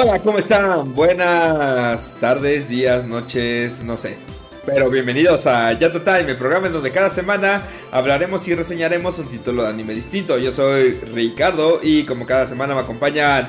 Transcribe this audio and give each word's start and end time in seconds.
Hola, 0.00 0.22
¿cómo 0.22 0.38
están? 0.38 0.94
Buenas 0.94 2.16
tardes, 2.20 2.68
días, 2.68 3.04
noches, 3.04 3.82
no 3.82 3.96
sé. 3.96 4.16
Pero 4.64 4.88
bienvenidos 4.90 5.44
a 5.48 5.72
Yato 5.72 6.02
Time, 6.02 6.30
el 6.30 6.36
programa 6.36 6.68
en 6.68 6.74
donde 6.74 6.92
cada 6.92 7.10
semana 7.10 7.64
hablaremos 7.90 8.46
y 8.46 8.54
reseñaremos 8.54 9.18
un 9.18 9.26
título 9.26 9.64
de 9.64 9.70
anime 9.70 9.94
distinto. 9.94 10.38
Yo 10.38 10.52
soy 10.52 10.92
Ricardo 11.00 11.80
y 11.82 12.06
como 12.06 12.26
cada 12.26 12.46
semana 12.46 12.76
me 12.76 12.82
acompañan 12.82 13.48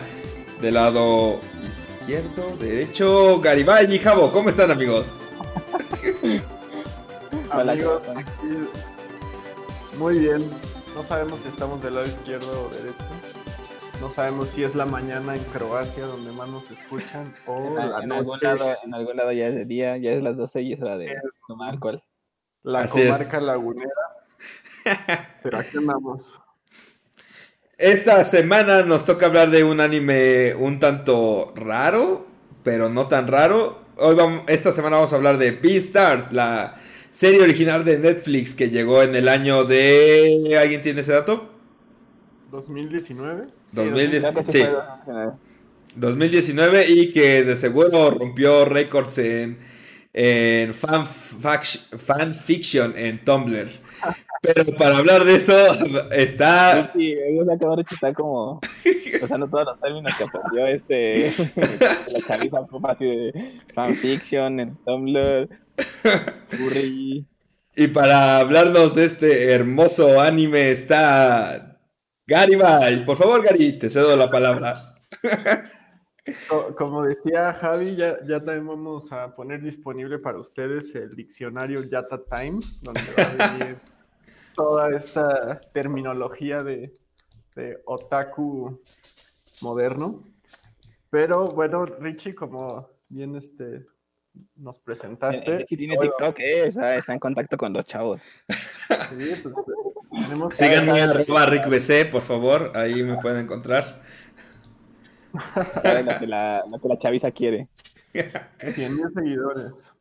del 0.60 0.74
lado 0.74 1.39
izquierdo, 1.68 2.57
derecho, 2.57 3.39
Garibay 3.39 3.93
y 3.93 4.00
Javo. 4.00 4.32
¿Cómo 4.32 4.50
están 4.50 4.71
amigos? 4.71 5.20
amigos, 7.52 8.06
muy 10.00 10.18
bien. 10.18 10.50
No 10.96 11.04
sabemos 11.04 11.42
si 11.43 11.50
estamos 11.50 11.84
del 11.84 11.93
lado 11.93 12.07
izquierdo 12.07 12.66
o 12.66 12.70
derecho. 12.74 13.29
No 14.00 14.10
sabemos 14.10 14.50
si 14.50 14.64
es 14.64 14.76
la 14.76 14.86
mañana 14.86 15.36
en 15.36 15.44
Croacia 15.46 16.06
donde 16.06 16.32
más 16.32 16.48
nos 16.50 16.71
escuchan 16.71 17.34
o 17.46 17.57
En, 17.68 17.76
la 17.76 18.00
en 18.02 18.07
noche. 18.10 18.20
algún 18.20 18.40
lado, 18.42 18.78
en 18.86 18.94
algún 18.94 19.18
lado 19.18 19.32
ya 19.34 19.48
es 19.48 19.56
de 19.56 19.66
día, 19.66 19.98
ya 19.98 20.12
es 20.12 20.24
las 20.24 20.38
12 20.38 20.62
y 20.62 20.74
es 20.74 20.82
hora 20.82 20.98
de 20.98 21.16
tomar 21.48 21.71
alcohol. 21.74 22.02
La 22.64 22.82
Así 22.82 23.02
es. 23.02 23.12
comarca 23.12 23.42
lagunera. 23.42 23.92
Pero 25.43 25.57
aquí 25.57 25.78
andamos. 25.78 26.40
Esta 27.78 28.24
semana 28.24 28.84
nos 28.84 29.06
toca 29.06 29.26
hablar 29.26 29.50
de 29.52 29.64
un 29.64 29.80
anime 29.82 30.54
un 30.56 30.79
tanto 30.79 31.54
raro, 31.56 32.28
pero 32.62 32.90
no 32.90 33.08
tan 33.08 33.28
raro. 33.30 33.80
Hoy 33.95 34.16
vamos, 34.16 34.44
esta 34.48 34.73
semana 34.73 34.98
vamos 34.98 35.14
a 35.14 35.16
hablar 35.16 35.38
de 35.38 35.52
Beastars, 35.52 36.34
la 36.34 36.76
serie 37.09 37.42
original 37.42 37.86
de 37.86 37.98
Netflix 37.98 38.54
que 38.54 38.70
llegó 38.70 39.02
en 39.02 39.16
el 39.16 39.30
año 39.30 39.64
de... 39.64 40.58
¿Alguien 40.62 40.82
tiene 40.82 41.00
ese 41.00 41.14
dato? 41.14 41.50
2019. 42.52 43.48
2010. 43.73 44.23
Ya 44.23 44.34
que 44.34 44.44
Sí. 44.52 44.59
se 44.59 44.67
fue, 45.06 45.30
2019 45.95 46.86
y 46.89 47.12
que 47.12 47.44
de 47.44 47.56
seguro 47.56 48.11
rompió 48.11 48.66
récords 48.66 49.17
en, 49.17 49.58
en 50.14 50.73
fan, 50.73 51.06
fac- 51.06 51.98
fanfiction 51.98 52.94
en 52.98 53.23
Tumblr. 53.26 53.70
Pero 54.42 54.66
para 54.78 54.98
hablar 54.98 55.26
de 55.26 55.36
eso 55.36 55.53
está... 56.11 56.89
Sí, 56.94 57.14
sí, 57.14 57.16
o 57.39 57.44
sea, 57.45 57.58
ahora 57.67 57.81
está 57.92 58.14
como 58.14 58.61
usando 59.22 59.48
todos 59.50 59.66
los 59.66 59.80
términos 59.81 60.14
que 60.17 60.23
aprendió 60.23 60.67
este 60.67 61.33
la 61.58 62.22
chaviza 62.26 62.66
popa 62.66 62.92
así 62.94 63.04
de 63.06 63.52
fanfiction 63.76 64.59
en 64.61 64.76
Tumblr, 64.86 65.50
Furry. 66.50 67.26
Y 67.76 67.88
para 67.88 68.38
hablarnos 68.38 68.95
de 68.95 69.06
este 69.06 69.52
hermoso 69.52 70.22
anime 70.22 70.72
está 70.72 71.69
Garibay. 72.30 73.04
Por 73.06 73.18
favor, 73.18 73.44
Gary, 73.44 73.78
te 73.80 73.90
cedo 73.90 74.16
la 74.16 74.30
palabra. 74.30 74.74
Co- 76.48 76.76
Como 76.76 77.04
decía 77.04 77.52
Javi, 77.54 77.96
ya, 77.96 78.18
ya 78.26 78.38
también 78.44 78.68
vamos 78.68 79.12
a 79.12 79.34
poner 79.36 79.62
disponible 79.62 80.20
para 80.20 80.38
ustedes 80.40 80.94
el 80.96 81.10
diccionario 81.12 81.84
Yata 81.84 82.22
Time, 82.24 82.60
donde 82.84 83.02
va 83.18 83.24
a 83.48 83.50
venir 83.50 83.78
toda 84.56 84.90
esta 84.96 85.60
terminología 85.74 86.62
de, 86.64 86.94
de 87.56 87.82
otaku 87.86 88.80
moderno. 89.62 90.24
Pero 91.10 91.48
bueno, 91.48 91.86
Richie, 91.86 92.36
como 92.36 92.88
bien 93.08 93.36
este, 93.36 93.88
nos 94.56 94.78
presentaste, 94.80 95.64
Aquí 95.64 95.76
tiene 95.76 95.98
TikTok, 95.98 96.36
eh, 96.40 96.72
sea, 96.72 96.96
está 96.96 97.14
en 97.14 97.20
contacto 97.20 97.58
con 97.58 97.74
los 97.74 97.86
chavos. 97.86 98.22
sí, 98.48 99.32
pues, 99.42 99.56
tenemos 100.23 100.56
Síganme 100.58 101.02
arroba 101.02 101.45
RickBC, 101.45 102.09
por 102.12 102.22
favor. 102.22 102.72
Ahí 102.75 103.03
me 103.03 103.17
pueden 103.17 103.39
encontrar. 103.39 104.02
Lo 105.33 106.20
que 106.20 106.27
la, 106.27 106.64
lo 106.70 106.80
que 106.80 106.88
la 106.88 106.98
chaviza 106.98 107.32
quiere. 107.32 107.67
100 108.64 108.95
mil 108.95 109.05
seguidores. 109.14 109.94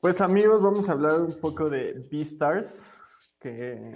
Pues 0.00 0.20
amigos, 0.22 0.62
vamos 0.62 0.88
a 0.88 0.92
hablar 0.92 1.20
un 1.20 1.38
poco 1.38 1.68
de 1.68 2.06
Beastars, 2.10 2.92
que 3.38 3.92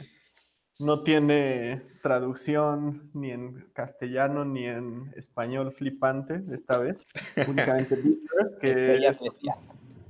no 0.78 1.02
tiene 1.02 1.82
traducción 2.02 3.10
ni 3.14 3.30
en 3.30 3.70
castellano 3.72 4.44
ni 4.44 4.66
en 4.66 5.12
español 5.16 5.72
flipante 5.72 6.42
esta 6.52 6.76
vez. 6.76 7.06
Únicamente 7.48 7.96
Beastars, 7.96 8.52
que 8.60 8.96
Ella 8.96 9.10
es- 9.10 9.20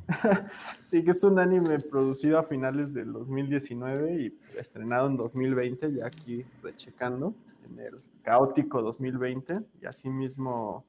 sí 0.82 1.04
que 1.04 1.12
es 1.12 1.24
un 1.24 1.38
anime 1.38 1.78
producido 1.80 2.38
a 2.38 2.44
finales 2.44 2.94
del 2.94 3.12
2019 3.12 4.22
y 4.22 4.38
estrenado 4.58 5.08
en 5.08 5.16
2020, 5.16 5.94
ya 5.94 6.06
aquí 6.06 6.44
rechecando, 6.62 7.34
en 7.64 7.78
el 7.78 8.02
caótico 8.22 8.82
2020, 8.82 9.54
y 9.80 9.86
asimismo 9.86 10.84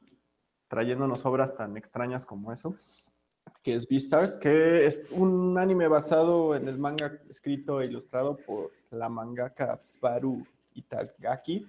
trayéndonos 0.67 1.25
obras 1.25 1.55
tan 1.55 1.77
extrañas 1.77 2.25
como 2.25 2.51
eso, 2.51 2.75
que 3.63 3.75
es 3.75 3.87
Beastars, 3.87 4.37
que 4.37 4.85
es 4.85 5.03
un 5.11 5.57
anime 5.57 5.87
basado 5.87 6.55
en 6.55 6.67
el 6.67 6.77
manga 6.77 7.19
escrito 7.29 7.81
e 7.81 7.85
ilustrado 7.85 8.37
por 8.37 8.71
la 8.91 9.09
mangaka 9.09 9.79
Paru 9.99 10.45
Itagaki. 10.73 11.67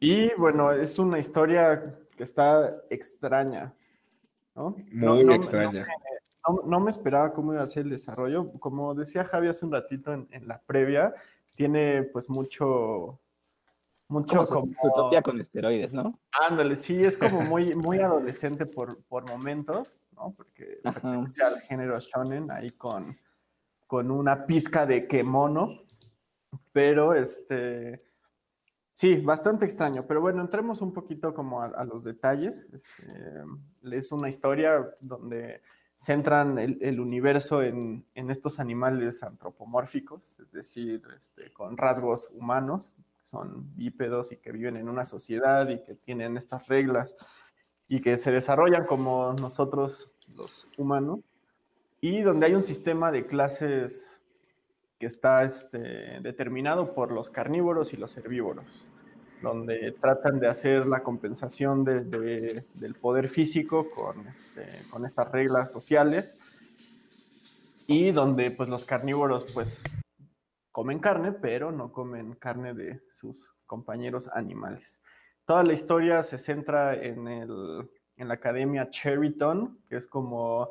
Y 0.00 0.34
bueno, 0.34 0.72
es 0.72 0.98
una 0.98 1.18
historia 1.18 1.98
que 2.16 2.24
está 2.24 2.82
extraña, 2.90 3.72
¿no? 4.58 4.76
No- 4.90 5.14
Muy 5.14 5.24
no- 5.24 5.32
extraña. 5.32 5.86
no, 6.48 6.62
no 6.64 6.80
me 6.80 6.90
esperaba 6.90 7.32
cómo 7.32 7.52
iba 7.52 7.62
a 7.62 7.66
ser 7.66 7.84
el 7.84 7.90
desarrollo. 7.90 8.50
Como 8.58 8.94
decía 8.94 9.24
Javi 9.24 9.46
hace 9.48 9.64
un 9.64 9.72
ratito 9.72 10.12
en, 10.12 10.26
en 10.32 10.48
la 10.48 10.60
previa, 10.60 11.14
tiene 11.54 12.02
pues 12.02 12.28
mucho, 12.28 13.20
mucho 14.08 14.44
como 14.44 14.74
como... 14.76 15.22
con 15.22 15.40
esteroides, 15.40 15.92
¿no? 15.92 16.18
Ándale, 16.48 16.74
sí, 16.76 17.04
es 17.04 17.16
como 17.16 17.42
muy, 17.42 17.72
muy 17.74 18.00
adolescente 18.00 18.66
por, 18.66 19.02
por 19.04 19.28
momentos, 19.28 20.00
¿no? 20.12 20.32
Porque 20.36 20.80
Ajá. 20.84 21.00
pertenece 21.00 21.42
al 21.44 21.60
género 21.60 21.98
shonen 22.00 22.50
ahí 22.50 22.70
con, 22.70 23.16
con 23.86 24.10
una 24.10 24.44
pizca 24.44 24.86
de 24.86 25.06
kemono, 25.06 25.68
pero 26.72 27.14
este... 27.14 28.07
Sí, 28.98 29.20
bastante 29.20 29.64
extraño, 29.64 30.04
pero 30.08 30.20
bueno, 30.20 30.40
entremos 30.40 30.80
un 30.82 30.92
poquito 30.92 31.32
como 31.32 31.62
a, 31.62 31.84
los 31.84 32.02
detalles. 32.02 32.68
Este, 32.72 33.44
es 33.92 34.10
una 34.10 34.28
historia 34.28 34.92
donde 35.00 35.62
centran 35.94 36.58
el, 36.58 36.78
el 36.80 36.98
universo 36.98 37.62
en, 37.62 38.04
en 38.16 38.28
estos 38.28 38.58
animales 38.58 39.22
antropomórficos, 39.22 40.40
es 40.40 40.50
decir, 40.50 41.00
este, 41.16 41.52
con 41.52 41.76
rasgos 41.76 42.28
humanos, 42.32 42.96
que 43.20 43.24
son 43.24 43.72
bípedos 43.76 44.32
y 44.32 44.38
que 44.38 44.50
viven 44.50 44.76
en 44.76 44.88
una 44.88 45.04
sociedad 45.04 45.68
y 45.68 45.80
que 45.84 45.94
tienen 45.94 46.36
estas 46.36 46.66
reglas 46.66 47.14
y 47.86 48.00
que 48.00 48.16
se 48.16 48.32
desarrollan 48.32 48.84
como 48.84 49.32
nosotros 49.34 50.10
los 50.34 50.68
humanos, 50.76 51.20
y 52.00 52.22
donde 52.22 52.46
hay 52.46 52.56
un 52.56 52.62
sistema 52.62 53.12
de 53.12 53.24
clases 53.28 54.17
que 54.98 55.06
está 55.06 55.44
este, 55.44 56.20
determinado 56.20 56.94
por 56.94 57.12
los 57.12 57.30
carnívoros 57.30 57.92
y 57.92 57.96
los 57.96 58.16
herbívoros, 58.16 58.84
donde 59.42 59.92
tratan 60.00 60.40
de 60.40 60.48
hacer 60.48 60.86
la 60.86 61.02
compensación 61.02 61.84
de- 61.84 62.00
de- 62.04 62.64
del 62.74 62.94
poder 62.94 63.28
físico 63.28 63.88
con, 63.90 64.26
este, 64.26 64.66
con 64.90 65.06
estas 65.06 65.30
reglas 65.30 65.70
sociales 65.70 66.36
y 67.86 68.10
donde 68.10 68.50
pues 68.50 68.68
los 68.68 68.84
carnívoros 68.84 69.52
pues 69.54 69.82
comen 70.72 70.98
carne, 70.98 71.32
pero 71.32 71.70
no 71.72 71.92
comen 71.92 72.34
carne 72.34 72.74
de 72.74 73.00
sus 73.10 73.62
compañeros 73.66 74.28
animales. 74.34 75.00
Toda 75.44 75.62
la 75.62 75.72
historia 75.72 76.22
se 76.22 76.38
centra 76.38 76.94
en, 76.94 77.26
el, 77.28 77.88
en 78.16 78.28
la 78.28 78.34
academia 78.34 78.90
Cherryton, 78.90 79.78
que 79.88 79.96
es 79.96 80.06
como, 80.06 80.70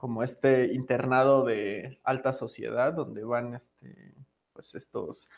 como 0.00 0.22
este 0.22 0.72
internado 0.72 1.44
de 1.44 2.00
alta 2.04 2.32
sociedad, 2.32 2.94
donde 2.94 3.22
van 3.22 3.54
este, 3.54 4.14
pues 4.54 4.74
estos 4.74 5.28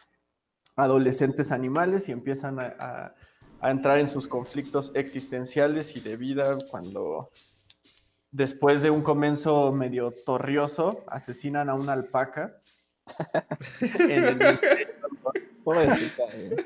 adolescentes 0.76 1.50
animales 1.50 2.08
y 2.08 2.12
empiezan 2.12 2.60
a, 2.60 2.74
a- 2.78 3.14
a 3.60 3.70
entrar 3.70 3.98
en 3.98 4.08
sus 4.08 4.26
conflictos 4.26 4.90
existenciales 4.94 5.96
y 5.96 6.00
de 6.00 6.16
vida 6.16 6.58
cuando 6.70 7.30
después 8.32 8.82
de 8.82 8.90
un 8.90 9.02
comienzo 9.02 9.70
medio 9.72 10.10
torrioso 10.10 11.04
asesinan 11.06 11.68
a 11.68 11.74
una 11.74 11.92
alpaca 11.92 12.56
en 13.80 14.24
el 14.24 14.36
misterio, 14.36 14.88
Pobrecita, 15.62 16.22
eh. 16.32 16.56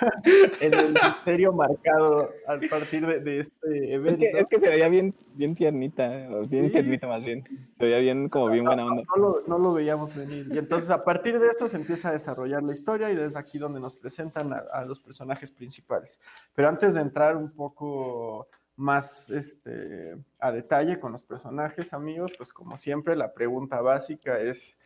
en 0.60 0.74
el 0.74 0.92
misterio 0.92 1.52
marcado 1.52 2.30
a 2.46 2.58
partir 2.70 3.06
de, 3.06 3.20
de 3.20 3.40
este 3.40 3.56
Es 3.84 3.90
evento. 3.92 4.20
que, 4.20 4.30
es 4.30 4.46
que 4.46 4.58
se 4.60 4.68
veía 4.68 4.88
bien, 4.88 5.14
bien 5.34 5.54
tiernita, 5.54 6.08
bien 6.48 6.66
Sí. 6.66 6.70
tiernita 6.70 7.06
más 7.06 7.22
bien. 7.22 7.44
Se 7.78 7.84
veía 7.84 7.98
bien, 7.98 8.28
como 8.28 8.48
bien 8.48 8.64
buena 8.64 8.84
onda. 8.86 9.02
no 9.14 9.22
lo, 9.22 9.42
no 9.46 9.58
lo 9.58 9.72
veíamos 9.74 10.14
venir. 10.14 10.48
Y 10.52 10.58
entonces 10.58 10.90
a 10.90 11.02
partir 11.02 11.38
de 11.38 11.48
eso 11.48 11.68
se 11.68 11.76
empieza 11.76 12.08
a 12.08 12.12
desarrollar 12.12 12.62
la 12.62 12.72
historia 12.72 13.10
y 13.10 13.16
desde 13.16 13.38
aquí 13.38 13.58
donde 13.58 13.80
nos 13.80 13.94
presentan 13.94 14.52
a, 14.52 14.58
a 14.72 14.84
los 14.84 15.00
personajes 15.00 15.50
principales. 15.52 16.20
Pero 16.54 16.68
antes 16.68 16.94
de 16.94 17.00
entrar 17.00 17.36
un 17.36 17.50
poco 17.50 18.46
más 18.78 19.30
este, 19.30 20.16
a 20.38 20.52
detalle 20.52 21.00
con 21.00 21.12
los 21.12 21.22
personajes, 21.22 21.94
amigos, 21.94 22.32
pues 22.36 22.52
como 22.52 22.76
siempre 22.76 23.16
la 23.16 23.32
pregunta 23.32 23.80
básica 23.80 24.38
es, 24.38 24.76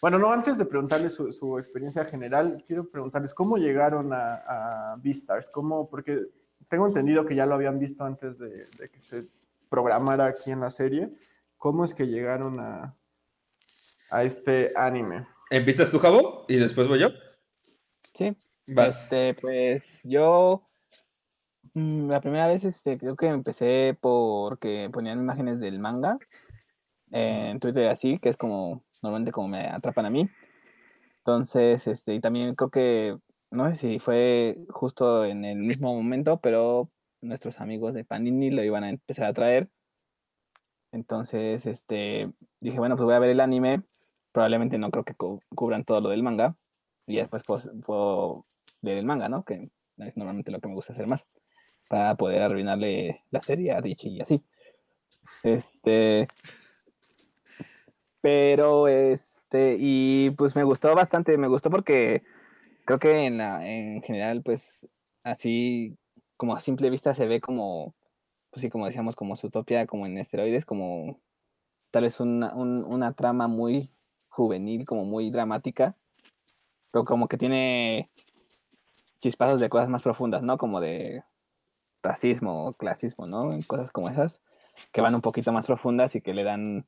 bueno, 0.00 0.18
no, 0.18 0.30
antes 0.30 0.58
de 0.58 0.64
preguntarles 0.66 1.14
su, 1.14 1.30
su 1.32 1.58
experiencia 1.58 2.04
general, 2.04 2.62
quiero 2.66 2.88
preguntarles 2.88 3.32
cómo 3.32 3.56
llegaron 3.56 4.12
a, 4.12 4.34
a 4.34 4.96
Beastars, 5.02 5.48
cómo, 5.48 5.88
porque 5.88 6.20
tengo 6.68 6.86
entendido 6.86 7.24
que 7.24 7.34
ya 7.34 7.46
lo 7.46 7.54
habían 7.54 7.78
visto 7.78 8.04
antes 8.04 8.38
de, 8.38 8.50
de 8.50 8.88
que 8.90 9.00
se 9.00 9.28
programara 9.68 10.26
aquí 10.26 10.50
en 10.50 10.60
la 10.60 10.70
serie. 10.70 11.10
¿Cómo 11.56 11.84
es 11.84 11.94
que 11.94 12.06
llegaron 12.06 12.60
a, 12.60 12.94
a 14.10 14.24
este 14.24 14.72
anime? 14.76 15.26
¿Empiezas 15.50 15.90
tú, 15.90 15.98
Jabo? 15.98 16.44
Y 16.48 16.56
después 16.56 16.88
voy 16.88 17.00
yo. 17.00 17.08
Sí. 18.14 18.36
Vas. 18.66 19.04
Este, 19.04 19.34
pues 19.34 19.82
yo 20.04 20.66
mm, 21.74 22.10
la 22.10 22.20
primera 22.20 22.46
vez 22.46 22.64
este, 22.64 22.98
creo 22.98 23.16
que 23.16 23.26
empecé 23.26 23.96
porque 24.00 24.88
ponían 24.92 25.20
imágenes 25.20 25.60
del 25.60 25.78
manga 25.78 26.18
en 27.14 27.60
Twitter 27.60 27.88
así, 27.88 28.18
que 28.18 28.28
es 28.28 28.36
como 28.36 28.82
normalmente 29.02 29.32
como 29.32 29.48
me 29.48 29.66
atrapan 29.68 30.06
a 30.06 30.10
mí. 30.10 30.28
Entonces, 31.18 31.86
este, 31.86 32.14
y 32.14 32.20
también 32.20 32.54
creo 32.54 32.70
que, 32.70 33.16
no 33.50 33.68
sé 33.70 33.76
si 33.76 33.98
fue 33.98 34.58
justo 34.68 35.24
en 35.24 35.44
el 35.44 35.58
mismo 35.58 35.94
momento, 35.94 36.38
pero 36.40 36.90
nuestros 37.22 37.60
amigos 37.60 37.94
de 37.94 38.04
Panini 38.04 38.50
lo 38.50 38.62
iban 38.64 38.84
a 38.84 38.90
empezar 38.90 39.26
a 39.26 39.32
traer. 39.32 39.70
Entonces, 40.92 41.64
este, 41.66 42.30
dije, 42.60 42.78
bueno, 42.78 42.96
pues 42.96 43.04
voy 43.04 43.14
a 43.14 43.18
ver 43.20 43.30
el 43.30 43.40
anime. 43.40 43.82
Probablemente 44.32 44.78
no 44.78 44.90
creo 44.90 45.04
que 45.04 45.14
cu- 45.14 45.40
cubran 45.54 45.84
todo 45.84 46.00
lo 46.00 46.08
del 46.10 46.22
manga. 46.22 46.56
Y 47.06 47.16
después 47.16 47.42
pues, 47.46 47.70
puedo 47.84 48.44
leer 48.82 48.98
el 48.98 49.06
manga, 49.06 49.28
¿no? 49.28 49.44
Que 49.44 49.70
es 49.98 50.16
normalmente 50.16 50.50
lo 50.50 50.60
que 50.60 50.68
me 50.68 50.74
gusta 50.74 50.92
hacer 50.92 51.06
más. 51.06 51.24
Para 51.88 52.16
poder 52.16 52.42
arruinarle 52.42 53.22
la 53.30 53.40
serie 53.42 53.72
a 53.72 53.80
Richie 53.80 54.10
y 54.10 54.20
así. 54.20 54.44
Este. 55.42 56.26
Pero, 58.24 58.88
este, 58.88 59.76
y 59.78 60.30
pues 60.30 60.56
me 60.56 60.64
gustó 60.64 60.94
bastante, 60.94 61.36
me 61.36 61.46
gustó 61.46 61.68
porque 61.68 62.22
creo 62.86 62.98
que 62.98 63.26
en 63.26 63.36
la, 63.36 63.68
en 63.68 64.00
general, 64.00 64.40
pues, 64.42 64.88
así, 65.24 65.98
como 66.38 66.56
a 66.56 66.62
simple 66.62 66.88
vista 66.88 67.14
se 67.14 67.26
ve 67.26 67.42
como, 67.42 67.94
pues 68.48 68.62
sí, 68.62 68.70
como 68.70 68.86
decíamos, 68.86 69.14
como 69.14 69.36
Zootopia, 69.36 69.86
como 69.86 70.06
en 70.06 70.16
esteroides, 70.16 70.64
como 70.64 71.20
tal 71.90 72.04
vez 72.04 72.18
una, 72.18 72.54
un- 72.54 72.82
una 72.84 73.12
trama 73.12 73.46
muy 73.46 73.90
juvenil, 74.30 74.86
como 74.86 75.04
muy 75.04 75.30
dramática, 75.30 75.94
pero 76.92 77.04
como 77.04 77.28
que 77.28 77.36
tiene 77.36 78.08
chispazos 79.20 79.60
de 79.60 79.68
cosas 79.68 79.90
más 79.90 80.02
profundas, 80.02 80.42
¿no? 80.42 80.56
Como 80.56 80.80
de 80.80 81.24
racismo, 82.02 82.72
clasismo, 82.72 83.26
¿no? 83.26 83.50
Cosas 83.66 83.92
como 83.92 84.08
esas, 84.08 84.40
que 84.92 85.02
van 85.02 85.14
un 85.14 85.20
poquito 85.20 85.52
más 85.52 85.66
profundas 85.66 86.14
y 86.14 86.22
que 86.22 86.32
le 86.32 86.42
dan, 86.42 86.86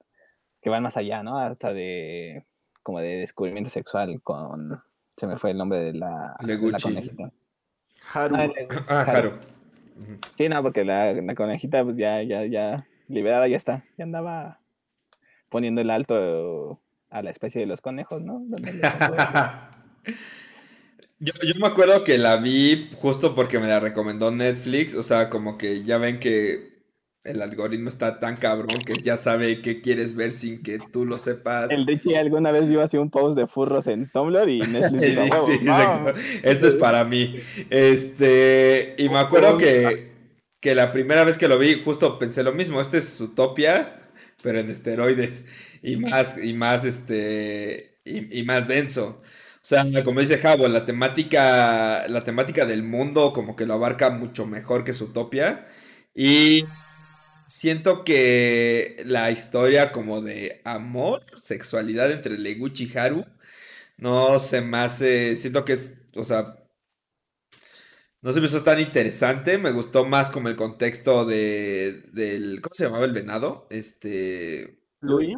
que 0.66 0.70
van 0.70 0.82
más 0.82 0.96
allá, 0.96 1.22
¿no? 1.22 1.38
Hasta 1.38 1.72
de, 1.72 2.44
como 2.82 2.98
de 2.98 3.18
descubrimiento 3.18 3.70
sexual 3.70 4.20
con, 4.20 4.82
se 5.16 5.28
me 5.28 5.38
fue 5.38 5.52
el 5.52 5.58
nombre 5.58 5.78
de 5.78 5.92
la, 5.92 6.34
conejita. 6.82 7.30
Haru. 8.12 8.34
Ah, 8.34 8.46
le- 8.48 8.68
Ah, 8.88 9.04
Jaro. 9.04 9.34
Sí, 10.36 10.48
no, 10.48 10.60
porque 10.64 10.84
la, 10.84 11.12
la 11.12 11.36
conejita 11.36 11.84
pues, 11.84 11.96
ya, 11.96 12.20
ya, 12.24 12.44
ya 12.46 12.84
liberada 13.06 13.46
ya 13.46 13.56
está. 13.56 13.84
Ya 13.96 14.02
andaba 14.02 14.58
poniendo 15.50 15.82
el 15.82 15.88
alto 15.88 16.80
a 17.10 17.22
la 17.22 17.30
especie 17.30 17.60
de 17.60 17.68
los 17.68 17.80
conejos, 17.80 18.20
¿no? 18.22 18.42
Yo, 21.18 21.32
yo 21.44 21.54
me 21.60 21.68
acuerdo 21.68 22.02
que 22.04 22.18
la 22.18 22.36
vi 22.38 22.90
justo 23.00 23.34
porque 23.36 23.58
me 23.60 23.68
la 23.68 23.78
recomendó 23.80 24.32
Netflix, 24.32 24.94
o 24.94 25.02
sea, 25.04 25.30
como 25.30 25.56
que 25.56 25.82
ya 25.84 25.96
ven 25.96 26.18
que 26.20 26.75
el 27.26 27.43
algoritmo 27.43 27.88
está 27.88 28.20
tan 28.20 28.37
cabrón 28.37 28.84
que 28.84 29.00
ya 29.02 29.17
sabe 29.17 29.61
qué 29.62 29.81
quieres 29.81 30.14
ver 30.14 30.32
sin 30.32 30.62
que 30.62 30.78
tú 30.78 31.05
lo 31.06 31.19
sepas. 31.19 31.70
El 31.73 31.87
Richie 31.87 32.17
alguna 32.17 32.52
vez 32.52 32.69
vio 32.69 32.81
así 32.82 32.96
un 32.96 33.11
post 33.11 33.37
de 33.37 33.46
furros 33.46 33.87
en 33.88 34.08
Tumblr 34.11 34.49
y 34.49 34.67
Netflix 34.67 35.02
Y 35.06 35.17
dijo, 35.17 35.40
sí, 35.40 35.52
"Huevo, 35.52 35.61
exacto. 35.62 36.02
vamos". 36.05 36.14
Esto 36.43 36.67
es 36.69 36.75
para 36.75 37.05
mí. 37.05 37.37
Este, 37.70 38.94
y 38.99 39.08
me 39.08 39.19
acuerdo 39.19 39.56
que, 39.56 40.12
que 40.61 40.75
la 40.75 40.93
primera 40.93 41.25
vez 41.25 41.38
que 41.38 41.49
lo 41.49 41.58
vi, 41.58 41.82
justo 41.82 42.19
pensé 42.19 42.43
lo 42.43 42.52
mismo. 42.52 42.81
Este 42.81 42.99
es 42.99 43.20
Utopia, 43.20 44.11
pero 44.43 44.58
en 44.61 44.70
esteroides. 44.70 45.46
Y 45.82 45.96
más, 45.96 46.38
y 46.43 46.55
más, 46.55 46.84
este, 46.84 47.99
y, 48.05 48.40
y 48.40 48.43
más 48.44 48.67
denso. 48.69 49.23
O 49.62 49.69
sea, 49.69 49.84
como 50.05 50.20
dice 50.20 50.38
Javo, 50.38 50.69
la 50.69 50.84
temática, 50.84 52.06
la 52.08 52.23
temática 52.23 52.64
del 52.67 52.84
mundo 52.84 53.32
como 53.32 53.56
que 53.56 53.67
lo 53.67 53.75
abarca 53.75 54.11
mucho 54.11 54.46
mejor 54.46 54.84
que 54.84 54.93
Utopia. 54.93 55.67
Y 56.14 56.64
siento 57.46 58.04
que 58.04 59.02
la 59.06 59.31
historia 59.31 59.93
como 59.93 60.20
de 60.22 60.60
amor, 60.64 61.25
sexualidad 61.40 62.10
entre 62.12 62.38
Leguchi 62.38 62.90
y 62.93 62.98
Haru 62.98 63.25
no 63.98 64.38
se 64.38 64.60
me 64.62 64.78
hace. 64.78 65.37
Siento 65.37 65.64
que 65.64 65.75
es. 65.75 65.98
O 66.16 66.25
sea. 66.25 66.56
No 68.22 68.32
se 68.32 68.40
me 68.40 68.46
hizo 68.46 68.62
tan 68.62 68.81
interesante. 68.81 69.58
Me 69.58 69.70
gustó 69.72 70.04
más 70.04 70.31
como 70.31 70.48
el 70.48 70.56
contexto 70.56 71.25
de. 71.25 72.04
Del. 72.12 72.60
¿Cómo 72.62 72.75
se 72.75 72.84
llamaba 72.84 73.04
el 73.04 73.12
venado? 73.12 73.66
Este. 73.70 74.81
Louis. 75.00 75.37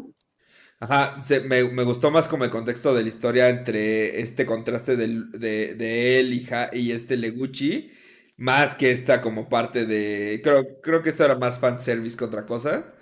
Ajá, 0.80 1.20
se- 1.20 1.40
me, 1.40 1.64
me 1.64 1.82
gustó 1.84 2.10
más 2.10 2.28
como 2.28 2.44
el 2.44 2.50
contexto 2.50 2.94
de 2.94 3.02
la 3.02 3.08
historia 3.08 3.48
entre 3.48 4.20
este 4.20 4.46
contraste 4.46 4.96
de, 4.96 5.74
de 5.74 6.20
él 6.20 6.32
y, 6.32 6.44
Ja- 6.44 6.70
y 6.72 6.92
este 6.92 7.16
Leguchi, 7.16 7.90
más 8.38 8.74
que 8.76 8.92
esta 8.92 9.22
como 9.22 9.48
parte 9.50 9.86
de... 9.86 10.40
Creo, 10.44 10.80
creo 10.82 11.02
que 11.02 11.10
esto 11.10 11.24
era 11.26 11.36
más 11.38 11.60
fanservice 11.60 12.16
que 12.18 12.24
otra 12.26 12.46
cosa, 12.46 12.94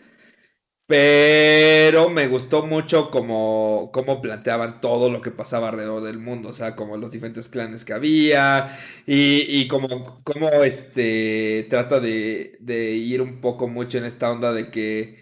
pero 0.87 2.11
me 2.11 2.29
gustó 2.29 2.65
mucho 2.65 3.11
como, 3.11 3.91
cómo 3.93 4.23
planteaban 4.23 4.81
todo 4.81 5.11
lo 5.11 5.21
que 5.21 5.33
pasaba 5.33 5.69
alrededor 5.71 6.03
del 6.05 6.19
mundo, 6.21 6.51
o 6.51 6.53
sea, 6.53 6.77
como 6.77 6.97
los 6.97 7.11
diferentes 7.11 7.49
clanes 7.49 7.85
que 7.85 7.93
había 7.93 8.79
y, 9.05 9.41
y 9.63 9.67
como, 9.69 10.21
como 10.23 10.49
este 10.63 11.67
trata 11.71 11.99
de, 12.01 12.57
de 12.61 12.93
ir 12.93 13.21
un 13.21 13.41
poco 13.41 13.67
mucho 13.69 13.99
en 13.99 14.05
esta 14.05 14.31
onda 14.31 14.53
de 14.53 14.71
que 14.71 15.19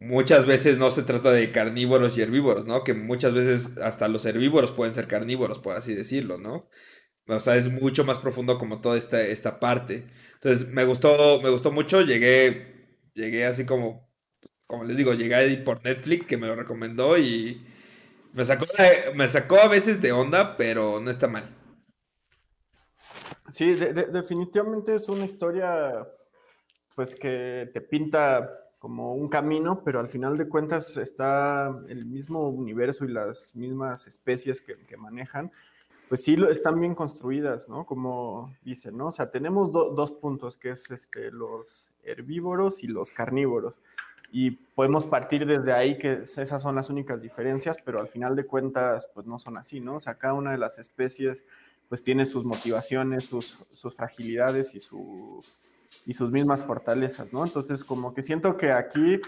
muchas 0.00 0.46
veces 0.46 0.78
no 0.78 0.90
se 0.90 1.02
trata 1.04 1.30
de 1.30 1.52
carnívoros 1.52 2.18
y 2.18 2.22
herbívoros, 2.22 2.66
¿no? 2.66 2.82
Que 2.84 2.94
muchas 2.94 3.32
veces 3.34 3.78
hasta 3.78 4.08
los 4.08 4.26
herbívoros 4.26 4.72
pueden 4.72 4.94
ser 4.94 5.06
carnívoros, 5.06 5.58
por 5.60 5.76
así 5.76 5.94
decirlo, 5.94 6.38
¿no? 6.38 6.68
O 7.26 7.40
sea, 7.40 7.56
es 7.56 7.70
mucho 7.72 8.04
más 8.04 8.18
profundo 8.18 8.58
como 8.58 8.80
toda 8.80 8.98
esta, 8.98 9.20
esta 9.22 9.60
parte. 9.60 10.06
Entonces, 10.34 10.68
me 10.70 10.84
gustó, 10.84 11.40
me 11.42 11.48
gustó 11.50 11.72
mucho, 11.72 12.02
llegué, 12.02 12.98
llegué 13.14 13.46
así 13.46 13.64
como, 13.66 14.10
como 14.66 14.84
les 14.84 14.96
digo, 14.98 15.14
llegué 15.14 15.34
ahí 15.36 15.56
por 15.58 15.84
Netflix 15.84 16.26
que 16.26 16.36
me 16.38 16.46
lo 16.48 16.56
recomendó 16.56 17.18
y 17.18 17.66
me 18.34 18.44
sacó, 18.44 18.66
me 19.16 19.28
sacó 19.28 19.58
a 19.60 19.68
veces 19.68 20.02
de 20.02 20.12
onda, 20.12 20.56
pero 20.56 21.00
no 21.00 21.10
está 21.10 21.28
mal. 21.28 21.48
Sí, 23.50 23.72
de- 23.74 23.92
de- 23.92 24.06
definitivamente 24.06 24.94
es 24.94 25.08
una 25.08 25.24
historia 25.24 26.06
pues 26.94 27.14
que 27.14 27.70
te 27.72 27.80
pinta 27.80 28.50
como 28.78 29.14
un 29.14 29.28
camino, 29.28 29.82
pero 29.84 30.00
al 30.00 30.08
final 30.08 30.36
de 30.36 30.48
cuentas 30.48 30.96
está 30.98 31.68
el 31.88 32.06
mismo 32.06 32.48
universo 32.50 33.04
y 33.04 33.08
las 33.08 33.54
mismas 33.56 34.06
especies 34.06 34.62
que 34.62 34.96
manejan, 34.96 35.50
pues 36.14 36.22
sí 36.22 36.36
están 36.48 36.78
bien 36.78 36.94
construidas, 36.94 37.68
¿no? 37.68 37.84
Como 37.84 38.54
dicen, 38.62 38.96
¿no? 38.96 39.06
O 39.08 39.10
sea, 39.10 39.32
tenemos 39.32 39.72
do- 39.72 39.90
dos 39.94 40.12
puntos, 40.12 40.56
que 40.56 40.70
es 40.70 40.88
este, 40.92 41.32
los 41.32 41.88
herbívoros 42.04 42.84
y 42.84 42.86
los 42.86 43.10
carnívoros. 43.10 43.80
Y 44.30 44.52
podemos 44.52 45.04
partir 45.06 45.44
desde 45.44 45.72
ahí, 45.72 45.98
que 45.98 46.22
esas 46.22 46.62
son 46.62 46.76
las 46.76 46.88
únicas 46.88 47.20
diferencias, 47.20 47.78
pero 47.84 47.98
al 47.98 48.06
final 48.06 48.36
de 48.36 48.46
cuentas, 48.46 49.08
pues 49.12 49.26
no 49.26 49.40
son 49.40 49.56
así, 49.56 49.80
¿no? 49.80 49.96
O 49.96 50.00
sea, 50.00 50.14
cada 50.14 50.34
una 50.34 50.52
de 50.52 50.58
las 50.58 50.78
especies, 50.78 51.46
pues 51.88 52.04
tiene 52.04 52.26
sus 52.26 52.44
motivaciones, 52.44 53.24
sus, 53.24 53.64
sus 53.72 53.96
fragilidades 53.96 54.76
y, 54.76 54.78
su, 54.78 55.42
y 56.06 56.14
sus 56.14 56.30
mismas 56.30 56.62
fortalezas, 56.64 57.32
¿no? 57.32 57.44
Entonces, 57.44 57.82
como 57.82 58.14
que 58.14 58.22
siento 58.22 58.56
que 58.56 58.70
aquí, 58.70 59.20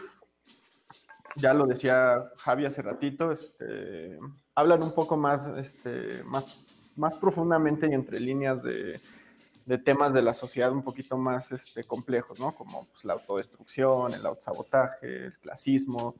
ya 1.35 1.52
lo 1.52 1.66
decía 1.66 2.31
Javi 2.38 2.64
hace 2.64 2.81
ratito, 2.81 3.33
este, 3.33 4.21
hablan 4.55 4.85
un 4.85 4.93
poco 4.93 5.16
más, 5.16 5.49
este, 5.59 6.23
más, 6.25 6.64
más 6.97 7.15
profundamente 7.15 7.88
y 7.88 7.95
entre 7.95 8.21
líneas 8.21 8.62
de, 8.62 9.00
de 9.67 9.79
temas 9.79 10.15
de 10.15 10.23
la 10.23 10.33
sociedad 10.33 10.73
un 10.73 10.83
poquito 10.83 11.19
más 11.19 11.53
este, 11.53 11.85
complejos, 11.85 12.38
¿no? 12.41 12.53
Como 12.53 12.87
pues, 12.87 13.05
la 13.05 13.15
autodestrucción, 13.15 14.15
el 14.15 14.25
autosabotaje, 14.25 15.26
el 15.26 15.38
clasismo, 15.38 16.15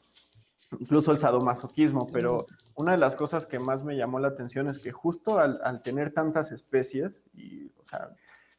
incluso 0.81 1.13
el 1.13 1.19
sadomasoquismo, 1.19 2.09
pero 2.13 2.47
una 2.75 2.93
de 2.93 2.99
las 2.99 3.15
cosas 3.15 3.47
que 3.47 3.61
más 3.61 3.85
me 3.85 3.97
llamó 3.97 4.19
la 4.19 4.29
atención 4.29 4.69
es 4.69 4.81
que 4.81 4.91
justo 4.91 5.39
al, 5.39 5.61
al 5.63 5.81
tener 5.81 6.11
tantas 6.11 6.51
especies, 6.51 7.23
y, 7.35 7.71
o 7.81 7.85
sea, 7.85 8.11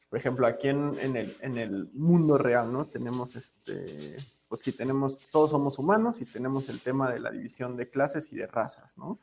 por 0.09 0.17
ejemplo, 0.17 0.47
aquí 0.47 0.69
en, 0.69 0.97
en, 0.99 1.17
el, 1.17 1.37
en 1.41 1.57
el 1.57 1.89
mundo 1.93 2.37
real, 2.37 2.71
¿no? 2.71 2.85
Tenemos 2.85 3.35
este, 3.35 4.15
pues 4.47 4.61
sí, 4.61 4.71
tenemos, 4.71 5.19
todos 5.31 5.51
somos 5.51 5.77
humanos 5.79 6.21
y 6.21 6.25
tenemos 6.25 6.69
el 6.69 6.79
tema 6.79 7.11
de 7.11 7.19
la 7.19 7.29
división 7.29 7.75
de 7.75 7.89
clases 7.89 8.31
y 8.31 8.37
de 8.37 8.47
razas, 8.47 8.97
¿no? 8.97 9.19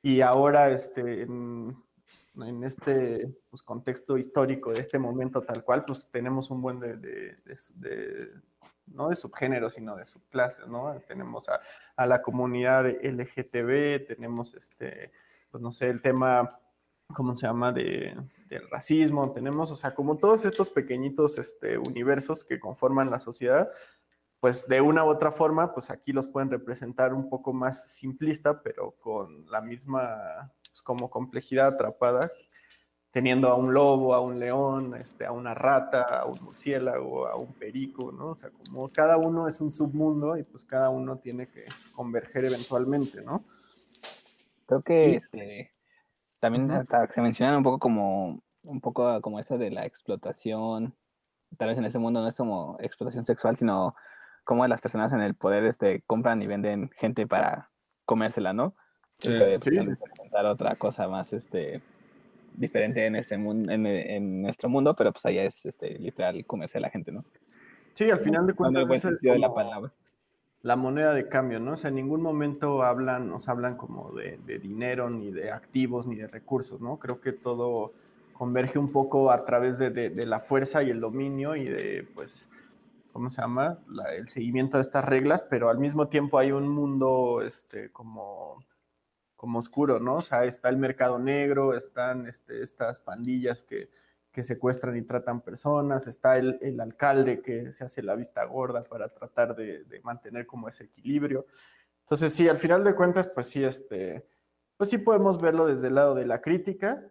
Y 0.00 0.20
ahora, 0.20 0.70
este, 0.70 1.22
en, 1.22 1.76
en 2.44 2.64
este 2.64 3.28
pues, 3.50 3.62
contexto 3.62 4.18
histórico 4.18 4.72
de 4.72 4.80
este 4.80 4.98
momento 4.98 5.42
tal 5.42 5.64
cual, 5.64 5.84
pues 5.84 6.06
tenemos 6.10 6.50
un 6.50 6.62
buen 6.62 6.80
de, 6.80 6.96
de, 6.96 8.30
no 8.86 9.08
de 9.08 9.16
subgéneros, 9.16 9.74
sino 9.74 9.96
de 9.96 10.06
subclases, 10.06 10.66
¿no? 10.68 10.94
Tenemos 11.06 11.48
a, 11.48 11.60
a 11.96 12.06
la 12.06 12.22
comunidad 12.22 12.86
LGTB, 12.86 14.06
tenemos, 14.06 14.54
este, 14.54 15.12
pues 15.50 15.62
no 15.62 15.72
sé, 15.72 15.88
el 15.88 16.02
tema 16.02 16.48
¿cómo 17.14 17.34
se 17.34 17.46
llama? 17.46 17.72
De, 17.72 18.16
del 18.48 18.68
racismo, 18.70 19.32
tenemos, 19.32 19.70
o 19.70 19.76
sea, 19.76 19.94
como 19.94 20.16
todos 20.18 20.44
estos 20.44 20.70
pequeñitos 20.70 21.38
este, 21.38 21.78
universos 21.78 22.44
que 22.44 22.60
conforman 22.60 23.10
la 23.10 23.20
sociedad, 23.20 23.70
pues 24.40 24.68
de 24.68 24.80
una 24.80 25.04
u 25.04 25.08
otra 25.08 25.32
forma, 25.32 25.72
pues 25.72 25.90
aquí 25.90 26.12
los 26.12 26.26
pueden 26.26 26.50
representar 26.50 27.14
un 27.14 27.28
poco 27.28 27.52
más 27.52 27.90
simplista, 27.90 28.62
pero 28.62 28.92
con 29.00 29.50
la 29.50 29.60
misma, 29.60 30.52
pues, 30.76 30.82
como 30.82 31.08
complejidad 31.08 31.68
atrapada, 31.68 32.30
teniendo 33.10 33.48
a 33.48 33.54
un 33.54 33.72
lobo, 33.72 34.12
a 34.12 34.20
un 34.20 34.38
león, 34.38 34.94
este, 34.94 35.24
a 35.24 35.32
una 35.32 35.54
rata, 35.54 36.02
a 36.02 36.26
un 36.26 36.38
murciélago, 36.42 37.26
a 37.26 37.36
un 37.36 37.54
perico, 37.54 38.12
¿no? 38.12 38.32
O 38.32 38.34
sea, 38.34 38.50
como 38.50 38.86
cada 38.90 39.16
uno 39.16 39.48
es 39.48 39.62
un 39.62 39.70
submundo 39.70 40.36
y 40.36 40.42
pues 40.42 40.64
cada 40.64 40.90
uno 40.90 41.16
tiene 41.16 41.48
que 41.48 41.64
converger 41.94 42.44
eventualmente, 42.44 43.22
¿no? 43.22 43.42
Creo 44.66 44.82
que 44.82 45.14
este, 45.14 45.72
también 46.40 46.68
se 47.14 47.22
mencionan 47.22 47.56
un 47.56 47.62
poco 47.62 47.78
como 47.78 48.42
un 48.62 48.80
poco 48.82 49.22
como 49.22 49.38
esa 49.38 49.56
de 49.56 49.70
la 49.70 49.86
explotación, 49.86 50.94
tal 51.56 51.68
vez 51.68 51.78
en 51.78 51.86
este 51.86 51.98
mundo 51.98 52.20
no 52.20 52.28
es 52.28 52.36
como 52.36 52.76
explotación 52.80 53.24
sexual, 53.24 53.56
sino 53.56 53.94
como 54.44 54.66
las 54.66 54.82
personas 54.82 55.12
en 55.14 55.22
el 55.22 55.34
poder 55.34 55.64
este, 55.64 56.02
compran 56.02 56.42
y 56.42 56.46
venden 56.46 56.90
gente 56.90 57.26
para 57.26 57.70
comérsela, 58.04 58.52
¿no? 58.52 58.74
Sí, 59.18 59.32
sí. 59.62 59.78
otra 60.44 60.76
cosa 60.76 61.08
más 61.08 61.32
este, 61.32 61.80
diferente 62.54 63.06
en, 63.06 63.16
este 63.16 63.38
mundo, 63.38 63.72
en, 63.72 64.42
nuestro 64.42 64.68
mundo, 64.68 64.94
pero 64.94 65.12
pues 65.12 65.24
allá 65.26 65.44
es 65.44 65.64
este, 65.66 65.98
literal 65.98 66.44
comerse 66.44 66.78
a 66.78 66.80
la 66.82 66.90
gente, 66.90 67.12
¿no? 67.12 67.24
Sí, 67.94 68.10
al 68.10 68.20
final 68.20 68.46
de 68.46 68.54
cuentas 68.54 69.04
es 69.04 69.22
la, 69.22 69.54
palabra. 69.54 69.90
la 70.60 70.76
moneda 70.76 71.14
de 71.14 71.28
cambio, 71.28 71.60
¿no? 71.60 71.72
O 71.72 71.76
sea, 71.78 71.88
en 71.88 71.94
ningún 71.94 72.20
momento 72.20 72.82
hablan, 72.82 73.28
nos 73.28 73.48
hablan 73.48 73.76
como 73.76 74.12
de, 74.12 74.38
de 74.44 74.58
dinero, 74.58 75.08
ni 75.08 75.30
de 75.30 75.50
activos, 75.50 76.06
ni 76.06 76.16
de 76.16 76.26
recursos, 76.26 76.80
¿no? 76.80 76.98
Creo 76.98 77.22
que 77.22 77.32
todo 77.32 77.92
converge 78.36 78.78
un 78.78 78.92
poco 78.92 79.30
a 79.30 79.44
través 79.46 79.78
de, 79.78 79.90
de, 79.90 80.26
la 80.26 80.40
fuerza 80.40 80.82
y 80.82 80.90
el 80.90 81.00
dominio 81.00 81.56
y 81.56 81.64
de, 81.64 82.06
pues, 82.14 82.50
¿cómo 83.12 83.30
se 83.30 83.40
llama? 83.40 83.78
el 84.14 84.28
seguimiento 84.28 84.76
de 84.76 84.82
estas 84.82 85.06
reglas, 85.06 85.42
pero 85.48 85.70
al 85.70 85.78
mismo 85.78 86.08
tiempo 86.08 86.38
hay 86.38 86.52
un 86.52 86.68
mundo, 86.68 87.40
este, 87.40 87.90
como, 87.90 88.62
como 89.36 89.58
oscuro, 89.58 90.00
¿no? 90.00 90.16
O 90.16 90.22
sea, 90.22 90.44
está 90.44 90.68
el 90.68 90.78
mercado 90.78 91.18
negro, 91.18 91.76
están 91.76 92.26
este, 92.26 92.62
estas 92.62 93.00
pandillas 93.00 93.62
que, 93.62 93.90
que 94.32 94.42
secuestran 94.42 94.96
y 94.96 95.02
tratan 95.02 95.42
personas, 95.42 96.06
está 96.06 96.36
el, 96.36 96.58
el, 96.62 96.80
alcalde 96.80 97.42
que 97.42 97.72
se 97.72 97.84
hace 97.84 98.02
la 98.02 98.16
vista 98.16 98.44
gorda 98.44 98.82
para 98.82 99.08
tratar 99.08 99.54
de, 99.54 99.84
de, 99.84 100.00
mantener 100.00 100.46
como 100.46 100.68
ese 100.68 100.84
equilibrio. 100.84 101.46
Entonces, 102.00 102.34
sí, 102.34 102.48
al 102.48 102.58
final 102.58 102.84
de 102.84 102.94
cuentas, 102.94 103.28
pues 103.28 103.48
sí, 103.48 103.62
este, 103.62 104.26
pues 104.76 104.90
sí 104.90 104.98
podemos 104.98 105.40
verlo 105.40 105.66
desde 105.66 105.88
el 105.88 105.94
lado 105.94 106.14
de 106.14 106.26
la 106.26 106.40
crítica, 106.40 107.10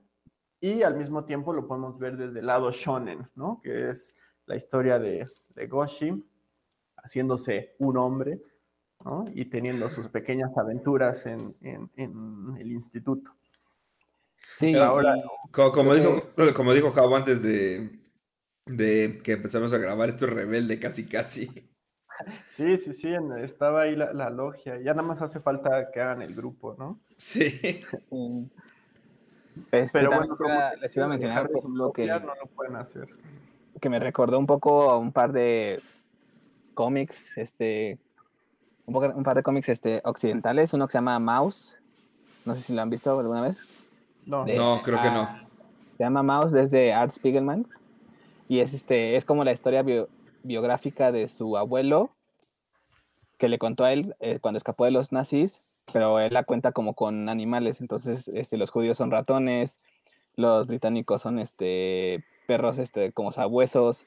y 0.59 0.83
al 0.83 0.95
mismo 0.95 1.25
tiempo 1.25 1.53
lo 1.53 1.67
podemos 1.67 1.99
ver 1.99 2.17
desde 2.17 2.39
el 2.39 2.47
lado 2.47 2.71
shonen, 2.71 3.29
¿no? 3.35 3.59
Que 3.61 3.83
es 3.89 4.15
la 4.45 4.55
historia 4.55 4.97
de, 4.97 5.27
de 5.49 5.67
Goshi 5.67 6.25
haciéndose 6.97 7.75
un 7.77 7.97
hombre, 7.97 8.41
¿no? 9.03 9.25
Y 9.33 9.45
teniendo 9.45 9.89
sus 9.89 10.07
pequeñas 10.07 10.57
aventuras 10.57 11.25
en, 11.25 11.55
en, 11.61 12.55
el 12.59 12.71
instituto. 12.71 13.31
Sí, 14.59 14.75
ahora... 14.75 15.15
Como, 15.51 15.93
dijo, 15.93 16.31
como 16.55 16.73
dijo 16.73 16.91
Javo 16.91 17.15
antes 17.15 17.41
de, 17.41 17.99
de 18.65 19.21
que 19.23 19.33
empezamos 19.33 19.73
a 19.73 19.77
grabar, 19.77 20.09
esto 20.09 20.25
es 20.25 20.33
rebelde 20.33 20.79
casi 20.79 21.07
casi. 21.07 21.69
Sí, 22.47 22.77
sí, 22.77 22.93
sí, 22.93 23.13
estaba 23.41 23.81
ahí 23.81 23.95
la, 23.95 24.13
la, 24.13 24.29
logia. 24.29 24.79
Ya 24.79 24.93
nada 24.93 25.07
más 25.07 25.21
hace 25.21 25.39
falta 25.39 25.91
que 25.91 25.99
hagan 25.99 26.21
el 26.21 26.33
grupo, 26.33 26.75
¿no? 26.77 26.97
Sí. 27.17 27.81
Este, 29.71 29.99
Pero 29.99 30.11
bueno, 30.11 30.37
les 30.81 30.95
iba 30.95 31.05
a 31.05 31.09
mencionar, 31.09 31.49
por 31.49 31.59
ejemplo, 31.59 31.93
que, 31.93 32.07
no 32.07 32.19
lo 32.19 32.47
pueden 32.55 32.75
hacer. 32.75 33.07
que 33.79 33.89
me 33.89 33.99
recordó 33.99 34.37
un 34.37 34.45
poco 34.45 34.89
a 34.89 34.97
un 34.97 35.11
par 35.11 35.31
de 35.31 35.81
cómics, 36.73 37.37
este, 37.37 37.97
un, 38.85 38.95
un 38.95 39.23
par 39.23 39.35
de 39.35 39.43
cómics 39.43 39.69
este, 39.69 40.01
occidentales, 40.03 40.73
uno 40.73 40.87
que 40.87 40.93
se 40.93 40.97
llama 40.97 41.19
Mouse, 41.19 41.77
no 42.45 42.55
sé 42.55 42.61
si 42.61 42.73
lo 42.73 42.81
han 42.81 42.89
visto 42.89 43.17
alguna 43.19 43.41
vez. 43.41 43.61
No, 44.25 44.45
no 44.45 44.81
creo 44.83 45.01
que 45.01 45.11
no. 45.11 45.21
Ah, 45.21 45.43
se 45.97 46.03
llama 46.03 46.23
Mouse 46.23 46.51
desde 46.51 46.93
Art 46.93 47.11
Spiegelman. 47.11 47.67
Y 48.47 48.59
es, 48.59 48.73
este, 48.73 49.15
es 49.15 49.25
como 49.25 49.43
la 49.43 49.53
historia 49.53 49.83
biográfica 50.43 51.11
de 51.11 51.27
su 51.27 51.57
abuelo 51.57 52.11
que 53.37 53.49
le 53.49 53.57
contó 53.57 53.83
a 53.83 53.91
él 53.91 54.15
eh, 54.19 54.39
cuando 54.39 54.57
escapó 54.57 54.85
de 54.85 54.91
los 54.91 55.11
nazis 55.11 55.61
pero 55.91 56.19
él 56.19 56.33
la 56.33 56.43
cuenta 56.43 56.71
como 56.71 56.93
con 56.93 57.29
animales, 57.29 57.81
entonces 57.81 58.27
este, 58.29 58.57
los 58.57 58.69
judíos 58.69 58.97
son 58.97 59.11
ratones, 59.11 59.79
los 60.35 60.67
británicos 60.67 61.21
son 61.21 61.39
este, 61.39 62.23
perros 62.47 62.77
este, 62.77 63.11
como 63.11 63.31
sabuesos, 63.31 64.05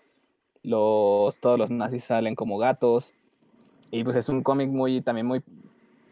los, 0.62 1.38
todos 1.38 1.58
los 1.58 1.70
nazis 1.70 2.04
salen 2.04 2.34
como 2.34 2.58
gatos, 2.58 3.14
y 3.90 4.04
pues 4.04 4.16
es 4.16 4.28
un 4.28 4.42
cómic 4.42 4.68
muy, 4.68 5.00
también 5.00 5.26
muy, 5.26 5.42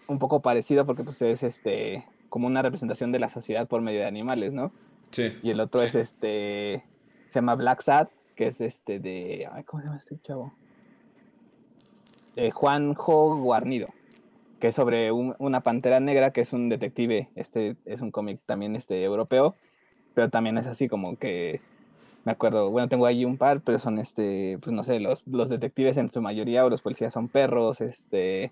un 0.07 0.19
poco 0.19 0.41
parecido 0.41 0.87
porque 0.87 1.05
pues 1.05 1.21
es 1.23 1.43
este, 1.43 2.05
como 2.29 2.47
una 2.47 2.63
representación 2.63 3.13
de 3.13 3.19
la 3.19 3.29
sociedad 3.29 3.67
por 3.67 3.81
medio 3.83 4.01
de 4.01 4.07
animales, 4.07 4.53
¿no? 4.53 4.73
Sí. 5.11 5.37
Y 5.43 5.51
el 5.51 5.61
otro 5.61 5.83
es 5.83 5.95
este, 5.95 6.85
se 7.29 7.35
llama 7.35 7.55
Black 7.55 7.83
Sad, 7.83 8.09
que 8.35 8.49
es 8.49 8.61
este 8.61 8.99
de, 8.99 9.49
¿cómo 9.67 9.83
se 9.83 9.89
llama 9.89 9.99
este 9.99 10.19
chavo? 10.23 10.53
De 12.35 12.51
Juanjo 12.51 13.37
Guarnido 13.37 13.89
que 14.61 14.69
es 14.69 14.75
sobre 14.75 15.13
una 15.13 15.61
pantera 15.61 16.01
negra 16.01 16.31
que 16.31 16.41
es 16.41 16.53
un 16.53 16.69
detective, 16.69 17.29
este 17.35 17.77
es 17.85 18.01
un 18.01 18.11
cómic 18.11 18.41
también 18.47 18.75
este, 18.75 19.03
europeo, 19.05 19.55
pero 20.15 20.31
también 20.31 20.57
es 20.57 20.67
así 20.67 20.89
como 20.89 21.17
que, 21.19 21.61
me 22.27 22.33
acuerdo, 22.33 22.73
bueno, 22.73 22.89
tengo 22.89 23.07
ahí 23.07 23.25
un 23.25 23.39
par, 23.39 23.61
pero 23.61 23.79
son, 23.79 23.99
este, 24.01 24.59
pues 24.61 24.75
no 24.75 24.83
sé, 24.83 24.99
los, 24.99 25.25
los 25.29 25.49
detectives 25.49 25.97
en 25.97 26.11
su 26.11 26.21
mayoría 26.21 26.65
o 26.65 26.69
los 26.69 26.83
policías 26.83 27.13
son 27.13 27.29
perros, 27.29 27.81
este, 27.81 28.51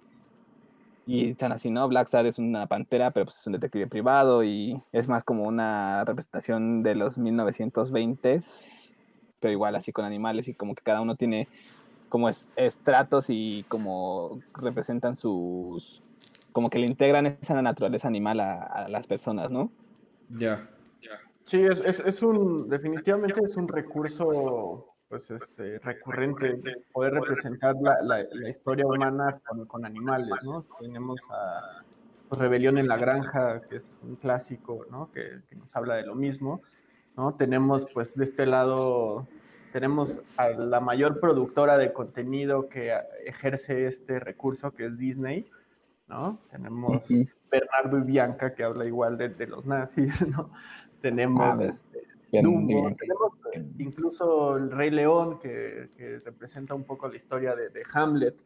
y 1.09 1.31
están 1.31 1.51
así, 1.51 1.71
¿no? 1.71 1.89
Black 1.89 2.07
Sad 2.07 2.27
es 2.27 2.39
una 2.39 2.69
pantera, 2.69 3.11
pero 3.11 3.27
pues 3.27 3.39
es 3.39 3.47
un 3.49 3.55
detective 3.55 3.89
privado 3.89 4.45
y 4.45 4.81
es 4.93 5.09
más 5.09 5.25
como 5.25 5.43
una 5.43 6.05
representación 6.05 6.85
de 6.85 6.95
los 6.95 7.19
1920s, 7.19 8.45
pero 9.41 9.51
igual 9.51 9.75
así 9.75 9.91
con 9.91 10.05
animales 10.05 10.47
y 10.47 10.55
como 10.55 10.77
que 10.77 10.85
cada 10.85 11.01
uno 11.01 11.17
tiene 11.17 11.49
como 12.09 12.29
estratos 12.29 13.27
y 13.29 13.65
como 13.67 14.39
representan 14.55 15.17
sus, 15.17 16.01
como 16.53 16.71
que 16.71 16.79
le 16.79 16.87
integran 16.87 17.27
esa 17.27 17.61
naturaleza 17.61 18.07
animal 18.07 18.39
a, 18.39 18.87
las 18.89 19.09
personas, 19.09 19.51
¿no? 19.51 19.73
Ya. 20.31 20.69
Sí, 21.45 21.63
es, 21.63 21.81
es, 21.81 22.01
es, 22.01 22.23
un, 22.23 22.69
definitivamente 22.69 23.41
es 23.45 23.57
un 23.57 23.69
recurso 23.69 24.87
pues 25.09 25.31
este, 25.31 25.79
recurrente 25.79 26.59
poder 26.93 27.15
representar 27.15 27.77
la, 27.81 27.97
la, 28.03 28.49
historia 28.49 28.87
humana 28.87 29.41
con, 29.47 29.67
con, 29.67 29.85
animales, 29.85 30.35
¿no? 30.43 30.61
Tenemos 30.81 31.21
a 31.31 31.85
pues, 32.29 32.41
Rebelión 32.41 32.79
en 32.79 32.89
la 32.89 32.97
Granja, 32.97 33.61
que 33.69 33.77
es 33.77 33.99
un 34.03 34.17
clásico, 34.17 34.87
¿no? 34.91 35.13
Que, 35.13 35.43
que, 35.49 35.55
nos 35.55 35.77
habla 35.77 35.95
de 35.95 36.07
lo 36.07 36.15
mismo, 36.15 36.63
¿no? 37.17 37.35
Tenemos 37.35 37.87
pues 37.93 38.15
de 38.15 38.25
este 38.25 38.47
lado 38.47 39.29
tenemos 39.75 40.21
a 40.37 40.51
la 40.51 40.79
mayor 40.79 41.19
productora 41.19 41.77
de 41.77 41.93
contenido 41.93 42.69
que 42.69 42.95
ejerce 43.27 43.87
este 43.87 44.21
recurso, 44.21 44.71
que 44.71 44.87
es 44.87 44.97
Disney, 44.97 45.47
¿no? 46.07 46.39
Tenemos 46.53 47.03
Bernardo 47.51 47.99
y 47.99 48.07
Bianca, 48.07 48.55
que 48.55 48.63
habla 48.63 48.85
igual 48.85 49.19
de, 49.19 49.47
los 49.49 49.67
nazis, 49.67 50.29
¿no? 50.29 50.53
Tenemos, 51.05 51.61
ah, 51.61 51.65
este, 51.67 52.01
tenemos 52.31 52.97
incluso 53.77 54.57
el 54.57 54.71
Rey 54.71 54.91
León, 54.91 55.39
que, 55.39 55.87
representa 56.25 56.73
un 56.73 56.85
poco 56.85 57.09
la 57.09 57.17
historia 57.17 57.55
de, 57.55 57.69
de, 57.69 57.83
Hamlet. 57.93 58.43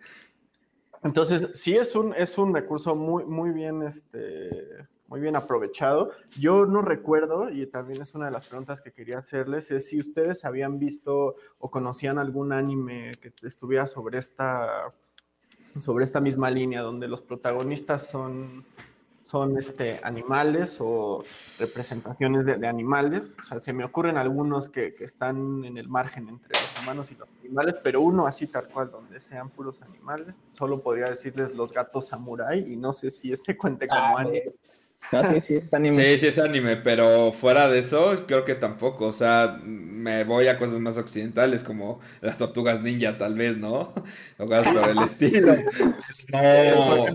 Entonces, 1.05 1.51
sí 1.55 1.77
es 1.77 1.95
un, 1.95 2.13
es 2.15 2.37
un 2.37 2.53
recurso 2.53 2.97
muy, 2.97 3.25
muy 3.27 3.53
bien, 3.53 3.85
este, 3.85 4.51
muy 5.07 5.21
bien 5.21 5.37
aprovechado. 5.37 6.11
Yo 6.37 6.67
no 6.67 6.83
recuerdo, 6.83 7.49
y 7.49 7.65
también 7.67 8.03
es 8.03 8.13
una 8.17 8.25
de 8.25 8.33
las 8.33 8.49
preguntas 8.49 8.81
que 8.81 8.91
quería 8.91 9.19
hacerles, 9.19 9.71
es 9.71 9.87
si 9.87 10.01
ustedes 10.01 10.45
habían 10.45 10.81
visto 10.81 11.37
o 11.61 11.71
conocían 11.71 12.19
algún 12.19 12.53
anime 12.53 13.13
que 13.21 13.33
estuviera 13.47 13.87
sobre 13.87 14.19
esta, 14.19 14.91
sobre 15.77 16.03
esta 16.03 16.21
misma 16.21 16.51
línea, 16.51 16.81
donde 16.81 17.07
los 17.07 17.23
protagonistas 17.23 18.09
son, 18.09 18.65
son 19.29 19.59
este, 19.59 20.01
animales 20.03 20.79
o 20.81 21.23
representaciones 21.59 22.47
de, 22.47 22.67
animales. 22.67 23.27
O 23.39 23.43
sea, 23.43 23.61
se 23.61 23.75
me 23.75 23.85
ocurren 23.85 24.17
algunos 24.17 24.71
que, 24.71 24.95
que, 24.95 25.05
están 25.05 25.67
en 25.67 25.77
el 25.77 25.87
margen 25.87 26.31
entre 26.31 26.59
los 26.59 26.83
humanos 26.83 27.11
y 27.11 27.15
los 27.15 27.29
animales, 27.41 27.75
pero 27.85 28.01
uno 28.01 28.27
así 28.27 28.47
tal 28.47 28.69
cual, 28.69 28.91
donde 28.91 29.21
sean 29.21 29.51
puros 29.51 29.83
animales. 29.83 30.35
Solo 30.55 30.81
podría 30.81 31.11
decirles 31.11 31.55
los 31.55 31.75
gatos 31.75 32.07
samurai, 32.07 32.73
y 32.73 32.77
no 32.77 32.95
sé 32.95 33.11
si 33.11 33.31
ese 33.31 33.55
cuente 33.55 33.87
como 33.87 34.17
ah, 34.17 34.21
anime. 34.23 34.45
Ah, 35.13 35.23
sí, 35.25 35.43
sí, 35.47 35.57
es 35.57 35.75
anime. 35.75 35.95
Sí, 35.95 36.19
sí, 36.19 36.27
es 36.29 36.39
anime, 36.39 36.77
pero 36.77 37.31
fuera 37.31 37.69
de 37.69 37.81
eso, 37.81 38.15
creo 38.27 38.47
que 38.47 38.55
tampoco. 38.55 39.09
O 39.09 39.13
sea, 39.13 39.61
me 39.63 40.25
voy 40.25 40.49
a 40.49 40.59
cosas 40.59 40.81
más 40.81 40.97
occidentales 40.97 41.63
como 41.63 42.01
las 42.23 42.39
tortugas 42.39 42.81
ninja, 42.81 43.19
tal 43.19 43.35
vez, 43.35 43.59
¿no? 43.59 43.93
O 44.39 44.47
cosas 44.47 44.73
por 44.73 44.89
el 44.89 44.99
estilo. 45.05 45.55
No. 46.33 47.07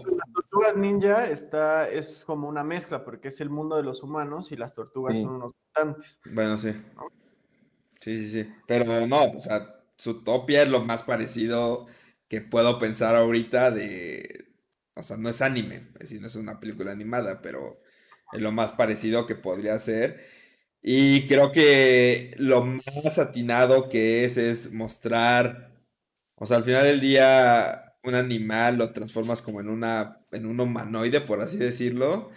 Las 0.61 0.73
tortugas 0.73 0.77
ninja 0.77 1.27
está, 1.29 1.89
es 1.89 2.23
como 2.25 2.47
una 2.47 2.63
mezcla, 2.63 3.03
porque 3.03 3.29
es 3.29 3.41
el 3.41 3.49
mundo 3.49 3.75
de 3.75 3.83
los 3.83 4.03
humanos 4.03 4.51
y 4.51 4.55
las 4.55 4.73
tortugas 4.73 5.17
Sí. 5.17 5.23
son 5.23 5.35
unos 5.35 5.51
mutantes. 5.67 6.19
Bueno, 6.31 6.57
sí. 6.57 6.73
Sí, 8.01 8.17
sí, 8.17 8.29
sí. 8.43 8.49
Pero 8.67 9.07
no, 9.07 9.25
o 9.25 9.39
sea, 9.39 9.75
Zootopia 9.99 10.63
es 10.63 10.69
lo 10.69 10.83
más 10.83 11.03
parecido 11.03 11.87
que 12.27 12.41
puedo 12.41 12.77
pensar 12.79 13.15
ahorita 13.15 13.71
de... 13.71 14.49
O 14.95 15.01
sea, 15.03 15.17
no 15.17 15.29
es 15.29 15.41
anime, 15.41 15.87
es 15.95 15.99
decir, 16.01 16.21
no 16.21 16.27
es 16.27 16.35
una 16.35 16.59
película 16.59 16.91
animada, 16.91 17.41
pero 17.41 17.79
es 18.31 18.41
lo 18.41 18.51
más 18.51 18.71
parecido 18.71 19.25
que 19.25 19.35
podría 19.35 19.79
ser. 19.79 20.19
Y 20.81 21.27
creo 21.27 21.51
que 21.51 22.35
lo 22.37 22.63
más 22.65 23.17
atinado 23.17 23.89
que 23.89 24.25
es 24.25 24.37
es 24.37 24.73
mostrar, 24.73 25.71
o 26.35 26.45
sea, 26.45 26.57
al 26.57 26.63
final 26.63 26.83
del 26.83 26.99
día, 27.01 27.92
un 28.03 28.15
animal 28.15 28.77
lo 28.77 28.91
transformas 28.93 29.41
como 29.41 29.61
en 29.61 29.69
una, 29.69 30.25
en 30.31 30.45
un 30.45 30.59
humanoide, 30.59 31.21
por 31.21 31.41
así 31.41 31.57
decirlo. 31.57 32.29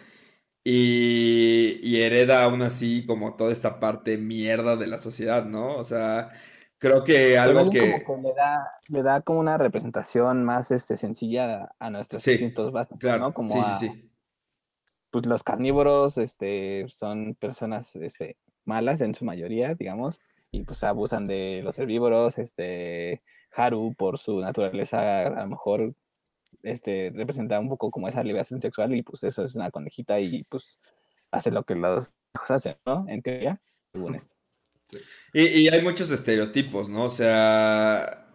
Y, 0.65 1.81
y 1.83 2.03
hereda 2.03 2.45
aún 2.45 2.63
así 2.63 3.07
como 3.07 3.37
toda 3.37 3.53
esta 3.53 3.79
parte 3.81 4.19
mierda 4.19 4.77
de 4.77 4.89
la 4.89 4.99
sociedad, 4.99 5.45
¿no? 5.47 5.77
O 5.77 5.85
sea, 5.85 6.31
creo 6.79 7.05
que 7.05 7.39
algo 7.39 7.71
que... 7.71 8.03
como 8.05 8.23
que 8.23 8.29
le 8.29 8.35
da, 8.35 8.69
le 8.89 9.03
da 9.03 9.21
como 9.23 9.41
una 9.41 9.59
representación 9.59 10.45
más 10.45 10.71
este, 10.73 10.97
sencilla 10.97 11.75
a, 11.79 11.91
nuestros 11.91 12.23
Sí, 12.23 12.33
instintos 12.33 12.73
básicos, 12.73 12.99
Claro, 12.99 13.21
¿no? 13.21 13.35
Como 13.35 13.49
sí, 13.53 13.59
a, 13.61 13.65
sí, 13.65 13.89
sí. 13.89 14.11
pues 15.11 15.27
los 15.27 15.43
carnívoros 15.43 16.19
este, 16.19 16.87
son 16.89 17.35
personas 17.37 17.95
este, 17.97 18.37
malas 18.65 19.01
en 19.01 19.15
su 19.15 19.25
mayoría, 19.25 19.75
digamos, 19.75 20.21
y 20.51 20.65
pues 20.65 20.83
abusan 20.85 21.27
de 21.27 21.61
los 21.65 21.79
herbívoros, 21.79 22.39
este, 22.39 23.23
Haru 23.57 23.95
por 23.97 24.19
su 24.19 24.41
naturaleza 24.41 25.27
a 25.27 25.43
lo 25.43 25.49
mejor 25.49 25.95
este, 26.63 27.11
representa 27.15 27.59
un 27.61 27.69
poco 27.69 27.91
como 27.91 28.09
esa 28.09 28.23
liberación 28.23 28.61
sexual 28.61 28.95
y 28.95 29.03
pues 29.03 29.23
eso 29.25 29.45
es 29.45 29.55
una 29.55 29.71
conejita 29.71 30.19
y 30.21 30.45
pues 30.45 30.81
hace 31.31 31.51
lo 31.51 31.65
que 31.65 31.75
los 31.75 32.13
hijos 32.35 32.51
hacen, 32.51 32.77
¿no? 32.85 33.07
En 33.09 33.23
teoría, 33.23 33.61
según 33.93 34.17
esto. 34.17 34.35
Y, 35.33 35.69
hay 35.69 35.83
muchos 35.83 36.11
estereotipos, 36.11 36.89
¿no? 36.89 37.05
O 37.05 37.11
sea, 37.11 38.29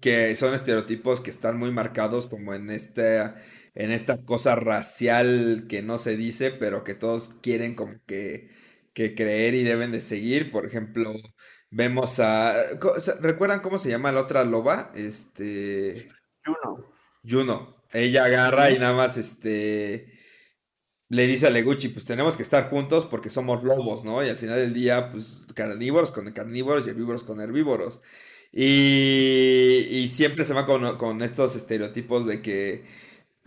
que 0.00 0.36
son 0.36 0.54
estereotipos 0.54 1.20
que 1.20 1.30
están 1.30 1.58
muy 1.58 1.72
marcados 1.72 2.26
como 2.26 2.54
en 2.54 2.70
este, 2.70 3.20
en 3.74 3.90
esta 3.90 4.22
cosa 4.24 4.54
racial 4.54 5.66
que 5.68 5.82
no 5.82 5.98
se 5.98 6.16
dice, 6.16 6.52
pero 6.52 6.84
que 6.84 6.94
todos 6.94 7.30
quieren 7.42 7.74
como 7.74 7.94
que, 8.06 8.50
que 8.94 9.14
creer 9.14 9.54
y 9.54 9.64
deben 9.64 9.92
de 9.92 10.00
seguir. 10.00 10.50
Por 10.50 10.66
ejemplo, 10.66 11.12
vemos 11.70 12.20
a... 12.20 12.54
¿Recuerdan 13.20 13.60
cómo 13.60 13.78
se 13.78 13.90
llama 13.90 14.12
la 14.12 14.22
otra 14.22 14.44
loba? 14.44 14.90
Este... 14.94 16.10
Juno. 16.44 16.92
Juno. 17.28 17.76
Ella 17.92 18.24
agarra 18.26 18.70
y 18.70 18.78
nada 18.78 18.94
más 18.94 19.16
este 19.18 20.12
le 21.08 21.26
dice 21.26 21.46
a 21.46 21.50
Leguchi, 21.50 21.88
pues 21.88 22.04
tenemos 22.04 22.36
que 22.36 22.42
estar 22.42 22.68
juntos 22.70 23.06
porque 23.06 23.30
somos 23.30 23.62
lobos, 23.64 24.04
¿no? 24.04 24.22
Y 24.24 24.28
al 24.28 24.36
final 24.36 24.56
del 24.58 24.74
día, 24.74 25.10
pues 25.10 25.42
carnívoros 25.54 26.10
con 26.10 26.30
carnívoros 26.32 26.86
y 26.86 26.90
herbívoros 26.90 27.24
con 27.24 27.40
herbívoros. 27.40 28.02
Y, 28.52 29.86
y 29.90 30.08
siempre 30.08 30.44
se 30.44 30.54
va 30.54 30.66
con, 30.66 30.96
con 30.98 31.22
estos 31.22 31.56
estereotipos 31.56 32.26
de 32.26 32.42
que 32.42 32.84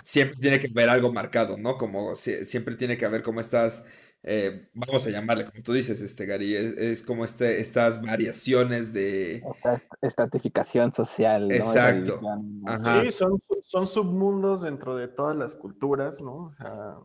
siempre 0.03 0.37
tiene 0.39 0.59
que 0.59 0.67
haber 0.69 0.89
algo 0.89 1.13
marcado, 1.13 1.57
¿no? 1.57 1.77
Como 1.77 2.15
si- 2.15 2.45
siempre 2.45 2.75
tiene 2.75 2.97
que 2.97 3.05
haber 3.05 3.23
como 3.23 3.39
estas, 3.41 3.85
eh, 4.23 4.69
vamos 4.73 5.05
a 5.07 5.09
llamarle, 5.09 5.45
como 5.45 5.63
tú 5.63 5.73
dices, 5.73 6.01
este 6.01 6.25
Gary, 6.25 6.55
es, 6.55 6.77
es 6.77 7.01
como 7.01 7.25
este, 7.25 7.59
estas 7.59 8.01
variaciones 8.01 8.93
de... 8.93 9.37
Esta 9.55 9.73
est- 9.75 9.91
estratificación 10.01 10.93
social, 10.93 11.51
Exacto. 11.51 12.19
división, 12.19 12.61
¿no? 12.61 12.71
Ajá. 12.71 13.01
Sí, 13.01 13.11
son, 13.11 13.39
son 13.63 13.87
submundos 13.87 14.61
dentro 14.61 14.95
de 14.95 15.07
todas 15.07 15.35
las 15.35 15.55
culturas, 15.55 16.21
¿no? 16.21 16.35
O 16.35 16.53
sea, 16.55 16.97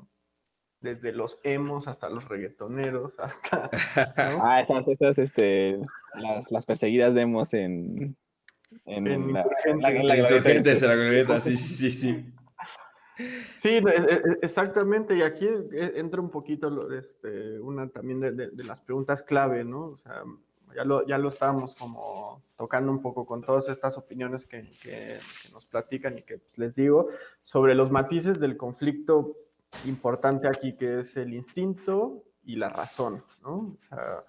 desde 0.82 1.12
los 1.12 1.40
emos 1.42 1.88
hasta 1.88 2.10
los 2.10 2.28
reggaetoneros, 2.28 3.16
hasta, 3.18 3.70
¿no? 3.70 3.70
Ah, 4.44 4.60
esas, 4.60 4.86
esas, 4.86 5.18
este, 5.18 5.78
las, 6.14 6.50
las 6.52 6.66
perseguidas 6.66 7.14
demos 7.14 7.54
en, 7.54 8.16
en, 8.84 9.06
En 9.06 9.32
la, 9.32 9.40
Insurgente. 9.40 9.80
la- 9.82 9.90
en 9.90 10.06
la 10.06 10.16
Insurgentes 10.18 10.82
en 10.82 10.86
glorieta. 10.86 10.86
la 10.88 10.94
glorieta, 10.96 11.40
sí, 11.40 11.56
sí, 11.56 11.90
sí, 11.92 12.32
sí. 13.56 13.80
No, 13.80 13.88
es- 13.90 14.04
es- 14.06 14.38
exactamente, 14.42 15.16
y 15.16 15.22
aquí 15.22 15.48
entra 15.72 16.20
un 16.20 16.30
poquito 16.30 16.92
este, 16.92 17.58
una 17.60 17.88
también 17.88 18.20
de, 18.20 18.50
las 18.64 18.80
preguntas 18.80 19.22
clave, 19.22 19.64
¿no? 19.64 19.86
O 19.86 19.96
sea, 19.96 20.22
ya 20.74 20.84
lo, 20.84 21.06
ya 21.06 21.16
lo 21.18 21.28
estábamos 21.28 21.74
como 21.74 22.42
tocando 22.56 22.92
un 22.92 23.00
poco 23.00 23.24
con 23.24 23.42
todas 23.42 23.68
estas 23.68 23.96
opiniones 23.96 24.46
que, 24.46 24.68
que- 24.82 25.18
nos 25.52 25.64
platican 25.66 26.18
y 26.18 26.22
que 26.22 26.38
pues, 26.38 26.58
les 26.58 26.74
digo 26.74 27.08
sobre 27.42 27.74
los 27.74 27.90
matices 27.90 28.40
del 28.40 28.56
conflicto 28.56 29.36
importante 29.86 30.48
aquí, 30.48 30.74
que 30.74 31.00
es 31.00 31.16
el 31.16 31.32
instinto 31.34 32.22
y 32.44 32.56
la 32.56 32.68
razón, 32.68 33.22
¿no? 33.42 33.54
O 33.56 33.78
sea, 33.88 34.24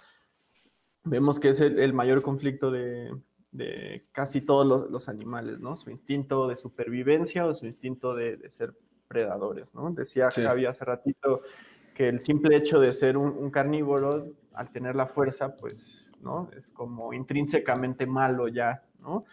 vemos 1.03 1.39
que 1.39 1.49
es 1.49 1.59
el 1.61 1.93
mayor 1.93 2.21
conflicto 2.21 2.71
de, 2.71 3.11
de 3.51 4.03
casi 4.11 4.41
todos 4.41 4.65
los, 4.65 4.89
los 4.91 5.09
animales, 5.09 5.59
¿no? 5.59 5.75
Su 5.75 5.89
instinto 5.89 6.47
de 6.47 6.57
supervivencia 6.57 7.45
o 7.45 7.55
su 7.55 7.65
instinto 7.65 8.13
de, 8.13 8.37
de 8.37 8.51
ser 8.51 8.73
predadores, 9.07 9.73
¿no? 9.73 9.89
Decía 9.91 10.29
Sí. 10.31 10.43
Javi 10.43 10.65
hace 10.65 10.83
ratito 10.85 11.41
que 11.95 12.09
el 12.09 12.19
simple 12.19 12.55
hecho 12.55 12.79
de 12.79 12.91
ser 12.91 13.17
un, 13.17 13.29
un 13.29 13.49
carnívoro, 13.49 14.27
al 14.53 14.71
tener 14.71 14.95
la 14.95 15.07
fuerza, 15.07 15.55
pues, 15.55 16.11
¿no? 16.21 16.49
Es 16.57 16.69
como 16.71 17.13
intrínsecamente 17.13 18.05
malo 18.05 18.47
ya, 18.47 18.83
¿no? 18.99 19.25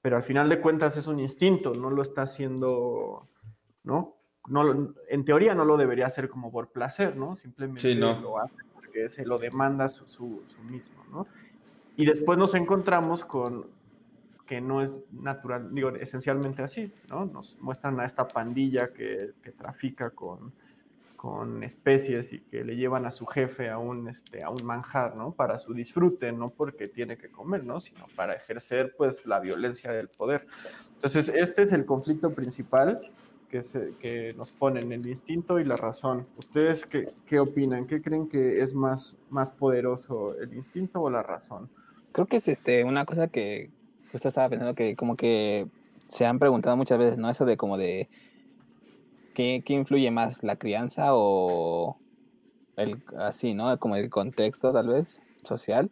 Pero 0.00 0.16
al 0.16 0.22
final 0.22 0.48
de 0.48 0.60
cuentas 0.60 0.96
es 0.96 1.08
un 1.08 1.18
instinto, 1.18 1.74
no 1.74 1.90
lo 1.90 2.00
está 2.02 2.22
haciendo, 2.22 3.28
¿no? 3.82 4.16
No, 4.48 4.94
en 5.08 5.24
teoría 5.24 5.56
no 5.56 5.64
lo 5.64 5.76
debería 5.76 6.06
hacer 6.06 6.28
como 6.28 6.52
por 6.52 6.70
placer, 6.70 7.16
¿no? 7.16 7.34
Simplemente 7.34 7.80
Sí, 7.80 7.98
no. 7.98 8.14
lo 8.20 8.38
hace 8.40 8.54
porque 8.72 9.08
se 9.08 9.26
lo 9.26 9.38
demanda 9.38 9.88
su, 9.88 10.06
su, 10.06 10.42
su 10.46 10.62
mismo, 10.72 11.04
¿no? 11.10 11.24
Y 11.96 12.06
después 12.06 12.38
nos 12.38 12.54
encontramos 12.54 13.24
con 13.24 13.66
que 14.46 14.60
no 14.60 14.80
es 14.80 15.00
natural, 15.10 15.74
digo, 15.74 15.90
esencialmente 15.90 16.62
así, 16.62 16.92
¿no? 17.08 17.24
Nos 17.26 17.58
muestran 17.60 17.98
a 17.98 18.04
esta 18.04 18.28
pandilla 18.28 18.92
que, 18.92 19.32
que 19.42 19.50
trafica 19.50 20.10
con, 20.10 20.52
con 21.16 21.64
especies 21.64 22.32
y 22.32 22.40
que 22.40 22.62
le 22.62 22.76
llevan 22.76 23.04
a 23.06 23.10
su 23.10 23.26
jefe 23.26 23.68
a 23.68 23.78
un, 23.78 24.08
este, 24.08 24.44
a 24.44 24.50
un 24.50 24.64
manjar, 24.64 25.16
¿no? 25.16 25.32
Para 25.32 25.58
su 25.58 25.74
disfrute, 25.74 26.30
no 26.30 26.48
porque 26.48 26.86
tiene 26.86 27.16
que 27.16 27.28
comer, 27.28 27.64
¿no? 27.64 27.80
Sino 27.80 28.06
para 28.14 28.34
ejercer, 28.34 28.94
pues, 28.96 29.26
la 29.26 29.40
violencia 29.40 29.90
del 29.92 30.08
poder. 30.08 30.46
Entonces, 30.94 31.28
este 31.28 31.62
es 31.62 31.72
el 31.72 31.84
conflicto 31.84 32.32
principal 32.32 33.00
que, 33.50 33.62
se, 33.62 33.94
que 33.98 34.34
nos 34.34 34.52
ponen, 34.52 34.92
el 34.92 35.06
instinto 35.06 35.58
y 35.58 35.64
la 35.64 35.76
razón. 35.76 36.26
¿Ustedes 36.36 36.86
qué, 36.86 37.12
qué 37.26 37.40
opinan? 37.40 37.86
¿Qué 37.86 38.00
creen 38.00 38.28
que 38.28 38.60
es 38.60 38.74
más, 38.74 39.16
más 39.28 39.50
poderoso, 39.50 40.38
el 40.38 40.54
instinto 40.54 41.02
o 41.02 41.10
la 41.10 41.22
razón? 41.22 41.68
Creo 42.16 42.26
que 42.26 42.38
es 42.38 42.48
este, 42.48 42.82
una 42.82 43.04
cosa 43.04 43.28
que 43.28 43.68
justo 44.10 44.28
estaba 44.28 44.48
pensando 44.48 44.74
que 44.74 44.96
como 44.96 45.16
que 45.16 45.66
se 46.10 46.24
han 46.24 46.38
preguntado 46.38 46.74
muchas 46.74 46.98
veces, 46.98 47.18
¿no? 47.18 47.28
Eso 47.28 47.44
de 47.44 47.58
como 47.58 47.76
de 47.76 48.08
¿qué, 49.34 49.62
qué 49.62 49.74
influye 49.74 50.10
más, 50.10 50.42
la 50.42 50.56
crianza 50.56 51.08
o 51.10 51.98
el 52.76 53.02
así, 53.18 53.52
¿no? 53.52 53.78
Como 53.78 53.96
el 53.96 54.08
contexto 54.08 54.72
tal 54.72 54.88
vez 54.88 55.20
social. 55.44 55.90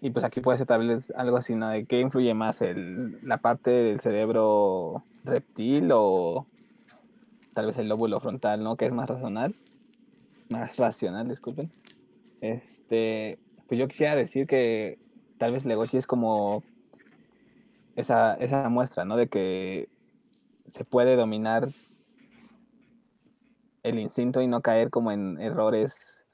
Y 0.00 0.08
pues 0.08 0.24
aquí 0.24 0.40
puede 0.40 0.56
ser 0.56 0.66
tal 0.66 0.88
vez 0.88 1.12
algo 1.14 1.36
así, 1.36 1.54
¿no? 1.54 1.68
De 1.68 1.84
qué 1.84 2.00
influye 2.00 2.32
más 2.32 2.62
el, 2.62 3.18
la 3.22 3.36
parte 3.36 3.70
del 3.70 4.00
cerebro 4.00 5.04
reptil 5.24 5.90
o 5.92 6.46
tal 7.52 7.66
vez 7.66 7.76
el 7.76 7.90
lóbulo 7.90 8.20
frontal, 8.20 8.64
¿no? 8.64 8.76
Que 8.76 8.86
es 8.86 8.92
más 8.92 9.10
racional, 9.10 9.54
más 10.48 10.78
racional, 10.78 11.28
disculpen. 11.28 11.66
Este, 12.40 13.38
pues 13.68 13.78
yo 13.78 13.86
quisiera 13.86 14.16
decir 14.16 14.46
que 14.46 14.98
tal 15.40 15.52
vez 15.52 15.64
Legoshi 15.64 15.96
es 15.96 16.06
como 16.06 16.62
esa, 17.96 18.34
esa 18.34 18.68
muestra, 18.68 19.06
¿no? 19.06 19.16
De 19.16 19.28
que 19.28 19.88
se 20.70 20.84
puede 20.84 21.16
dominar 21.16 21.70
el 23.82 23.98
instinto 23.98 24.42
y 24.42 24.46
no 24.46 24.60
caer 24.60 24.90
como 24.90 25.12
en 25.12 25.40
errores 25.40 26.26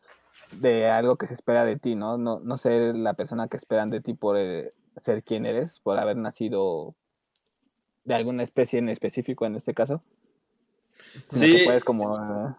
de 0.61 0.91
algo 0.91 1.15
que 1.15 1.29
se 1.29 1.35
espera 1.35 1.65
de 1.65 1.77
ti, 1.77 1.95
¿no? 1.95 2.19
No, 2.19 2.41
no 2.41 2.59
ser 2.59 2.97
la 2.97 3.15
persona 3.15 3.47
que 3.47 3.57
esperan 3.57 3.91
de 3.91 4.01
ti 4.01 4.13
por 4.13 4.37
eh, 4.37 4.71
ser 5.01 5.23
quien 5.23 5.47
eres, 5.47 5.79
por 5.79 6.01
haber 6.01 6.17
nacido 6.17 6.97
de 8.03 8.17
alguna 8.17 8.43
especie 8.43 8.81
en 8.81 8.89
específico 8.89 9.47
en 9.47 9.55
este 9.55 9.73
caso. 9.73 10.03
Sí. 11.31 11.59
que 11.59 11.65
puedes 11.65 11.85
como 11.85 12.19
eh, 12.19 12.55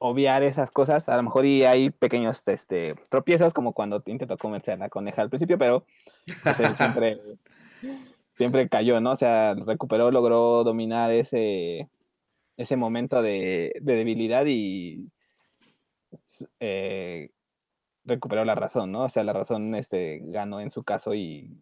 obviar 0.00 0.42
esas 0.42 0.70
cosas. 0.72 1.08
A 1.08 1.16
lo 1.16 1.22
mejor 1.22 1.46
y 1.46 1.64
hay 1.64 1.90
pequeños 1.90 2.42
este, 2.46 2.96
tropiezos, 3.08 3.54
como 3.54 3.72
cuando 3.72 4.02
intentó 4.06 4.36
comerse 4.36 4.72
a 4.72 4.76
la 4.76 4.88
coneja 4.88 5.22
al 5.22 5.28
principio, 5.28 5.58
pero 5.58 5.84
pues, 6.42 6.56
siempre, 8.36 8.68
cayó, 8.68 9.00
¿no? 9.00 9.12
O 9.12 9.16
sea, 9.16 9.54
recuperó, 9.54 10.10
logró 10.10 10.64
dominar 10.64 11.12
ese, 11.12 11.88
ese 12.56 12.76
momento 12.76 13.22
de, 13.22 13.72
de 13.80 13.94
debilidad 13.94 14.46
y 14.46 15.06
eh, 16.58 17.30
recuperó 18.04 18.44
la 18.44 18.54
razón, 18.54 18.90
¿no? 18.92 19.04
O 19.04 19.08
sea, 19.08 19.22
la 19.22 19.34
razón 19.34 19.74
este, 19.74 20.20
ganó 20.24 20.60
en 20.60 20.70
su 20.70 20.82
caso 20.82 21.14
y 21.14 21.58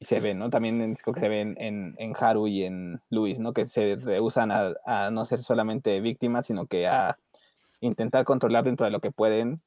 y 0.00 0.06
se 0.06 0.18
ve, 0.18 0.34
¿no? 0.34 0.48
También 0.48 0.96
creo 0.96 1.14
que 1.14 1.20
se 1.20 1.28
ven 1.28 1.56
en, 1.60 1.94
en 1.98 2.14
Haru 2.18 2.48
y 2.48 2.64
en 2.64 3.02
Luis, 3.10 3.38
¿no? 3.38 3.52
Que 3.52 3.68
se 3.68 3.96
rehusan 3.96 4.50
a, 4.50 5.10
no 5.10 5.26
ser 5.26 5.42
solamente 5.42 6.00
víctimas, 6.00 6.46
sino 6.46 6.66
que 6.66 6.88
a 6.88 7.18
intentar 7.80 8.24
controlar 8.24 8.64
dentro 8.64 8.86
de 8.86 8.92
lo 8.92 9.00
que 9.00 9.10
pueden 9.12 9.60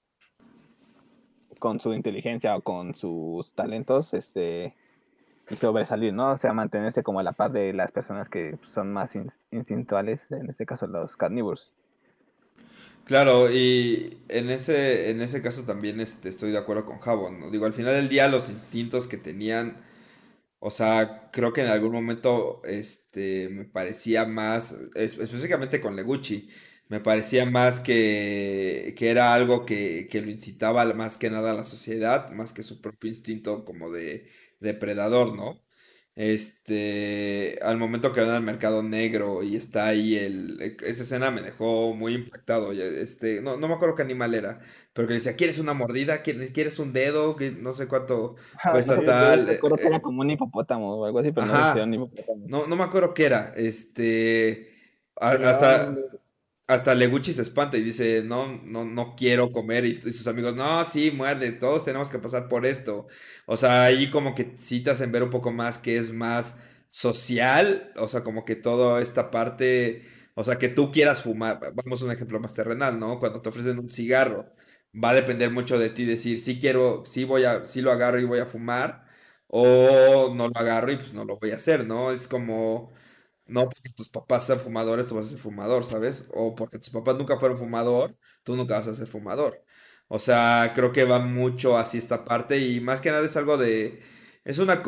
con 1.59 1.79
su 1.79 1.93
inteligencia 1.93 2.55
o 2.55 2.61
con 2.61 2.95
sus 2.95 3.53
talentos, 3.53 4.15
este, 4.15 4.73
y 5.51 5.55
sobresalir, 5.55 6.13
¿no? 6.13 6.31
O 6.31 6.37
sea, 6.37 6.51
mantenerse 6.51 7.03
como 7.03 7.19
a 7.19 7.23
la 7.23 7.33
par 7.33 7.51
de 7.51 7.71
las 7.71 7.91
personas 7.91 8.27
que 8.27 8.57
son 8.65 8.91
más 8.91 9.13
instintuales, 9.51 10.31
en 10.31 10.49
este 10.49 10.65
caso 10.65 10.87
los 10.87 11.15
carnívoros. 11.15 11.73
Claro, 13.05 13.51
y 13.51 14.17
en 14.29 14.49
ese, 14.49 15.11
en 15.11 15.21
ese 15.21 15.43
caso 15.43 15.63
también 15.63 15.99
este, 15.99 16.29
estoy 16.29 16.51
de 16.51 16.57
acuerdo 16.57 16.85
con 16.85 16.97
Javon, 16.97 17.39
¿no? 17.39 17.51
Digo, 17.51 17.67
al 17.67 17.73
final 17.73 17.93
del 17.93 18.09
día 18.09 18.27
los 18.29 18.49
instintos 18.49 19.07
que 19.07 19.17
tenían 19.17 19.92
o 20.65 20.71
sea, 20.71 21.29
creo 21.31 21.51
que 21.53 21.61
en 21.61 21.67
algún 21.67 21.91
momento 21.91 22.61
este, 22.65 23.49
me 23.49 23.65
parecía 23.65 24.25
más, 24.25 24.75
específicamente 24.95 25.81
con 25.81 25.95
Leguchi, 25.95 26.49
me 26.89 26.99
parecía 27.01 27.45
más 27.45 27.79
que, 27.81 28.93
que 28.97 29.09
era 29.11 29.33
algo 29.33 29.65
que, 29.65 30.07
que, 30.09 30.21
lo 30.21 30.29
incitaba 30.31 30.85
más 30.93 31.17
que 31.17 31.29
nada 31.29 31.51
a 31.51 31.53
la 31.55 31.63
sociedad, 31.65 32.29
más 32.31 32.53
que 32.53 32.63
su 32.63 32.81
propio 32.81 33.09
instinto 33.09 33.65
como 33.65 33.91
de 33.91 34.29
depredador, 34.59 35.35
¿no? 35.35 35.62
Este, 36.15 37.57
al 37.63 37.77
momento 37.77 38.13
que 38.13 38.21
van 38.21 38.29
al 38.29 38.43
mercado 38.43 38.83
negro 38.83 39.41
y 39.41 39.55
está 39.55 39.87
ahí 39.87 40.15
el, 40.15 40.61
e, 40.61 40.77
esa 40.85 41.01
escena 41.01 41.31
me 41.31 41.41
dejó 41.41 41.95
muy 41.95 42.13
impactado. 42.13 42.71
Este, 42.71 43.41
no, 43.41 43.57
no 43.57 43.67
me 43.67 43.73
acuerdo 43.73 43.95
qué 43.95 44.03
animal 44.03 44.35
era, 44.35 44.59
pero 44.93 45.07
que 45.07 45.15
decía, 45.15 45.35
¿quieres 45.35 45.57
una 45.57 45.73
mordida? 45.73 46.21
¿Quieres 46.21 46.77
un 46.77 46.93
dedo? 46.93 47.35
Que 47.35 47.51
no 47.51 47.73
sé 47.73 47.87
cuánto 47.87 48.35
cuesta 48.71 49.01
tal. 49.03 49.47
Me 49.47 49.51
acuerdo 49.53 49.77
que 49.77 49.87
era 49.87 50.01
como 50.01 50.21
un 50.21 50.29
hipopótamo 50.29 50.97
o 50.97 51.05
algo 51.05 51.17
así, 51.17 51.31
pero 51.31 51.47
no 51.47 51.97
No, 52.47 52.67
no 52.67 52.75
me 52.75 52.83
acuerdo 52.83 53.15
qué 53.15 53.25
era. 53.25 53.51
Este, 53.55 54.69
hasta, 55.15 55.95
hasta 56.67 56.95
Leguchi 56.95 57.33
se 57.33 57.41
espanta 57.41 57.77
y 57.77 57.83
dice, 57.83 58.23
no, 58.23 58.61
no, 58.63 58.85
no 58.85 59.15
quiero 59.15 59.51
comer. 59.51 59.85
Y, 59.85 60.01
sus 60.01 60.27
amigos, 60.27 60.55
no, 60.55 60.83
sí, 60.85 61.11
muerde, 61.11 61.51
todos 61.51 61.85
tenemos 61.85 62.09
que 62.09 62.19
pasar 62.19 62.47
por 62.47 62.65
esto. 62.65 63.07
O 63.45 63.57
sea, 63.57 63.83
ahí 63.85 64.09
como 64.09 64.33
que 64.35 64.57
citas 64.57 65.01
en 65.01 65.11
ver 65.11 65.23
un 65.23 65.29
poco 65.29 65.51
más 65.51 65.77
que 65.77 65.97
es 65.97 66.13
más 66.13 66.57
social, 66.89 67.91
o 67.97 68.07
sea, 68.07 68.23
como 68.23 68.45
que 68.45 68.55
toda 68.55 69.01
esta 69.01 69.31
parte, 69.31 70.03
o 70.35 70.43
sea, 70.43 70.57
que 70.57 70.69
tú 70.69 70.91
quieras 70.91 71.23
fumar, 71.23 71.59
vamos 71.73 72.01
a 72.01 72.05
un 72.05 72.11
ejemplo 72.11 72.39
más 72.39 72.53
terrenal, 72.53 72.99
¿no? 72.99 73.19
Cuando 73.19 73.41
te 73.41 73.49
ofrecen 73.49 73.79
un 73.79 73.89
cigarro, 73.89 74.53
va 74.93 75.09
a 75.11 75.15
depender 75.15 75.49
mucho 75.51 75.79
de 75.79 75.89
ti 75.89 76.05
decir, 76.05 76.37
sí 76.39 76.59
quiero, 76.59 77.03
sí 77.05 77.23
voy 77.23 77.43
a, 77.45 77.65
sí 77.65 77.81
lo 77.81 77.91
agarro 77.91 78.19
y 78.19 78.25
voy 78.25 78.39
a 78.39 78.45
fumar, 78.45 79.05
o 79.47 80.33
no 80.35 80.47
lo 80.47 80.57
agarro 80.57 80.91
y 80.91 80.97
pues 80.97 81.13
no 81.13 81.25
lo 81.25 81.37
voy 81.37 81.51
a 81.51 81.55
hacer, 81.55 81.85
¿no? 81.85 82.11
Es 82.11 82.27
como 82.27 82.93
no 83.53 83.69
porque 83.69 83.89
tus 83.89 84.09
papás 84.09 84.45
sean 84.47 84.59
fumadores, 84.59 85.07
tú 85.07 85.15
vas 85.15 85.27
a 85.27 85.29
ser 85.31 85.39
fumador, 85.39 85.85
¿sabes? 85.85 86.27
O 86.33 86.55
porque 86.55 86.79
tus 86.79 86.89
papás 86.89 87.15
nunca 87.17 87.37
fueron 87.39 87.57
fumador, 87.57 88.17
tú 88.43 88.55
nunca 88.55 88.75
vas 88.77 88.87
a 88.87 88.95
ser 88.95 89.07
fumador. 89.07 89.63
O 90.07 90.19
sea, 90.19 90.71
creo 90.75 90.91
que 90.91 91.05
va 91.05 91.19
mucho 91.19 91.77
así 91.77 91.97
esta 91.97 92.23
parte 92.25 92.59
y 92.59 92.79
más 92.81 93.01
que 93.01 93.11
nada 93.11 93.25
es 93.25 93.37
algo 93.37 93.57
de... 93.57 94.01
Es 94.43 94.59
una 94.59 94.81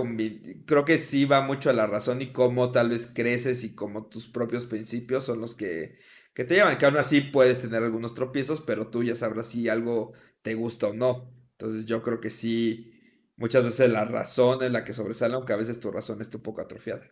Creo 0.65 0.85
que 0.85 0.97
sí 0.97 1.25
va 1.25 1.41
mucho 1.41 1.69
a 1.69 1.73
la 1.73 1.87
razón 1.87 2.21
y 2.21 2.31
cómo 2.33 2.71
tal 2.71 2.89
vez 2.89 3.07
creces 3.13 3.63
y 3.63 3.75
cómo 3.75 4.07
tus 4.07 4.27
propios 4.27 4.65
principios 4.65 5.23
son 5.23 5.41
los 5.41 5.55
que, 5.55 5.99
que 6.33 6.43
te 6.45 6.55
llevan. 6.55 6.77
Que 6.77 6.85
aún 6.85 6.97
así 6.97 7.21
puedes 7.21 7.61
tener 7.61 7.83
algunos 7.83 8.13
tropiezos, 8.13 8.61
pero 8.61 8.87
tú 8.89 9.03
ya 9.03 9.15
sabrás 9.15 9.47
si 9.47 9.69
algo 9.69 10.13
te 10.41 10.55
gusta 10.55 10.87
o 10.87 10.93
no. 10.93 11.31
Entonces 11.51 11.85
yo 11.85 12.01
creo 12.03 12.19
que 12.19 12.29
sí, 12.31 12.93
muchas 13.37 13.63
veces 13.63 13.89
la 13.89 14.05
razón 14.05 14.63
es 14.63 14.71
la 14.71 14.83
que 14.83 14.93
sobresale, 14.93 15.35
aunque 15.35 15.53
a 15.53 15.55
veces 15.57 15.79
tu 15.79 15.91
razón 15.91 16.21
esté 16.21 16.37
un 16.37 16.43
poco 16.43 16.61
atrofiada 16.61 17.05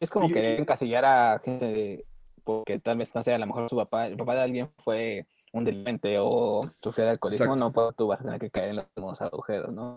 es 0.00 0.10
como 0.10 0.28
querer 0.28 0.60
encasillar 0.60 1.04
a 1.04 1.38
gente 1.44 2.04
porque 2.44 2.78
tal 2.78 2.98
vez 2.98 3.14
no 3.14 3.22
sea, 3.22 3.34
a 3.34 3.38
lo 3.38 3.46
mejor 3.46 3.68
su 3.68 3.76
papá, 3.76 4.06
el 4.06 4.16
papá 4.16 4.34
de 4.36 4.42
alguien 4.42 4.70
fue 4.84 5.26
un 5.52 5.64
delincuente 5.64 6.16
o 6.20 6.70
sufrió 6.82 7.06
de 7.06 7.12
alcoholismo, 7.12 7.56
no, 7.56 7.72
pues 7.72 7.96
tú 7.96 8.06
vas 8.06 8.20
a 8.20 8.24
tener 8.24 8.38
que 8.38 8.50
caer 8.50 8.70
en 8.70 8.76
los 8.76 8.86
mismos 8.94 9.20
agujeros, 9.20 9.72
¿no? 9.72 9.96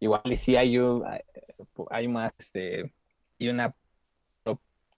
Igual 0.00 0.22
y 0.24 0.36
si 0.36 0.56
hay, 0.56 0.78
hay 1.90 2.08
más, 2.08 2.32
este, 2.38 2.94
y 3.38 3.48
una, 3.48 3.74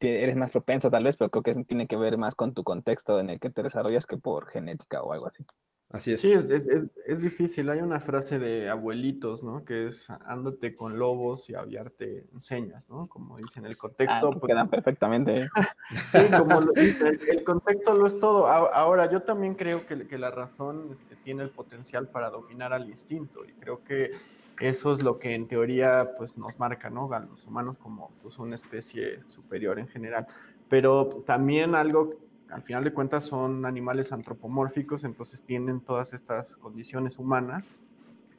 eres 0.01 0.37
más 0.37 0.51
propenso 0.51 0.91
tal 0.91 1.05
vez, 1.05 1.17
pero 1.17 1.31
creo 1.31 1.43
que 1.43 1.65
tiene 1.65 1.87
que 1.87 1.97
ver 1.97 2.17
más 2.19 2.35
con 2.35 2.55
tu 2.55 2.63
contexto 2.63 3.19
en 3.21 3.31
el 3.31 3.41
que 3.41 3.51
te 3.51 3.63
desarrollas 3.63 4.07
que 4.07 4.17
por 4.17 4.49
genética 4.49 5.03
o 5.03 5.13
algo 5.13 5.27
así. 5.27 5.45
Así 5.93 6.13
es. 6.13 6.21
Sí, 6.21 6.33
es, 6.33 7.23
difícil. 7.23 7.69
Hay 7.69 7.81
una 7.81 7.99
frase 7.99 8.39
de 8.39 8.69
abuelitos, 8.69 9.43
¿no? 9.43 9.65
Que 9.65 9.89
es 9.89 10.09
ándate 10.25 10.77
con 10.77 11.01
lobos 11.01 11.51
y 11.51 11.55
aviarte 11.57 12.27
enseñas, 12.33 12.89
¿no? 12.89 13.09
Como 13.09 13.37
dicen, 13.39 13.67
el 13.67 13.77
contexto. 13.77 14.29
Ah, 14.29 14.39
pues, 14.39 14.53
quedan 14.53 14.71
perfectamente. 14.71 15.49
sí, 16.09 16.19
como 16.39 16.61
lo 16.61 16.73
dice, 16.73 17.19
el, 17.29 17.43
contexto 17.43 17.95
lo 17.95 18.07
es 18.07 18.19
todo. 18.21 18.47
Ahora, 18.47 19.11
yo 19.11 19.23
también 19.23 19.57
creo 19.57 19.85
que, 19.85 20.07
que 20.07 20.17
la 20.17 20.31
razón 20.31 20.91
este, 20.93 21.17
tiene 21.17 21.43
el 21.43 21.51
potencial 21.51 22.07
para 22.07 22.31
dominar 22.31 22.73
al 22.73 22.89
instinto 22.89 23.45
y 23.45 23.53
creo 23.55 23.83
que 23.83 24.13
eso 24.61 24.93
es 24.93 25.03
lo 25.03 25.19
que 25.19 25.35
en 25.35 25.49
teoría 25.49 26.13
pues, 26.17 26.37
nos 26.37 26.59
marca, 26.61 26.89
¿no? 26.89 27.13
A 27.13 27.21
los 27.21 27.47
humanos 27.47 27.79
como 27.79 28.13
pues, 28.23 28.39
una 28.39 28.55
especie 28.55 29.21
superior 29.27 29.81
en 29.81 29.89
general. 29.89 30.27
Pero 30.69 31.09
también 31.27 31.75
algo 31.75 32.11
al 32.51 32.63
final 32.63 32.85
de 32.85 32.93
cuentas 32.93 33.25
son 33.25 33.65
animales 33.67 34.13
antropomórficos, 34.13 35.05
entonces 35.05 35.43
tienen 35.43 35.81
todas 35.81 36.13
estas 36.13 36.57
condiciones 36.57 37.19
humanas. 37.19 37.77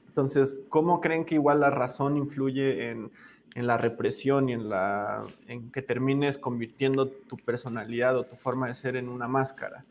Entonces, 0.08 0.64
¿cómo 0.70 1.00
creen 1.00 1.26
que 1.26 1.36
igual 1.36 1.62
la 1.62 1.70
razón 1.70 2.18
influye 2.18 2.90
en, 2.90 3.12
la 3.56 3.78
represión 3.78 4.50
y 4.50 4.54
en, 4.54 4.70
la, 4.70 5.26
en 5.48 5.72
que 5.72 5.82
termines 5.82 6.38
convirtiendo 6.38 7.08
tu 7.10 7.36
personalidad 7.38 8.18
o 8.18 8.26
tu 8.26 8.36
forma 8.36 8.68
de 8.68 8.76
ser 8.76 8.96
en 8.96 9.10
una 9.10 9.28
máscara? 9.28 9.86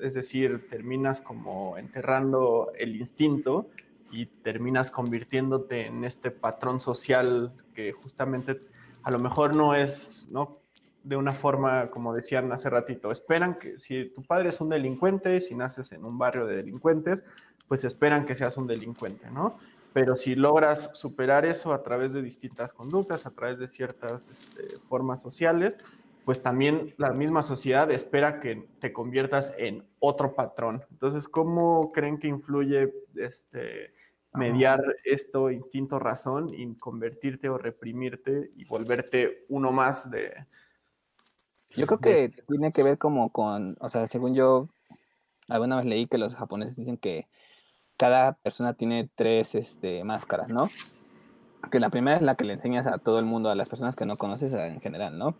Es 0.00 0.14
decir, 0.14 0.68
terminas 0.70 1.20
como 1.20 1.76
enterrando 1.76 2.72
el 2.78 2.96
instinto 2.96 3.68
y 4.10 4.26
terminas 4.26 4.90
convirtiéndote 4.90 5.86
en 5.86 6.04
este 6.04 6.30
patrón 6.30 6.80
social 6.80 7.52
que 7.74 7.92
justamente 7.92 8.60
a 9.02 9.10
lo 9.10 9.18
mejor 9.18 9.54
no 9.54 9.74
es, 9.74 10.26
¿no? 10.30 10.63
De 11.04 11.16
una 11.16 11.32
forma, 11.32 11.90
como 11.90 12.14
decían 12.14 12.50
hace 12.50 12.70
ratito, 12.70 13.12
esperan 13.12 13.58
que 13.58 13.78
si 13.78 14.06
tu 14.06 14.22
padre 14.22 14.48
es 14.48 14.60
un 14.60 14.70
delincuente, 14.70 15.40
si 15.42 15.54
naces 15.54 15.92
en 15.92 16.04
un 16.04 16.18
barrio 16.18 16.46
de 16.46 16.56
delincuentes, 16.56 17.24
pues 17.68 17.84
esperan 17.84 18.24
que 18.24 18.34
seas 18.34 18.56
un 18.56 18.66
delincuente, 18.66 19.30
¿no? 19.30 19.58
Pero 19.92 20.16
si 20.16 20.34
logras 20.34 20.90
superar 20.94 21.44
eso 21.44 21.72
a 21.72 21.82
través 21.82 22.12
de 22.14 22.22
distintas 22.22 22.72
conductas, 22.72 23.26
a 23.26 23.30
través 23.30 23.58
de 23.58 23.68
ciertas 23.68 24.28
este, 24.28 24.78
formas 24.88 25.20
sociales, 25.20 25.76
pues 26.24 26.42
también 26.42 26.94
la 26.96 27.12
misma 27.12 27.42
sociedad 27.42 27.90
espera 27.90 28.40
que 28.40 28.66
te 28.80 28.92
conviertas 28.92 29.54
en 29.58 29.86
otro 30.00 30.34
patrón. 30.34 30.82
Entonces, 30.90 31.28
¿cómo 31.28 31.92
creen 31.92 32.18
que 32.18 32.28
influye 32.28 32.94
este, 33.14 33.92
mediar 34.32 34.82
esto, 35.04 35.50
instinto, 35.50 35.98
razón, 35.98 36.48
y 36.52 36.74
convertirte 36.76 37.50
o 37.50 37.58
reprimirte 37.58 38.52
y 38.56 38.64
volverte 38.64 39.44
uno 39.48 39.70
más 39.70 40.10
de, 40.10 40.32
yo 41.76 41.86
creo 41.86 41.98
que 41.98 42.32
tiene 42.48 42.72
que 42.72 42.82
ver 42.82 42.98
como 42.98 43.30
con, 43.30 43.76
o 43.80 43.88
sea, 43.88 44.06
según 44.08 44.34
yo 44.34 44.68
alguna 45.48 45.76
vez 45.76 45.84
leí 45.84 46.06
que 46.06 46.18
los 46.18 46.34
japoneses 46.34 46.76
dicen 46.76 46.96
que 46.96 47.26
cada 47.96 48.32
persona 48.32 48.74
tiene 48.74 49.08
tres 49.14 49.54
este, 49.54 50.04
máscaras, 50.04 50.48
¿no? 50.48 50.68
Que 51.70 51.80
la 51.80 51.90
primera 51.90 52.16
es 52.16 52.22
la 52.22 52.34
que 52.34 52.44
le 52.44 52.54
enseñas 52.54 52.86
a 52.86 52.98
todo 52.98 53.18
el 53.18 53.24
mundo, 53.24 53.50
a 53.50 53.54
las 53.54 53.68
personas 53.68 53.96
que 53.96 54.06
no 54.06 54.16
conoces 54.16 54.52
en 54.52 54.80
general, 54.80 55.18
¿no? 55.18 55.34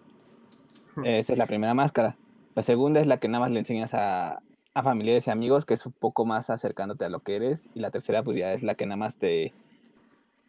Esa 1.02 1.32
es 1.32 1.38
la 1.38 1.46
primera 1.46 1.74
máscara. 1.74 2.16
La 2.54 2.62
segunda 2.62 3.00
es 3.00 3.06
la 3.06 3.18
que 3.18 3.28
nada 3.28 3.40
más 3.40 3.50
le 3.50 3.58
enseñas 3.58 3.94
a, 3.94 4.40
a 4.74 4.82
familiares 4.82 5.26
y 5.26 5.30
amigos, 5.30 5.64
que 5.64 5.74
es 5.74 5.84
un 5.86 5.92
poco 5.92 6.24
más 6.24 6.50
acercándote 6.50 7.04
a 7.04 7.08
lo 7.08 7.20
que 7.20 7.36
eres. 7.36 7.68
Y 7.74 7.80
la 7.80 7.90
tercera, 7.90 8.22
pues 8.22 8.36
ya 8.36 8.52
es 8.52 8.62
la 8.62 8.76
que 8.76 8.86
nada 8.86 8.96
más 8.96 9.18
te, 9.18 9.52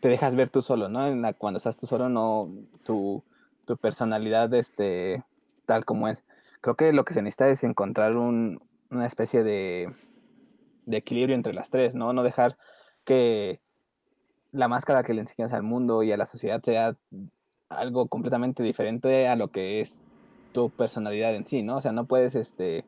te 0.02 0.08
dejas 0.08 0.36
ver 0.36 0.50
tú 0.50 0.62
solo, 0.62 0.88
¿no? 0.88 1.08
En 1.08 1.24
la, 1.24 1.34
cuando 1.34 1.58
estás 1.58 1.78
tú 1.78 1.88
solo, 1.88 2.10
no, 2.10 2.50
tu, 2.84 3.24
tu 3.65 3.76
personalidad, 3.78 4.54
este, 4.54 5.24
tal 5.65 5.86
como 5.86 6.08
es. 6.08 6.23
Creo 6.62 6.75
que 6.75 6.93
lo 6.93 7.06
que 7.06 7.13
se 7.13 7.21
necesita 7.21 7.49
es 7.49 7.63
encontrar 7.63 8.15
un, 8.15 8.62
una 8.89 9.06
especie 9.06 9.43
de, 9.43 9.93
de, 10.86 10.97
equilibrio 10.97 11.36
entre 11.36 11.54
las 11.54 11.69
tres, 11.69 11.93
¿no? 11.93 12.13
No 12.13 12.23
dejar 12.23 12.58
que 13.04 13.60
la 14.51 14.67
máscara 14.67 15.04
que 15.04 15.13
le 15.13 15.21
enseñas 15.21 15.54
al 15.54 15.63
mundo 15.63 16.04
y 16.04 16.12
a 16.12 16.17
la 16.17 16.25
sociedad 16.25 16.62
sea 16.63 16.95
algo 17.69 18.08
completamente 18.08 18.63
diferente 18.63 19.28
a 19.28 19.36
lo 19.36 19.49
que 19.49 19.82
es 19.82 19.99
tu 20.54 20.69
personalidad 20.69 21.36
en 21.36 21.45
sí, 21.45 21.62
¿no? 21.62 21.78
O 21.78 21.82
sea, 21.82 21.91
no 21.91 22.06
puedes 22.06 22.36
este, 22.36 22.86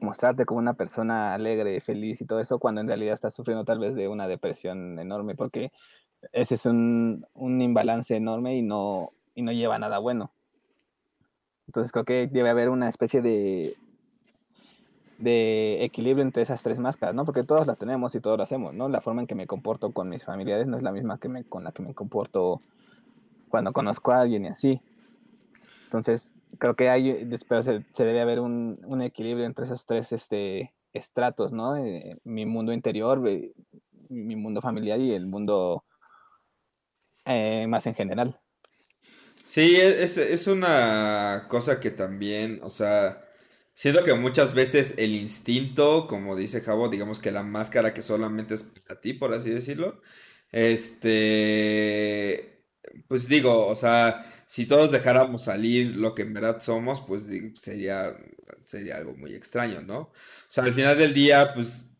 mostrarte 0.00 0.44
como 0.44 0.60
una 0.60 0.74
persona 0.74 1.34
alegre, 1.34 1.80
feliz 1.80 2.20
y 2.20 2.26
todo 2.26 2.40
eso 2.40 2.58
cuando 2.58 2.80
en 2.80 2.88
realidad 2.88 3.14
estás 3.14 3.34
sufriendo 3.34 3.64
tal 3.64 3.78
vez 3.78 3.94
de 3.94 4.08
una 4.08 4.28
depresión 4.28 4.98
enorme, 4.98 5.34
porque 5.34 5.72
ese 6.32 6.54
es 6.54 6.66
un, 6.66 7.26
un 7.34 7.60
imbalance 7.60 8.14
enorme 8.14 8.56
y 8.56 8.62
no, 8.62 9.12
y 9.34 9.42
no 9.42 9.52
lleva 9.52 9.78
nada 9.78 9.98
bueno. 9.98 10.30
Entonces 11.66 11.92
creo 11.92 12.04
que 12.04 12.26
debe 12.26 12.50
haber 12.50 12.68
una 12.68 12.88
especie 12.88 13.22
de, 13.22 13.76
de 15.18 15.84
equilibrio 15.84 16.24
entre 16.24 16.42
esas 16.42 16.62
tres 16.62 16.78
máscaras, 16.78 17.14
¿no? 17.14 17.24
Porque 17.24 17.44
todos 17.44 17.66
las 17.66 17.78
tenemos 17.78 18.14
y 18.14 18.20
todos 18.20 18.36
lo 18.36 18.42
hacemos, 18.42 18.74
¿no? 18.74 18.88
La 18.88 19.00
forma 19.00 19.22
en 19.22 19.26
que 19.26 19.34
me 19.34 19.46
comporto 19.46 19.92
con 19.92 20.08
mis 20.08 20.24
familiares 20.24 20.66
no 20.66 20.76
es 20.76 20.82
la 20.82 20.92
misma 20.92 21.18
que 21.18 21.28
me, 21.28 21.44
con 21.44 21.64
la 21.64 21.72
que 21.72 21.82
me 21.82 21.94
comporto 21.94 22.60
cuando 23.48 23.72
conozco 23.72 24.12
a 24.12 24.20
alguien 24.20 24.44
y 24.44 24.48
así. 24.48 24.80
Entonces, 25.84 26.34
creo 26.58 26.74
que 26.74 26.88
hay, 26.90 27.24
después 27.24 27.64
se, 27.64 27.82
debe 27.96 28.20
haber 28.20 28.40
un, 28.40 28.80
un, 28.84 29.02
equilibrio 29.02 29.46
entre 29.46 29.66
esos 29.66 29.84
tres 29.86 30.10
este, 30.12 30.72
estratos, 30.92 31.52
¿no? 31.52 31.74
mi 32.24 32.46
mundo 32.46 32.72
interior, 32.72 33.20
mi 34.08 34.36
mundo 34.36 34.60
familiar 34.60 35.00
y 35.00 35.12
el 35.12 35.26
mundo 35.26 35.84
eh, 37.24 37.66
más 37.68 37.86
en 37.86 37.94
general. 37.94 38.40
Sí, 39.52 39.76
e, 39.76 40.02
es, 40.02 40.16
es 40.16 40.46
una 40.46 41.44
cosa 41.50 41.78
que 41.78 41.90
también, 41.90 42.60
o 42.62 42.70
sea, 42.70 43.28
siento 43.74 44.02
que 44.02 44.14
muchas 44.14 44.54
veces 44.54 44.94
el 44.96 45.14
instinto, 45.14 46.06
como 46.06 46.36
dice 46.36 46.62
Javo, 46.62 46.88
digamos 46.88 47.20
que 47.20 47.30
la 47.32 47.42
máscara 47.42 47.92
que 47.92 48.00
solamente 48.00 48.54
es 48.54 48.62
para 48.62 48.98
ti, 49.02 49.12
por 49.12 49.34
así 49.34 49.50
decirlo, 49.50 50.00
este, 50.52 52.64
pues 53.08 53.28
digo, 53.28 53.66
o 53.66 53.74
sea, 53.74 54.24
si 54.46 54.64
todos 54.66 54.90
dejáramos 54.90 55.44
salir 55.44 55.96
lo 55.96 56.14
que 56.14 56.22
en 56.22 56.32
verdad 56.32 56.60
somos, 56.62 57.02
pues 57.02 57.26
sería, 57.56 58.16
sería 58.62 58.96
algo 58.96 59.14
muy 59.16 59.34
extraño, 59.34 59.82
¿no? 59.82 59.98
O 60.00 60.12
sea, 60.48 60.64
al 60.64 60.72
final 60.72 60.96
del 60.96 61.12
día, 61.12 61.52
pues, 61.54 61.90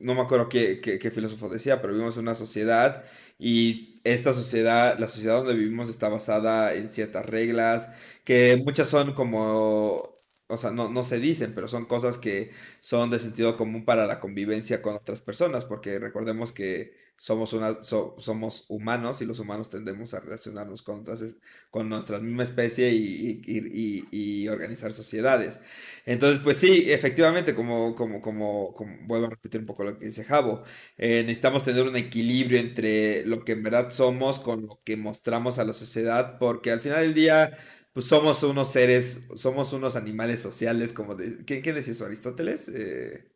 no 0.00 0.14
me 0.14 0.20
acuerdo 0.22 0.48
qué, 0.50 0.80
qué 0.80 1.10
filósofo 1.10 1.48
decía, 1.48 1.80
pero 1.80 1.94
vivimos 1.94 2.16
una 2.18 2.34
sociedad 2.34 3.04
y 3.38 4.00
esta 4.04 4.32
sociedad, 4.32 4.98
la 4.98 5.08
sociedad 5.08 5.36
donde 5.38 5.54
vivimos 5.54 5.88
está 5.88 6.08
basada 6.08 6.74
en 6.74 6.88
ciertas 6.88 7.26
reglas, 7.26 7.92
que 8.24 8.56
muchas 8.64 8.88
son 8.88 9.14
como, 9.14 10.13
o 10.46 10.56
sea, 10.56 10.70
no, 10.70 10.88
no 10.88 11.02
se 11.04 11.18
dicen, 11.20 11.54
pero 11.54 11.68
son 11.68 11.86
cosas 11.86 12.18
que 12.18 12.50
son 12.80 13.10
de 13.10 13.18
sentido 13.18 13.56
común 13.56 13.84
para 13.84 14.06
la 14.06 14.18
convivencia 14.20 14.82
con 14.82 14.94
otras 14.94 15.20
personas, 15.20 15.64
porque 15.64 15.98
recordemos 15.98 16.52
que 16.52 17.04
somos, 17.16 17.52
una, 17.52 17.78
somos 17.84 18.66
humanos 18.68 19.22
y 19.22 19.26
los 19.26 19.38
humanos 19.38 19.68
tendemos 19.68 20.14
a 20.14 20.20
relacionarnos 20.20 20.82
con, 20.82 21.00
otras, 21.00 21.24
con 21.70 21.88
nuestra 21.88 22.18
misma 22.18 22.42
especie 22.42 22.92
y, 22.92 23.40
y, 23.46 24.48
organizar 24.48 24.92
sociedades. 24.92 25.60
Entonces, 26.06 26.40
pues 26.42 26.56
sí, 26.58 26.90
efectivamente, 26.92 27.54
como, 27.54 27.94
como, 27.94 28.20
como, 28.20 28.74
vuelvo 29.06 29.26
a 29.26 29.30
repetir 29.30 29.60
un 29.60 29.66
poco 29.66 29.84
lo 29.84 29.96
que 29.96 30.06
dice 30.06 30.24
Javo, 30.24 30.64
eh, 30.98 31.22
necesitamos 31.22 31.64
tener 31.64 31.84
un 31.84 31.96
equilibrio 31.96 32.58
entre 32.58 33.24
lo 33.24 33.44
que 33.44 33.52
en 33.52 33.62
verdad 33.62 33.90
somos 33.90 34.38
con 34.40 34.62
lo 34.62 34.80
que 34.84 34.96
mostramos 34.96 35.58
a 35.58 35.64
la 35.64 35.72
sociedad, 35.72 36.38
porque 36.38 36.70
al 36.72 36.80
final 36.80 37.02
del 37.02 37.14
día 37.14 37.56
pues 37.94 38.06
somos 38.06 38.42
unos 38.42 38.70
seres, 38.70 39.28
somos 39.36 39.72
unos 39.72 39.96
animales 39.96 40.40
sociales, 40.40 40.92
como 40.92 41.14
de, 41.14 41.38
¿quién, 41.46 41.62
decía 41.62 41.92
eso? 41.92 42.04
¿Aristóteles? 42.04 42.68
Eh, 42.68 43.30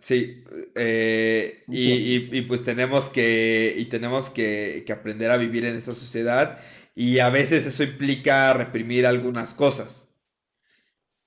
Sí, 0.00 0.42
eh, 0.74 1.64
y, 1.68 2.42
pues 2.42 2.64
tenemos 2.64 3.08
que, 3.10 3.74
y 3.76 3.86
tenemos 3.86 4.30
que, 4.30 4.84
aprender 4.90 5.30
a 5.30 5.36
vivir 5.36 5.64
en 5.66 5.76
esta 5.76 5.92
sociedad 5.92 6.60
y 6.94 7.18
a 7.18 7.28
veces 7.30 7.66
eso 7.66 7.82
implica 7.84 8.52
reprimir 8.54 9.06
algunas 9.06 9.52
cosas, 9.54 10.08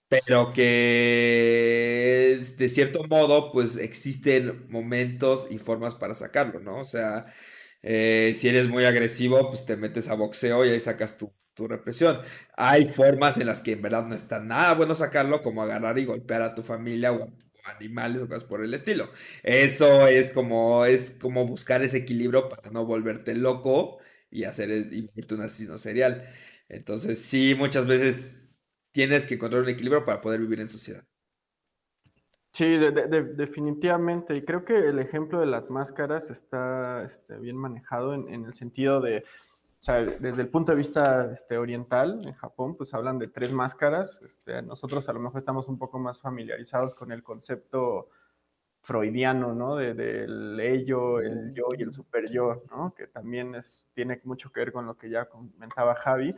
pero 0.09 0.51
que 0.53 2.41
de 2.57 2.69
cierto 2.69 3.03
modo 3.05 3.51
pues 3.51 3.75
existen 3.77 4.65
momentos 4.69 5.47
y 5.51 5.57
formas 5.57 5.95
para 5.95 6.13
sacarlo, 6.13 6.59
¿no? 6.59 6.79
O 6.79 6.85
sea, 6.85 7.25
eh, 7.81 8.33
si 8.35 8.47
eres 8.47 8.67
muy 8.67 8.85
agresivo 8.85 9.49
pues 9.49 9.65
te 9.65 9.77
metes 9.77 10.07
a 10.09 10.15
boxeo 10.15 10.65
y 10.65 10.69
ahí 10.69 10.79
sacas 10.79 11.17
tu, 11.17 11.31
tu 11.57 11.67
represión. 11.67 12.21
Hay 12.55 12.85
formas 12.85 13.37
en 13.39 13.47
las 13.47 13.61
que 13.63 13.73
en 13.73 13.81
verdad 13.81 14.05
no 14.05 14.15
está 14.15 14.39
nada 14.39 14.75
bueno 14.75 14.95
sacarlo, 14.95 15.41
como 15.41 15.63
agarrar 15.63 15.97
y 15.99 16.05
golpear 16.05 16.43
a 16.43 16.55
tu 16.55 16.63
familia 16.63 17.11
o 17.11 17.27
animales 17.65 18.21
o 18.21 18.27
cosas 18.27 18.45
por 18.45 18.63
el 18.63 18.73
estilo. 18.73 19.09
Eso 19.43 20.07
es 20.07 20.31
como, 20.31 20.85
es 20.85 21.11
como 21.11 21.45
buscar 21.47 21.81
ese 21.81 21.97
equilibrio 21.97 22.47
para 22.47 22.69
no 22.71 22.85
volverte 22.85 23.33
loco 23.35 23.97
y 24.29 24.43
hacer 24.45 24.69
y 24.69 25.01
volverte 25.01 25.35
un 25.35 25.41
asesino 25.41 25.77
serial. 25.77 26.23
Entonces, 26.69 27.19
sí, 27.19 27.55
muchas 27.55 27.87
veces 27.87 28.55
tienes 28.91 29.25
que 29.27 29.35
encontrar 29.35 29.63
un 29.63 29.69
equilibrio 29.69 30.05
para 30.05 30.21
poder 30.21 30.39
vivir 30.39 30.61
en 30.61 30.69
sociedad. 30.69 31.03
Sí, 32.53 32.77
definitivamente. 32.77 34.35
Y 34.35 34.43
creo 34.43 34.63
que 34.63 34.75
el 34.77 34.99
ejemplo 34.99 35.39
de 35.39 35.47
las 35.47 35.69
máscaras 35.69 36.29
está 36.31 37.03
este, 37.03 37.37
bien 37.37 37.57
manejado 37.57 38.13
en 38.13 38.45
el 38.45 38.53
sentido 38.53 39.01
de 39.01 39.23
o 39.79 39.83
sea, 39.83 40.03
desde 40.03 40.41
el 40.41 40.49
punto 40.49 40.71
de 40.71 40.77
vista 40.77 41.31
este, 41.31 41.57
oriental, 41.57 42.21
en 42.25 42.33
Japón, 42.33 42.75
pues 42.75 42.93
hablan 42.95 43.19
de 43.19 43.27
tres 43.27 43.53
máscaras. 43.53 44.19
Este, 44.23 44.61
nosotros 44.63 45.07
a 45.07 45.13
lo 45.13 45.19
mejor 45.19 45.39
estamos 45.39 45.67
un 45.67 45.77
poco 45.77 45.99
más 45.99 46.19
familiarizados 46.19 46.95
con 46.95 47.11
el 47.11 47.21
concepto 47.21 48.09
freudiano, 48.81 49.53
¿no? 49.53 49.75
del 49.75 50.59
ello, 50.59 51.19
el 51.19 51.53
yo 51.53 51.67
y 51.77 51.83
el 51.83 51.91
super 51.91 52.29
yo, 52.31 52.63
¿no? 52.71 52.93
Que 52.95 53.05
también 53.05 53.53
es, 53.53 53.85
tiene 53.93 54.19
mucho 54.23 54.51
que 54.51 54.61
ver 54.61 54.71
con 54.71 54.85
lo 54.87 54.95
que 54.95 55.09
ya 55.09 55.25
comentaba 55.25 55.93
Javi. 55.93 56.33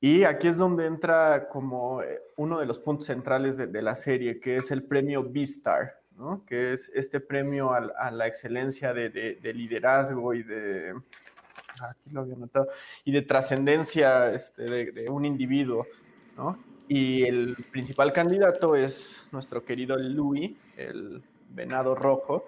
Y 0.00 0.24
aquí 0.24 0.48
es 0.48 0.56
donde 0.56 0.86
entra 0.86 1.48
como 1.48 2.02
eh, 2.02 2.20
uno 2.36 2.60
de 2.60 2.66
los 2.66 2.78
puntos 2.78 3.06
centrales 3.06 3.56
de, 3.56 3.82
la 3.82 3.96
serie, 3.96 4.38
que 4.38 4.56
es 4.56 4.70
el 4.70 4.84
premio 4.84 5.24
B-Star, 5.24 6.00
¿no? 6.16 6.44
Que 6.46 6.74
es 6.74 6.90
este 6.94 7.20
premio 7.20 7.72
a, 7.72 8.10
la 8.10 8.26
excelencia 8.26 8.94
de, 8.94 9.10
de 9.10 9.54
liderazgo 9.54 10.32
y 10.34 10.42
de 10.42 10.94
aquí 11.88 12.10
lo 12.10 12.22
había 12.22 12.36
notado, 12.36 12.68
y 13.04 13.12
de 13.12 13.22
trascendencia 13.22 14.32
este, 14.32 14.92
de, 14.92 15.08
un 15.08 15.24
individuo, 15.24 15.86
¿no? 16.36 16.58
Y 16.88 17.22
el 17.22 17.56
principal 17.70 18.12
candidato 18.12 18.74
es 18.74 19.24
nuestro 19.30 19.64
querido 19.64 19.96
Louis, 19.96 20.56
el 20.76 21.22
venado 21.50 21.94
rojo, 21.94 22.46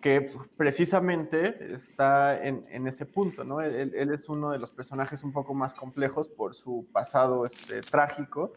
que 0.00 0.32
precisamente 0.56 1.74
está 1.74 2.36
en, 2.36 2.86
ese 2.86 3.06
punto, 3.06 3.44
¿no? 3.44 3.60
Él, 3.60 3.94
es 3.94 4.28
uno 4.28 4.50
de 4.50 4.58
los 4.58 4.70
personajes 4.70 5.22
un 5.22 5.32
poco 5.32 5.54
más 5.54 5.72
complejos 5.74 6.28
por 6.28 6.54
su 6.54 6.86
pasado 6.92 7.44
este, 7.44 7.80
trágico, 7.80 8.52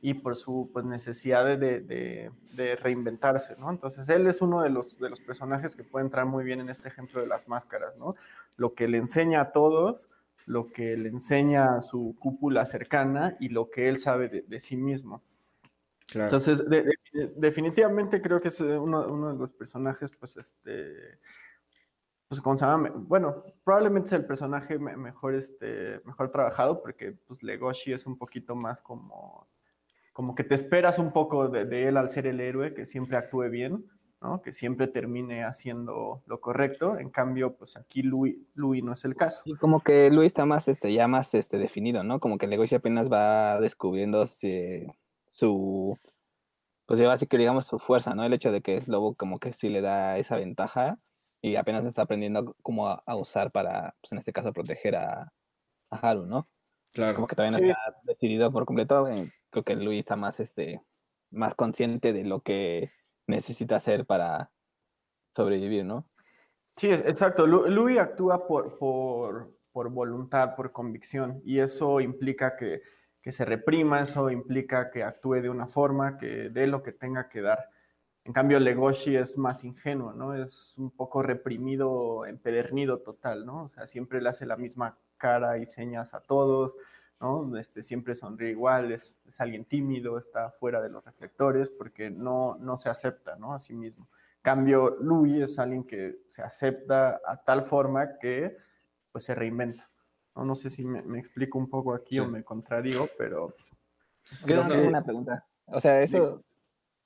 y 0.00 0.14
por 0.14 0.36
su 0.36 0.70
pues, 0.72 0.84
necesidad 0.84 1.44
de, 1.44 1.80
de, 1.80 2.76
reinventarse, 2.76 3.56
¿no? 3.58 3.70
Entonces 3.70 4.08
él 4.08 4.26
es 4.26 4.40
uno 4.40 4.62
de 4.62 4.70
los, 4.70 4.98
de 4.98 5.10
los 5.10 5.20
personajes 5.20 5.74
que 5.74 5.84
puede 5.84 6.04
entrar 6.04 6.26
muy 6.26 6.44
bien 6.44 6.60
en 6.60 6.68
este 6.68 6.88
ejemplo 6.88 7.20
de 7.20 7.26
las 7.26 7.48
máscaras, 7.48 7.96
¿no? 7.96 8.16
Lo 8.58 8.74
que 8.74 8.86
le 8.88 8.98
enseña 8.98 9.40
a 9.40 9.52
todos, 9.52 10.10
lo 10.44 10.70
que 10.70 10.98
le 10.98 11.08
enseña 11.08 11.76
a 11.76 11.82
su 11.82 12.14
cúpula 12.18 12.66
cercana 12.66 13.38
y 13.40 13.48
lo 13.48 13.70
que 13.70 13.88
él 13.88 13.96
sabe 13.96 14.28
de, 14.28 14.60
sí 14.60 14.76
mismo. 14.76 15.22
Entonces, 16.14 16.62
definitivamente 17.36 18.20
creo 18.20 18.40
que 18.40 18.48
es 18.48 18.60
uno, 18.60 19.06
uno, 19.08 19.32
de 19.32 19.38
los 19.38 19.52
personajes, 19.52 20.10
pues, 20.18 20.36
este, 20.36 21.18
pues, 22.28 22.42
¿cómo 22.42 22.58
se 22.58 22.66
llama? 22.66 22.92
Bueno, 22.94 23.44
probablemente 23.64 24.08
es 24.08 24.12
el 24.12 24.26
personaje 24.26 24.78
mejor, 24.78 25.34
este, 25.34 26.02
mejor 26.04 26.30
trabajado, 26.30 26.82
porque, 26.82 27.12
pues, 27.26 27.42
Legoshi 27.42 27.94
es 27.94 28.06
un 28.06 28.18
poquito 28.18 28.54
más 28.54 28.82
como 28.82 29.48
como 30.18 30.34
que 30.34 30.42
te 30.42 30.56
esperas 30.56 30.98
un 30.98 31.12
poco 31.12 31.46
de, 31.46 31.86
él 31.86 31.96
al 31.96 32.10
ser 32.10 32.26
el 32.26 32.40
héroe, 32.40 32.74
que 32.74 32.86
siempre 32.86 33.16
actúe 33.16 33.48
bien, 33.50 33.88
¿no? 34.20 34.42
que 34.42 34.52
siempre 34.52 34.88
termine 34.88 35.44
haciendo 35.44 36.22
lo 36.26 36.40
correcto. 36.40 36.98
En 36.98 37.10
cambio, 37.10 37.54
pues 37.56 37.76
aquí 37.76 38.02
Louis, 38.02 38.36
Louis 38.54 38.82
no 38.82 38.92
es 38.92 39.04
el 39.04 39.14
caso. 39.14 39.42
Y 39.44 39.54
como 39.54 39.80
que 39.80 40.10
Louis 40.10 40.28
está 40.28 40.44
más, 40.44 40.68
este, 40.68 40.92
ya 40.92 41.08
más 41.08 41.34
este, 41.34 41.58
definido, 41.58 42.02
¿no? 42.02 42.20
Como 42.20 42.38
que 42.38 42.46
Legoshi 42.46 42.74
apenas 42.74 43.10
va 43.10 43.60
descubriendo 43.60 44.26
su, 44.26 45.98
pues 46.86 47.00
así 47.00 47.26
que 47.26 47.38
digamos 47.38 47.66
su 47.66 47.78
fuerza, 47.78 48.14
¿no? 48.14 48.24
El 48.24 48.32
hecho 48.32 48.50
de 48.50 48.62
que 48.62 48.76
es 48.76 48.88
lobo 48.88 49.14
como 49.14 49.38
que 49.38 49.52
sí 49.52 49.68
le 49.68 49.80
da 49.80 50.18
esa 50.18 50.36
ventaja 50.36 50.98
y 51.40 51.56
apenas 51.56 51.84
está 51.84 52.02
aprendiendo 52.02 52.56
cómo 52.62 52.88
a, 52.88 53.16
usar 53.16 53.52
para, 53.52 53.94
pues 54.00 54.12
en 54.12 54.18
este 54.18 54.32
caso, 54.32 54.52
proteger 54.52 54.96
a, 54.96 55.32
a 55.90 55.96
Haru, 55.96 56.26
¿no? 56.26 56.48
Claro. 56.92 57.14
Como 57.14 57.26
que 57.26 57.36
todavía 57.36 57.58
no 57.58 57.64
está 57.64 57.96
decidido 58.02 58.50
por 58.50 58.64
completo 58.64 59.06
creo 59.50 59.64
que 59.64 59.76
Luis 59.76 60.00
está 60.00 60.16
más, 60.16 60.40
este, 60.40 60.80
más 61.30 61.54
consciente 61.54 62.12
de 62.12 62.24
lo 62.24 62.40
que 62.40 62.90
necesita 63.28 63.76
hacer 63.76 64.04
para 64.04 64.50
sobrevivir, 65.34 65.84
¿no? 65.84 66.08
Sí, 66.76 66.90
exacto. 66.90 67.46
Luis 67.46 67.98
actúa 67.98 68.46
por, 68.46 68.78
por, 68.78 69.90
voluntad, 69.90 70.56
por 70.56 70.72
convicción, 70.72 71.40
y 71.44 71.60
eso 71.60 72.00
implica 72.00 72.56
que, 72.56 72.82
se 73.30 73.44
reprima, 73.44 74.00
eso 74.00 74.30
implica 74.30 74.90
que 74.90 75.04
actúe 75.04 75.42
de 75.42 75.50
una 75.50 75.66
forma, 75.66 76.16
que 76.16 76.48
dé 76.48 76.66
lo 76.66 76.82
que 76.82 76.92
tenga 76.92 77.28
que 77.28 77.42
dar. 77.42 77.68
En 78.24 78.32
cambio, 78.32 78.58
Legoshi 78.58 79.16
es 79.16 79.36
más 79.36 79.64
ingenuo, 79.64 80.14
¿no? 80.14 80.34
Es 80.34 80.78
un 80.78 80.90
poco 80.90 81.22
reprimido, 81.22 82.24
empedernido 82.24 83.00
total, 83.00 83.44
¿no? 83.44 83.64
O 83.64 83.68
sea, 83.68 83.86
siempre 83.86 84.22
le 84.22 84.30
hace 84.30 84.46
la 84.46 84.56
misma 84.56 84.98
cara 85.18 85.58
y 85.58 85.66
señas 85.66 86.14
a 86.14 86.20
todos, 86.20 86.76
¿no? 87.20 87.56
Este, 87.56 87.82
siempre 87.82 88.14
sonríe 88.14 88.50
igual, 88.50 88.92
es, 88.92 89.16
alguien 89.38 89.64
tímido, 89.64 90.18
está 90.18 90.50
fuera 90.52 90.80
de 90.80 90.88
los 90.88 91.04
reflectores 91.04 91.70
porque 91.70 92.10
no, 92.10 92.56
no 92.60 92.76
se 92.76 92.88
acepta, 92.88 93.36
¿no? 93.36 93.52
A 93.52 93.58
sí 93.58 93.74
mismo. 93.74 94.06
Cambio, 94.42 94.96
Louis 95.00 95.42
es 95.42 95.58
alguien 95.58 95.84
que 95.84 96.20
se 96.26 96.42
acepta 96.42 97.20
a 97.26 97.36
tal 97.44 97.64
forma 97.64 98.18
que 98.18 98.56
pues 99.10 99.24
se 99.24 99.34
reinventa. 99.34 99.90
No, 100.36 100.44
no 100.44 100.54
sé 100.54 100.70
si 100.70 100.84
me, 100.84 101.18
explico 101.18 101.58
un 101.58 101.68
poco 101.68 101.94
aquí 101.94 102.18
o 102.18 102.26
me 102.26 102.44
contradigo, 102.44 103.08
pero... 103.18 103.54
Creo 104.44 104.66
que... 104.66 104.86
una 104.86 105.02
pregunta. 105.02 105.44
O 105.66 105.80
sea, 105.80 106.00
eso, 106.02 106.44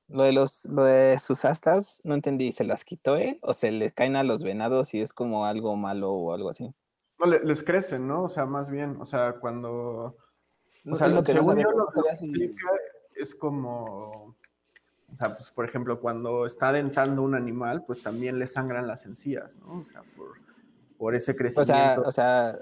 lo 0.09 0.25
de, 0.25 0.33
los, 0.33 0.67
lo 0.67 0.85
de 0.85 1.19
sus 1.21 1.45
astas, 1.45 2.01
no 2.05 2.15
entendí, 2.15 2.53
¿se 2.53 2.65
las 2.65 2.85
quitó 2.85 3.17
él 3.17 3.39
o 3.43 3.55
se 3.55 3.71
le 3.71 3.93
caen 3.93 4.17
a 4.17 4.23
los 4.23 4.43
venados 4.43 4.93
y 4.95 5.01
es 5.01 5.13
como 5.13 5.47
algo 5.47 5.75
malo 5.77 6.13
o 6.13 6.35
algo 6.35 6.51
así? 6.51 6.75
No, 7.23 7.31
le- 7.31 7.45
les 7.45 7.63
crecen, 7.63 8.07
¿no? 8.09 8.25
O 8.25 8.29
sea, 8.29 8.47
más 8.47 8.69
bien, 8.71 8.97
o 9.01 9.05
sea, 9.05 9.35
cuando... 9.35 10.17
O 10.91 10.95
sea, 10.97 11.07
lo 11.07 11.23
que 11.23 11.33
no 11.35 11.39
según 11.41 11.59
yo 11.61 11.71
lo 11.71 11.87
que 11.89 12.01
explica 12.11 12.69
es 13.15 13.35
como, 13.37 14.35
o 15.13 15.17
sea, 15.17 15.37
pues 15.37 15.51
por 15.51 15.65
ejemplo, 15.65 16.01
cuando 16.01 16.45
está 16.47 16.73
dentando 16.73 17.23
un 17.23 17.37
animal, 17.37 17.85
pues 17.87 18.03
también 18.03 18.41
le 18.41 18.49
sangran 18.49 18.89
las 18.89 19.07
encías, 19.07 19.55
¿no? 19.57 19.79
O 19.81 19.85
sea, 19.85 20.03
por, 20.17 20.33
por 20.99 21.15
ese 21.15 21.31
O 21.31 21.35
sea, 21.35 21.39
crecimiento. 21.39 22.03
o 22.05 22.11
sea, 22.11 22.59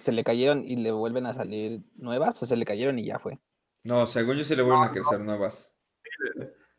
se 0.00 0.12
le 0.12 0.22
cayeron 0.24 0.62
y 0.66 0.76
le 0.76 0.92
vuelven 0.92 1.24
a 1.24 1.32
salir 1.32 1.80
nuevas 1.96 2.42
o 2.42 2.46
se 2.46 2.56
le 2.56 2.66
cayeron 2.66 2.98
y 2.98 3.06
ya 3.06 3.18
fue. 3.18 3.38
No, 3.84 4.06
según 4.06 4.36
yo 4.36 4.44
sí 4.44 4.54
le 4.54 4.62
vuelven 4.62 4.84
a 4.84 4.90
crecer 4.92 5.20
nuevas. 5.20 5.72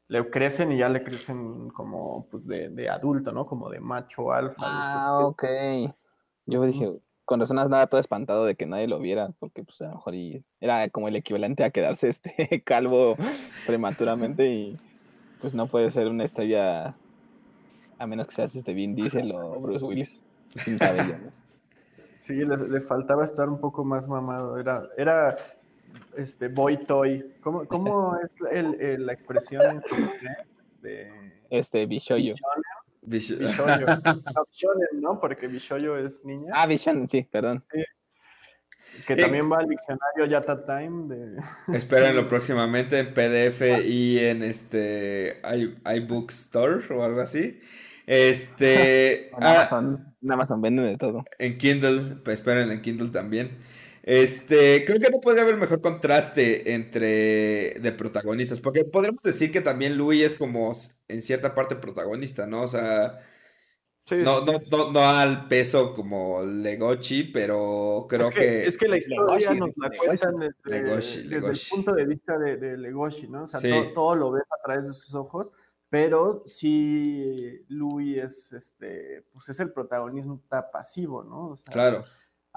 le 0.08 0.30
crecen 0.30 0.72
y 0.72 0.78
ya 0.78 0.90
le 0.90 1.04
crecen 1.04 1.70
como, 1.72 2.28
pues, 2.30 2.46
de, 2.48 2.70
de 2.70 2.90
adulto, 2.90 3.32
¿no? 3.32 3.46
Como 3.48 3.72
de 3.72 3.80
macho 3.80 4.32
alfa. 4.32 4.56
Ah, 4.60 5.18
ok. 5.20 5.44
Yo 6.46 6.64
dije, 6.64 7.00
con 7.26 7.40
razón 7.40 7.58
nada 7.58 7.88
todo 7.88 8.00
espantado 8.00 8.46
de 8.46 8.56
que 8.56 8.66
nadie 8.66 8.88
lo 8.88 9.00
viera, 9.00 9.30
porque 9.40 9.64
pues 9.64 9.82
a 9.82 9.86
lo 9.88 9.96
mejor 9.96 10.16
y 10.16 10.44
era 10.62 10.88
como 10.90 11.08
el 11.08 11.16
equivalente 11.16 11.64
a 11.64 11.72
quedarse 11.72 12.08
este 12.10 12.62
calvo 12.66 13.18
prematuramente 13.66 14.48
y 14.48 14.78
pues 15.42 15.54
no 15.54 15.68
puede 15.68 15.92
ser 15.92 16.08
una 16.08 16.24
estrella 16.24 16.96
a 17.98 18.08
menos 18.08 18.28
que 18.28 18.36
seas 18.36 18.56
este 18.56 18.74
Vin 18.74 18.96
Diesel 18.96 19.32
o 19.34 19.60
Bruce 19.60 19.84
Willis. 19.84 20.22
Sin 20.56 20.78
¿no? 20.78 21.32
Sí, 22.16 22.34
le, 22.34 22.58
le 22.70 22.82
faltaba 22.82 23.24
estar 23.24 23.50
un 23.50 23.60
poco 23.60 23.84
más 23.84 24.08
mamado. 24.08 24.58
Era, 24.58 24.84
era 24.98 25.36
este 26.18 26.48
boy 26.48 26.78
toy. 26.78 27.26
¿Cómo, 27.42 27.66
cómo 27.66 28.18
es 28.24 28.38
el- 28.52 28.80
el- 28.82 29.06
la 29.06 29.14
expresión? 29.14 29.84
Este, 30.86 31.12
Este 31.50 31.86
Bishoyo. 31.88 32.36
Bicho- 33.06 33.38
bishoyo. 33.38 33.86
No, 33.86 34.46
shonen, 34.52 35.02
¿no? 35.02 35.20
Porque 35.20 35.48
bishoyo 35.48 35.98
es 35.98 36.24
niña. 36.26 36.52
Ah, 36.54 36.65
Vision, 36.65 37.08
sí, 37.08 37.24
perdón. 37.24 37.63
que 39.08 39.13
eh. 39.13 39.18
también 39.18 39.52
va 39.52 39.58
al 39.60 39.68
diccionario 39.68 40.26
Yata 40.28 40.65
Time 40.65 41.13
de... 41.15 41.38
Espérenlo 41.78 42.28
próximamente 42.28 43.00
en 43.00 43.13
PDF 43.13 43.62
y 43.86 44.20
en 44.20 44.41
este 44.44 45.41
i- 45.56 45.74
iBook 45.98 46.32
Store 46.32 46.82
o 46.94 47.04
algo 47.04 47.22
así. 47.22 47.60
Este. 48.08 49.30
En 49.38 49.44
ah, 49.44 49.52
Amazon, 49.62 50.15
en 50.22 50.32
Amazon 50.32 50.62
venden 50.62 50.86
de 50.86 50.98
todo. 50.98 51.24
en 51.39 51.58
Kindle, 51.58 52.15
pues 52.24 52.39
esperen 52.39 52.72
en 52.72 52.82
Kindle 52.82 53.10
también. 53.10 53.58
Este, 54.08 54.86
creo 54.86 55.00
que 55.00 55.10
no 55.10 55.20
podría 55.20 55.41
haber 55.41 55.58
mejor 55.58 55.82
contraste 55.82 56.74
entre 56.76 57.80
de 57.80 57.91
protagonistas, 57.91 58.60
porque 58.60 58.86
podríamos 58.86 59.24
decir 59.24 59.52
que 59.52 59.62
también 59.62 59.98
Louis 59.98 60.22
es 60.24 60.36
como 60.36 60.72
en 61.08 61.22
cierta 61.24 61.56
parte 61.56 61.76
protagonista, 61.76 62.46
¿no? 62.46 62.62
O 62.63 62.68
sea, 62.68 63.20
Sí, 64.08 64.18
no, 64.18 64.41
sí, 64.41 64.46
no, 64.72 64.78
no, 64.86 64.91
no 64.91 65.00
al 65.10 65.48
peso 65.48 65.96
como 65.96 66.44
Legochi, 66.46 67.24
pero 67.24 68.06
creo 68.08 68.28
es 68.30 68.36
que, 68.36 68.39
que 68.41 68.65
es 68.68 68.78
que 68.78 68.88
la 68.88 68.98
historia 68.98 69.52
Legoshi, 69.54 69.60
nos 69.60 69.70
la 69.78 69.88
Legoshi. 69.89 70.06
cuentan 70.06 70.36
desde, 70.38 70.54
Legoshi, 70.84 71.18
desde 71.24 71.30
Legoshi. 71.41 71.63
el 71.63 71.70
punto 71.76 71.91
de 71.96 72.06
vista 72.06 72.38
de, 72.38 72.58
de 72.58 72.78
Legoshi, 72.78 73.28
¿no? 73.28 73.44
O 73.46 73.48
sea, 73.48 73.60
Sí. 73.60 73.72
todo, 73.72 73.94
todo 73.94 74.15
lo 74.15 74.32
ves 74.34 74.44
a 74.44 74.63
través 74.63 74.88
de 74.88 74.94
sus 74.94 75.15
ojos, 75.15 75.52
pero 75.89 76.44
sí 76.46 77.65
Louis 77.70 78.18
es, 78.22 78.54
este, 78.54 79.26
pues 79.34 79.50
es 79.50 79.60
el 79.60 79.72
protagonista 79.74 80.70
pasivo, 80.70 81.24
¿no? 81.24 81.48
O 81.50 81.56
sea, 81.56 81.74
claro. 81.74 82.06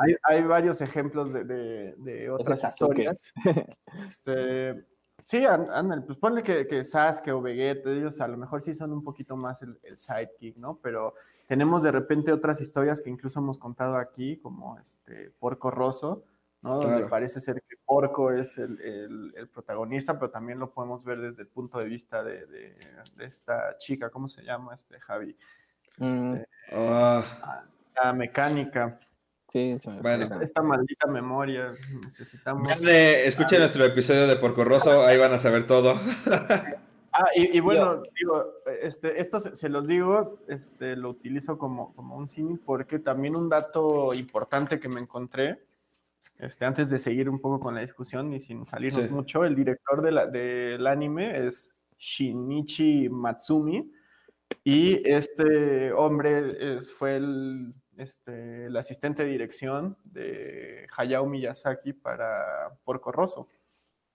Hay, 0.01 0.15
hay 0.23 0.43
varios 0.45 0.81
ejemplos 0.81 1.33
de, 1.33 1.45
de- 1.45 1.95
de 1.99 2.31
otras 2.31 2.63
historias. 2.65 3.33
Este, 4.07 4.85
sí, 5.25 5.39
án- 5.45 5.69
ándale, 5.73 6.03
pues 6.03 6.19
ponle 6.19 6.43
que, 6.43 6.67
que 6.67 6.85
Sasuke 6.85 7.33
o 7.33 7.41
Vegeta, 7.43 7.91
ellos 7.91 8.21
a 8.21 8.29
lo 8.29 8.37
mejor 8.37 8.63
sí 8.63 8.75
son 8.75 8.93
un 8.93 9.03
poquito 9.03 9.37
más 9.37 9.61
el, 9.63 9.79
el 9.83 9.99
sidekick, 9.99 10.57
¿no? 10.59 10.79
Pero 10.83 11.15
tenemos 11.47 11.83
de 11.83 11.91
repente 11.93 12.33
otras 12.33 12.61
historias 12.61 13.01
que 13.03 13.11
incluso 13.11 13.41
hemos 13.41 13.59
contado 13.59 13.97
aquí, 13.97 14.37
como 14.39 14.79
este 14.79 15.31
Porco 15.39 15.71
Rosso, 15.71 16.23
¿no? 16.63 16.79
Donde 16.79 17.03
parece 17.09 17.41
ser 17.41 17.63
que 17.69 17.77
Porco 17.85 18.31
es 18.31 18.59
el, 18.59 18.81
el- 18.81 19.35
el 19.37 19.49
protagonista, 19.49 20.19
pero 20.19 20.31
también 20.31 20.59
lo 20.59 20.71
podemos 20.73 21.03
ver 21.05 21.21
desde 21.21 21.43
el 21.43 21.49
punto 21.49 21.79
de 21.79 21.87
vista 21.87 22.23
de, 22.23 22.47
de- 22.47 22.77
de 23.17 23.25
esta 23.25 23.77
chica, 23.79 24.11
¿cómo 24.11 24.29
se 24.29 24.43
llama? 24.45 24.75
Este 24.75 25.01
Javi. 25.01 25.37
Mm, 25.99 26.35
Este, 26.35 26.49
Ah, 27.43 27.65
la 28.03 28.13
mecánica. 28.13 29.01
Sí, 29.51 29.77
se 29.81 29.91
me 29.91 30.01
Bueno. 30.01 30.41
Esta 30.41 30.63
maldita 30.63 31.07
memoria, 31.09 31.73
necesitamos. 32.05 32.71
escuchen 32.83 33.61
nuestro 33.61 33.85
episodio 33.85 34.27
de 34.27 34.37
Porco 34.37 34.65
Rosso, 34.65 35.05
ahí 35.05 35.19
van 35.19 35.33
a 35.33 35.39
saber 35.39 35.67
todo. 35.67 35.95
Ah, 37.11 37.25
y, 37.35 37.57
y 37.57 37.61
bueno, 37.61 38.03
digo, 38.17 38.53
este, 38.83 39.19
esto 39.21 39.41
se, 39.41 39.57
se 39.57 39.69
los 39.71 39.87
digo, 39.89 40.39
este, 40.47 40.95
lo 40.95 41.09
utilizo 41.09 41.59
como, 41.59 41.93
como 41.95 42.17
un 42.17 42.29
símil 42.29 42.61
porque 42.65 42.99
también 43.01 43.35
un 43.35 43.49
dato 43.49 44.13
importante 44.15 44.79
que 44.79 44.89
me 44.91 45.01
encontré, 45.01 45.59
este, 46.39 46.65
antes 46.67 46.91
de 46.91 46.99
seguir 46.99 47.29
un 47.29 47.41
poco 47.41 47.59
con 47.59 47.75
la 47.75 47.81
discusión 47.81 48.33
y 48.35 48.41
sin 48.41 48.67
salirnos 48.67 49.07
Sí. 49.07 49.11
mucho, 49.11 49.45
el 49.45 49.57
director 49.57 50.03
de 50.03 50.13
la- 50.13 50.27
del 50.27 50.87
anime 50.87 51.45
es 51.47 51.73
Shinichi 51.99 53.09
Matsumi 53.09 53.91
y 54.63 55.01
este 55.11 55.93
hombre 55.95 56.77
es- 56.77 56.93
fue 56.93 57.17
el, 57.17 57.73
este, 57.99 58.67
el 58.67 58.77
asistente 58.77 59.25
de 59.25 59.31
dirección 59.31 59.97
de 60.05 60.87
Hayao 60.97 61.27
Miyazaki 61.27 61.93
para 61.93 62.79
Porco 62.85 63.13
Rosso. 63.13 63.47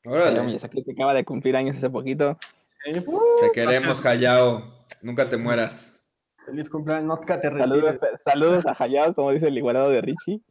Hayao 0.05 0.43
Miyazaki, 0.43 0.83
que 0.83 0.93
acaba 0.93 1.13
de 1.13 1.23
cumplir 1.23 1.55
años 1.55 1.77
hace 1.77 1.89
poquito. 1.89 2.37
Sí, 2.85 2.93
te 2.93 3.51
queremos, 3.53 4.01
gracias. 4.01 4.05
Hayao. 4.05 4.85
Nunca 5.01 5.29
te 5.29 5.37
mueras. 5.37 5.99
Feliz 6.45 6.69
cumpleaños, 6.69 7.05
no 7.07 7.19
te 7.19 7.41
Saludos, 7.41 7.93
retires. 7.93 8.21
saludos 8.21 8.65
a 8.65 8.75
Hayao, 8.77 9.13
como 9.13 9.31
dice 9.31 9.47
el 9.47 9.57
igualado 9.57 9.89
de 9.89 10.01
Richie. 10.01 10.41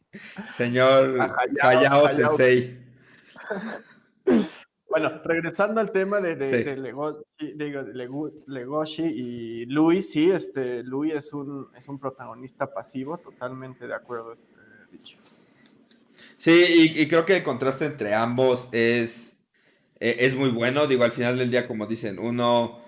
Señor 0.50 1.20
Hayao, 1.20 1.36
Hayao 1.60 2.06
Hayao. 2.06 2.08
Sensei. 2.08 2.82
Bueno, 4.92 5.10
regresando 5.24 5.80
al 5.80 5.90
tema 5.90 6.20
de, 6.20 6.36
de, 6.36 6.50
Sí. 6.50 6.56
de 6.62 6.76
Lego- 6.76 7.24
digo, 7.38 7.82
de 7.82 7.94
Legu- 7.94 8.44
Legoshi 8.46 9.02
y 9.04 9.66
Louis, 9.66 10.08
sí, 10.08 10.30
este, 10.30 10.82
Louis 10.84 11.14
es 11.14 11.32
un, 11.32 11.68
es 11.76 11.88
un 11.88 11.98
protagonista 11.98 12.72
pasivo, 12.72 13.16
totalmente 13.18 13.86
de 13.86 13.94
acuerdo, 13.94 14.32
este, 14.34 14.46
Richie. 14.92 15.16
Sí, 16.36 16.64
y, 16.94 17.00
y 17.02 17.08
creo 17.08 17.24
que 17.24 17.36
el 17.36 17.42
contraste 17.42 17.86
entre 17.86 18.14
ambos 18.14 18.68
es, 18.72 19.40
eh, 19.98 20.16
es 20.20 20.34
muy 20.36 20.50
bueno. 20.50 20.86
Digo, 20.86 21.04
al 21.04 21.12
final 21.12 21.38
del 21.38 21.50
día, 21.50 21.66
como 21.66 21.86
dicen, 21.86 22.18
uno, 22.18 22.80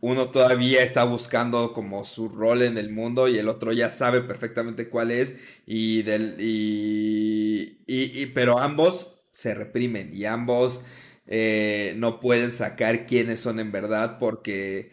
uno 0.00 0.30
todavía 0.30 0.82
está 0.82 1.04
buscando 1.04 1.72
como 1.72 2.04
su 2.04 2.28
rol 2.28 2.62
en 2.62 2.78
el 2.78 2.90
mundo 2.90 3.28
y 3.28 3.36
el 3.38 3.48
otro 3.48 3.72
ya 3.72 3.90
sabe 3.90 4.20
perfectamente 4.22 4.88
cuál 4.88 5.10
es. 5.10 5.36
Y 5.66 6.02
del, 6.02 6.36
y, 6.38 7.78
y- 7.86 8.22
y- 8.22 8.26
pero 8.26 8.58
ambos 8.58 9.20
se 9.30 9.54
reprimen 9.54 10.10
y 10.14 10.24
ambos 10.26 10.84
eh, 11.26 11.94
no 11.96 12.20
pueden 12.20 12.52
sacar 12.52 13.06
quiénes 13.06 13.40
son 13.40 13.60
en 13.60 13.72
verdad 13.72 14.18
porque, 14.18 14.92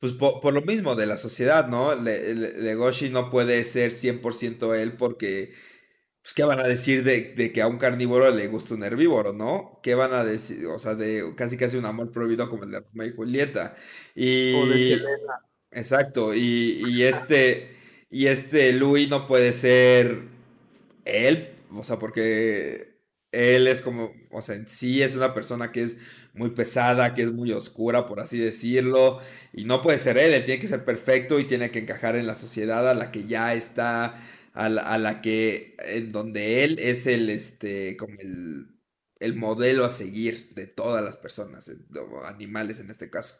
pues 0.00 0.12
po- 0.12 0.40
por, 0.40 0.54
lo 0.54 0.62
mismo 0.62 0.94
de 0.96 1.06
la 1.06 1.16
sociedad, 1.18 1.68
¿no? 1.68 1.94
Le- 1.94 2.34
Le- 2.34 2.58
Legoshi 2.60 3.10
no 3.10 3.30
puede 3.30 3.64
ser 3.64 3.92
100% 3.92 4.74
él 4.74 4.94
porque 4.96 5.52
pues, 6.22 6.34
¿qué 6.34 6.44
van 6.44 6.60
a 6.60 6.64
decir 6.68 7.02
de, 7.04 7.34
de 7.34 7.52
que 7.52 7.62
a 7.62 7.66
un 7.68 7.78
carnívoro 7.78 8.30
le 8.30 8.46
gusta 8.48 8.74
un 8.74 8.84
herbívoro, 8.84 9.32
¿no? 9.32 9.80
¿Qué 9.82 9.94
van 9.94 10.12
a 10.14 10.24
decir? 10.24 10.66
O 10.66 10.78
sea, 10.78 10.94
de 10.94 11.34
casi 11.36 11.56
casi 11.56 11.76
un 11.76 11.86
amor 11.86 12.12
prohibido 12.12 12.48
como 12.48 12.64
el 12.64 12.70
de 12.70 12.80
Romeo 12.80 13.06
y 13.08 13.12
Julieta. 13.16 13.76
Y... 14.14 14.54
O 14.54 14.66
de. 14.66 15.02
Exacto, 15.70 16.34
y, 16.34 16.82
y 16.86 17.02
este, 17.04 17.76
y 18.10 18.26
este 18.26 18.72
Louis 18.74 19.08
no 19.08 19.26
puede 19.26 19.52
ser 19.54 20.22
él, 21.04 21.50
o 21.72 21.84
sea, 21.84 21.98
porque 21.98 22.96
él 23.32 23.66
es 23.68 23.82
como, 23.82 24.12
o 24.32 24.42
sea, 24.42 24.56
sí 24.66 25.02
es 25.02 25.16
una 25.16 25.34
persona 25.34 25.72
que 25.72 25.82
es 25.82 25.96
muy 26.34 26.50
pesada, 26.50 27.14
que 27.14 27.22
es 27.22 27.32
muy 27.32 27.52
oscura, 27.52 28.06
por 28.06 28.20
así 28.20 28.38
decirlo, 28.38 29.20
y 29.52 29.64
no 29.64 29.82
puede 29.82 29.98
ser 29.98 30.18
él, 30.18 30.34
él 30.34 30.44
tiene 30.44 30.60
que 30.60 30.68
ser 30.68 30.84
perfecto 30.84 31.38
y 31.38 31.44
tiene 31.44 31.70
que 31.70 31.80
encajar 31.80 32.16
en 32.16 32.26
la 32.26 32.34
sociedad 32.34 32.88
a 32.88 32.94
la 32.94 33.10
que 33.12 33.26
ya 33.26 33.54
está, 33.54 34.20
a 34.54 34.68
la, 34.68 35.20
que, 35.22 35.76
en 35.78 36.12
donde 36.12 36.64
él 36.64 36.78
es 36.78 37.06
el, 37.06 37.30
este, 37.30 37.96
como 37.96 38.14
el, 38.18 38.68
el 39.20 39.34
modelo 39.36 39.84
a 39.84 39.90
seguir 39.90 40.50
de 40.54 40.66
todas 40.66 41.02
las 41.04 41.16
personas, 41.16 41.70
animales 42.24 42.80
en 42.80 42.90
este 42.90 43.10
caso. 43.10 43.36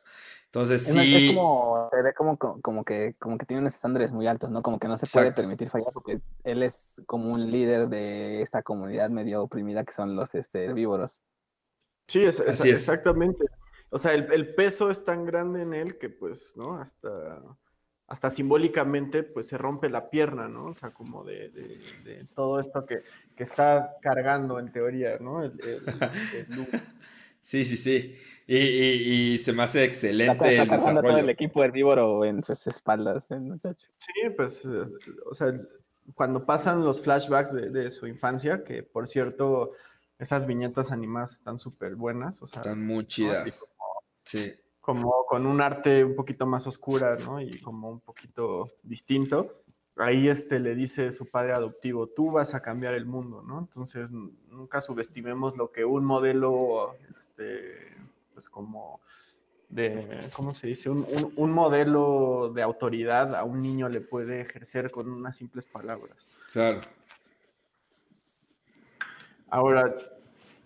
Entonces 0.53 0.87
Es, 0.87 0.95
más, 0.95 1.07
es 1.07 1.13
sí, 1.15 1.35
como, 1.35 1.89
se 1.91 2.03
ve 2.03 2.13
como, 2.13 2.37
como, 2.39 2.85
que, 2.85 3.15
como 3.19 3.39
que 3.39 3.47
tiene 3.47 3.63
unos 3.63 3.73
estándares 3.75 4.13
muy 4.13 4.27
altos, 4.27 4.51
¿no? 4.51 4.63
Como 4.63 4.79
que 4.79 4.87
no 4.87 4.99
se 4.99 5.07
puede 5.07 5.33
permitir 5.33 5.71
fallar 5.71 5.93
porque 5.95 6.21
él 6.45 6.63
es 6.63 6.95
como 7.07 7.33
un 7.33 7.51
líder 7.51 7.89
de 7.89 8.43
esta 8.43 8.63
comunidad 8.63 9.09
medio 9.09 9.43
oprimida 9.43 9.83
que 9.85 9.93
son 9.93 10.15
los 10.15 10.35
este, 10.35 10.67
herbívoros. 10.67 11.23
Sí, 12.07 12.23
es, 12.23 12.39
es- 12.41 12.61
Así 12.61 12.69
es. 12.69 12.81
exactamente. 12.81 13.47
O 13.89 13.99
sea, 13.99 14.13
el, 14.13 14.31
el 14.31 14.55
peso 14.55 14.91
es 14.91 15.03
tan 15.07 15.25
grande 15.25 15.63
en 15.63 15.73
él 15.73 15.97
que, 15.99 16.11
pues, 16.11 16.55
¿no? 16.57 16.75
Hasta, 16.77 17.43
hasta 18.07 18.29
simbólicamente, 18.29 19.23
pues, 19.23 19.47
se 19.49 19.57
rompe 19.57 19.89
la 19.89 20.11
pierna, 20.11 20.49
¿no? 20.49 20.67
O 20.67 20.75
sea, 20.75 20.91
como 20.93 21.25
de, 21.25 21.49
de- 21.49 21.81
de 22.05 22.25
todo 22.35 22.61
esto 22.61 22.85
que, 22.85 23.03
que 23.35 23.43
está 23.43 23.97
cargando 24.03 24.59
en 24.59 24.71
teoría, 24.71 25.17
¿no? 25.19 25.43
El, 25.43 25.59
el-. 25.61 25.83
Sí, 27.43 27.65
sí, 27.67 27.77
sí. 27.77 28.17
Y, 28.47 28.57
y- 28.57 29.35
y 29.35 29.39
se 29.39 29.53
me 29.53 29.63
hace 29.65 29.81
Está, 29.85 29.87
excelente 29.89 30.33
está 30.33 30.51
el 30.51 30.57
cargando 30.69 30.85
todo 30.85 31.11
el 31.11 31.17
desarrollo. 31.17 31.29
equipo 31.33 31.63
herbívoro 31.65 32.25
en 32.25 32.43
sus 32.43 32.67
espaldas, 32.67 33.31
el 33.31 33.41
muchacho. 33.43 33.87
Sí, 33.99 34.31
pues, 34.37 34.65
eh, 34.65 34.87
o 35.31 35.35
sea, 35.35 35.53
cuando 36.15 36.45
pasan 36.45 36.85
los 36.85 37.03
flashbacks 37.03 37.53
de, 37.53 37.71
de 37.71 37.91
su 37.91 38.07
infancia, 38.07 38.65
que 38.65 38.83
por 38.83 39.07
cierto, 39.07 39.73
esas 40.19 40.47
viñetas 40.47 40.91
animadas 40.93 41.33
están 41.33 41.59
súper 41.59 41.95
buenas. 41.97 42.41
O 42.43 42.47
sea, 42.47 42.63
Están 42.63 42.85
muy 42.85 43.07
chidas. 43.07 43.61
Como, 43.61 43.93
Sí. 44.25 44.53
como 44.81 45.25
con 45.29 45.47
un 45.47 45.61
arte 45.61 46.05
un 46.05 46.15
poquito 46.17 46.47
más 46.47 46.67
oscura, 46.67 47.17
¿no? 47.25 47.41
Y 47.41 47.61
como 47.61 47.91
un 47.91 48.01
poquito 48.01 48.71
distinto. 48.83 49.62
Ahí 49.97 50.29
este 50.29 50.59
le 50.59 50.75
dice 50.75 51.13
su 51.13 51.27
padre 51.27 51.53
adoptivo, 51.53 52.07
tú 52.07 52.33
vas 52.33 52.55
a 52.55 52.63
cambiar 52.63 52.95
el 52.95 53.05
mundo, 53.05 53.43
¿no? 53.43 53.59
Entonces 53.59 54.11
nunca 54.11 54.81
subestimemos 54.81 55.57
lo 55.57 55.71
que 55.71 55.85
un 55.85 56.05
modelo, 56.05 56.97
este, 57.11 57.95
pues 58.33 58.49
como 58.49 59.01
de, 59.69 60.21
¿cómo 60.35 60.55
se 60.55 60.67
dice? 60.67 60.89
Un, 60.89 61.07
un- 61.11 61.33
un 61.37 61.51
modelo 61.51 62.51
de 62.55 62.63
autoridad 62.63 63.35
a 63.35 63.45
un 63.45 63.61
niño 63.61 63.89
le 63.91 64.01
puede 64.01 64.41
ejercer 64.41 64.91
con 64.91 65.11
unas 65.11 65.37
simples 65.37 65.67
palabras. 65.67 66.27
Claro. 66.53 66.81
Ahora, 69.49 69.95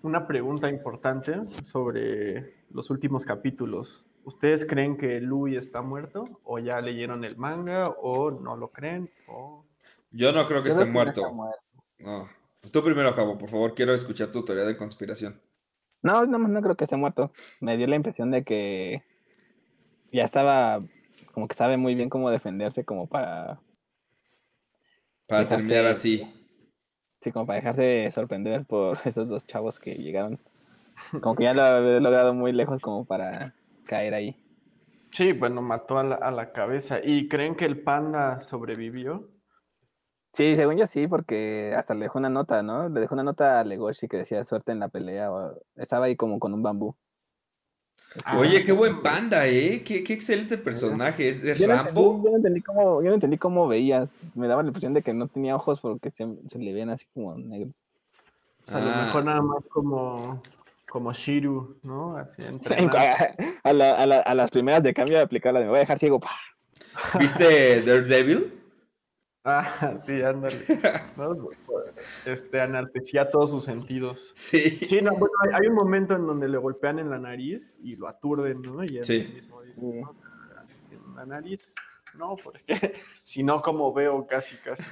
una 0.03 0.27
pregunta 0.29 0.69
importante 0.69 1.41
sobre 1.65 2.55
los 2.71 2.91
últimos 2.91 3.25
capítulos. 3.25 4.05
¿Ustedes 4.27 4.65
creen 4.67 4.97
que 4.97 5.21
Louis 5.21 5.57
está 5.57 5.83
muerto? 5.83 6.25
¿O 6.43 6.59
ya 6.59 6.81
leyeron 6.81 7.25
el 7.25 7.37
manga? 7.37 7.91
¿O 7.91 8.33
no 8.33 8.57
lo 8.57 8.69
creen? 8.71 9.09
¿O... 9.29 9.65
Yo 10.11 10.33
no 10.33 10.45
creo 10.47 10.65
que 10.65 10.71
Yo 10.71 10.75
esté 10.75 10.85
no 10.87 10.93
muerto. 10.93 11.21
está 11.21 11.33
muerto. 11.33 11.63
No. 12.01 12.29
Tú 12.73 12.83
primero, 12.83 13.13
Jabo, 13.13 13.39
por 13.39 13.49
favor, 13.49 13.73
quiero 13.75 13.95
escuchar 13.95 14.33
tu 14.33 14.45
teoría 14.45 14.65
de 14.65 14.77
conspiración. 14.77 15.41
No, 16.03 16.27
no, 16.27 16.39
no 16.39 16.61
creo 16.61 16.77
que 16.77 16.85
esté 16.85 16.97
muerto. 16.97 17.31
Me 17.61 17.77
dio 17.77 17.87
la 17.87 17.95
impresión 17.95 18.33
de 18.33 18.43
que 18.43 19.05
ya 20.11 20.25
estaba, 20.25 20.81
como 21.33 21.47
que 21.47 21.55
sabe 21.55 21.77
muy 21.77 21.95
bien 21.95 22.09
cómo 22.11 22.29
defenderse, 22.31 22.85
como 22.85 23.07
para, 23.07 23.61
Para 25.29 25.43
Dejarse- 25.45 25.49
terminar 25.57 25.87
así. 25.87 26.29
sí, 27.21 27.31
como 27.31 27.47
para 27.47 27.61
dejarse 27.61 28.11
sorprender 28.13 28.65
por 28.67 28.99
esos 29.05 29.29
dos 29.29 29.47
chavos 29.47 29.79
que 29.79 29.95
llegaron. 29.95 30.41
Como 31.23 31.37
que 31.37 31.45
ya 31.45 31.55
lo 31.55 31.63
había 31.63 32.01
logrado 32.01 32.35
muy 32.35 32.51
lejos 32.53 32.81
como 32.83 33.05
para 33.05 33.55
caer 33.87 34.13
ahí. 34.15 34.37
Sí, 35.11 35.33
bueno, 35.33 35.63
mató 35.63 35.97
a 35.99 36.05
la, 36.05 36.15
a 36.17 36.31
la 36.31 36.53
cabeza. 36.53 37.01
¿Y 37.03 37.29
creen 37.29 37.55
que 37.55 37.65
el 37.65 37.81
panda 37.83 38.41
sobrevivió? 38.41 39.31
Sí, 40.35 40.55
según 40.55 40.77
yo 40.77 40.87
sí, 40.87 41.07
porque 41.09 41.73
hasta 41.75 41.95
le 41.95 42.03
dejó 42.03 42.19
una 42.19 42.29
nota, 42.29 42.63
¿no? 42.63 42.91
Le 42.91 43.01
dejó 43.01 43.15
una 43.15 43.23
nota 43.23 43.59
a 43.61 43.65
Legoshi 43.65 44.07
que 44.09 44.19
decía 44.19 44.45
suerte 44.45 44.73
en 44.73 44.81
la 44.81 44.89
pelea. 44.89 45.33
o- 45.33 45.59
estaba 45.77 46.07
ahí 46.07 46.17
como 46.17 46.39
con 46.39 46.53
un 46.53 46.63
bambú. 46.63 46.95
Ah, 48.25 48.39
Oye, 48.39 48.65
qué 48.65 48.73
buen 48.73 49.03
panda, 49.03 49.47
¿eh? 49.47 49.83
Qué, 49.85 50.03
qué 50.05 50.13
excelente 50.13 50.57
personaje. 50.59 51.29
¿Es, 51.29 51.43
es 51.43 51.59
Yo 51.59 51.67
no, 51.67 51.75
Rambo? 51.75 52.17
entendí, 52.17 52.25
yo 52.25 52.31
no 52.31 52.37
entendí 52.37 52.61
cómo, 52.63 53.03
yo 53.03 53.09
no 53.09 53.15
entendí 53.15 53.39
cómo 53.39 53.69
veía. 53.69 54.09
Me 54.35 54.49
daba 54.49 54.63
la 54.63 54.69
impresión 54.69 54.93
de 54.95 55.03
que 55.03 55.15
no 55.15 55.29
tenía 55.29 55.57
ojos 55.57 55.81
porque 55.81 56.11
se, 56.11 56.27
se 56.49 56.59
le 56.59 56.73
ven 56.75 56.91
así 56.91 57.07
como 57.15 57.37
negros. 57.37 57.83
O 58.67 58.71
sea, 58.71 58.79
a 58.79 58.85
lo 58.85 58.91
Ah. 58.91 59.05
mejor 59.07 59.25
nada 59.25 59.43
más 59.43 59.65
como, 59.67 60.41
como 60.97 61.13
Shiru, 61.13 61.77
¿no? 61.83 62.17
Así 62.17 62.43
a, 63.63 63.73
la- 63.75 63.95
a 63.97 64.07
la- 64.07 64.21
a 64.21 64.35
las 64.35 64.51
primeras 64.51 64.83
de 64.83 64.95
cambio 64.95 65.19
de 65.19 65.25
aplicar 65.25 65.53
la 65.53 65.59
de 65.61 65.67
me 65.67 65.71
voy 65.73 65.77
a 65.77 65.81
dejar 65.81 65.99
ciego. 65.99 66.19
¡pah! 66.19 66.31
¿Viste 67.19 67.83
Daredevil? 67.83 68.53
Ah, 69.49 69.95
sí, 69.97 70.21
ándale. 70.23 70.57
¿no? 71.17 71.51
Este, 72.25 72.61
anartesía 72.61 73.31
todos 73.31 73.51
sus 73.51 73.65
sentidos. 73.65 74.33
Sí. 74.35 74.79
Sí, 74.83 75.01
no, 75.01 75.13
bueno, 75.13 75.35
hay, 75.45 75.51
hay 75.63 75.69
un 75.69 75.75
momento 75.77 76.17
en 76.17 76.27
donde 76.27 76.49
le 76.49 76.59
golpean 76.59 76.99
en 76.99 77.11
la 77.11 77.19
nariz 77.21 77.77
y 77.81 77.95
lo 77.95 78.09
aturden, 78.09 78.61
¿no? 78.63 78.83
Y 78.83 78.99
él 78.99 79.05
Sí. 79.05 79.31
mismo 79.33 79.63
dice. 79.63 79.83
"No, 79.85 80.11
o 80.11 80.15
sea, 80.15 80.25
en 80.91 81.15
la 81.15 81.27
nariz, 81.27 81.77
no, 82.19 82.35
porque 82.43 82.95
si 83.23 83.45
no, 83.45 83.63
como 83.63 83.93
veo 83.93 84.27
casi, 84.27 84.57
casi. 84.57 84.83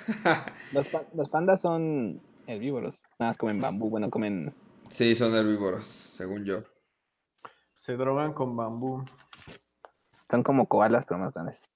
Los, 0.70 0.86
pa- 0.86 1.02
los 1.14 1.28
pandas 1.30 1.60
son 1.62 2.20
herbívoros. 2.46 3.02
Nada 3.18 3.30
más 3.30 3.38
comen 3.38 3.60
bambú. 3.60 3.90
Bueno, 3.90 4.08
comen. 4.08 4.54
Sí, 4.94 5.16
son 5.16 5.34
herbívoros, 5.34 5.86
según 5.86 6.44
yo. 6.44 6.62
Se 7.74 7.96
drogan 7.96 8.32
con 8.32 8.56
bambú. 8.56 9.04
Son 10.30 10.44
como 10.44 10.68
koalas, 10.68 11.04
pero 11.04 11.18
más 11.18 11.34
grandes. 11.34 11.68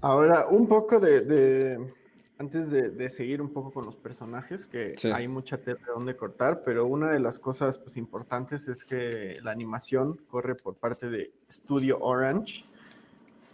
Ahora, 0.00 0.48
un 0.48 0.66
poco 0.66 0.98
de, 0.98 1.20
de- 1.20 1.94
antes 2.40 2.68
de, 2.72 2.90
de 2.90 3.10
seguir 3.10 3.40
un 3.40 3.52
poco 3.52 3.70
con 3.70 3.86
los 3.86 3.94
personajes, 3.94 4.66
que 4.66 4.98
Sí. 4.98 5.12
hay 5.12 5.28
mucha 5.28 5.58
tela 5.58 5.78
de 5.86 5.92
donde 5.92 6.16
cortar, 6.16 6.64
pero 6.64 6.84
una 6.86 7.12
de 7.12 7.20
las 7.20 7.38
cosas 7.38 7.78
pues, 7.78 7.96
importantes 7.96 8.66
es 8.66 8.84
que 8.84 9.36
la 9.40 9.52
animación 9.52 10.16
corre 10.28 10.56
por 10.56 10.74
parte 10.74 11.10
de 11.10 11.32
Studio 11.48 12.00
Orange, 12.00 12.64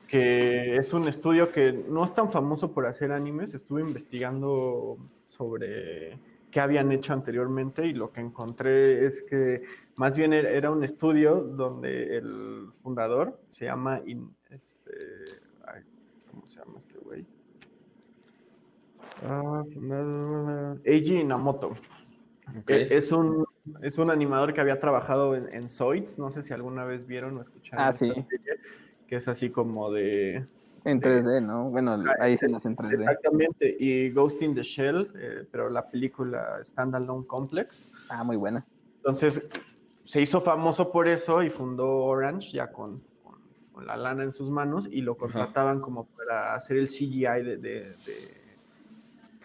que 0.07 0.76
es 0.78 0.94
un 0.94 1.09
estudio 1.09 1.53
que 1.53 1.72
no 1.74 2.03
es 2.03 2.14
tan 2.14 2.32
famoso 2.32 2.72
por 2.72 2.86
hacer 2.86 3.12
animes. 3.12 3.53
Estuve 3.53 3.82
investigando 3.82 4.96
sobre 5.26 6.18
qué 6.51 6.61
habían 6.61 6.90
hecho 6.92 7.12
anteriormente 7.12 7.86
y 7.86 7.92
lo 7.92 8.12
que 8.12 8.20
encontré 8.20 9.05
es 9.07 9.22
que 9.22 9.62
más 9.96 10.16
bien 10.16 10.32
era- 10.32 10.70
un 10.70 10.82
estudio 10.84 11.36
donde 11.40 12.16
el 12.16 12.68
fundador 12.82 13.38
se 13.51 13.66
llama 13.66 14.01
In- 14.07 14.34
este, 14.51 14.90
ay, 15.66 15.82
¿cómo 16.30 16.46
se 16.46 16.59
llama 16.61 16.78
este 16.78 16.99
güey? 17.01 17.26
Ah, 19.24 19.62
fundador- 19.74 20.80
Eiji 20.84 21.20
Inamoto. 21.20 21.68
Ok. 22.59 22.70
E- 22.70 22.96
Es 22.96 23.12
un, 23.12 23.44
es 23.82 23.99
un 23.99 24.11
animador 24.11 24.55
que 24.55 24.61
había 24.61 24.80
trabajado 24.80 25.34
en, 25.34 25.53
en 25.53 25.68
Zoids, 25.68 26.18
no 26.18 26.30
sé 26.30 26.42
si 26.42 26.53
alguna 26.55 26.84
vez 26.84 27.07
vieron 27.07 27.36
o 27.36 27.42
escucharon. 27.42 27.84
Ah, 27.84 27.92
sí. 27.92 28.09
serie, 28.09 28.61
que 29.07 29.16
es 29.16 29.28
así 29.28 29.51
como 29.51 29.90
de... 29.90 30.46
En 30.89 31.01
3D, 31.03 31.43
¿no? 31.43 31.70
Bueno, 31.70 32.03
hay 32.18 32.34
escenas 32.34 32.64
en 32.64 32.74
3D. 32.76 32.93
Exactamente, 32.95 33.76
y 33.78 34.11
Ghost 34.11 34.41
in 34.43 34.55
the 34.55 34.62
Shell, 34.62 35.11
eh, 35.16 35.47
pero 35.51 35.68
la 35.68 35.86
película 35.91 36.59
Standalone 36.64 37.26
Complex. 37.26 37.86
Ah, 38.09 38.24
muy 38.24 38.36
buena. 38.36 38.64
Entonces, 38.97 39.47
se 40.03 40.20
hizo 40.22 40.41
famoso 40.41 40.91
por 40.91 41.09
eso 41.09 41.43
y 41.43 41.51
fundó 41.51 41.86
Orange 42.05 42.53
ya 42.53 42.72
con, 42.72 43.03
con- 43.22 43.39
con 43.72 43.86
la 43.86 43.97
lana 43.99 44.24
en 44.24 44.32
sus 44.32 44.51
manos 44.51 44.89
y 44.91 45.03
lo 45.03 45.16
contrataban 45.16 45.80
como 45.80 46.07
para 46.07 46.55
hacer 46.55 46.78
el 46.78 46.89
CGI 46.89 47.20
de, 47.45 47.57
de- 47.59 47.59
de- 47.59 48.39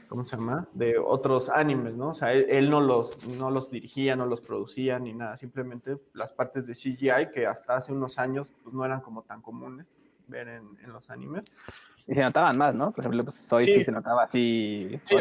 ¿cómo 0.08 0.24
se 0.24 0.38
llama? 0.38 0.68
De 0.74 0.98
otros 0.98 1.50
animes, 1.50 1.94
¿no? 1.96 2.10
O 2.10 2.14
sea, 2.14 2.32
él, 2.32 2.46
él 2.50 2.70
no, 2.70 2.80
los, 2.80 3.28
no 3.38 3.52
los 3.52 3.70
dirigía, 3.70 4.16
no 4.16 4.26
los 4.28 4.40
producía 4.40 4.98
ni 5.00 5.12
nada, 5.14 5.36
simplemente 5.36 5.98
las 6.14 6.32
partes 6.32 6.66
de 6.68 6.74
CGI 6.74 7.32
que 7.34 7.46
hasta 7.48 7.76
hace 7.76 7.92
unos 7.92 8.18
años 8.18 8.54
pues, 8.64 8.74
no 8.74 8.86
eran 8.86 9.02
como 9.02 9.24
tan 9.24 9.42
comunes 9.42 9.92
ver 10.34 10.48
en, 10.50 10.64
en 10.84 10.92
los 10.92 11.10
animes. 11.10 11.44
Y 12.08 12.16
se 12.16 12.22
notaban 12.22 12.58
más, 12.58 12.76
¿no? 12.76 12.92
Por 12.92 13.00
ejemplo, 13.02 13.24
pues 13.24 13.36
Soy 13.36 13.64
sí, 13.64 13.74
Sí. 13.76 13.84
se 13.86 13.92
notaba 13.94 14.24
así 14.24 15.00
Sí, 15.06 15.16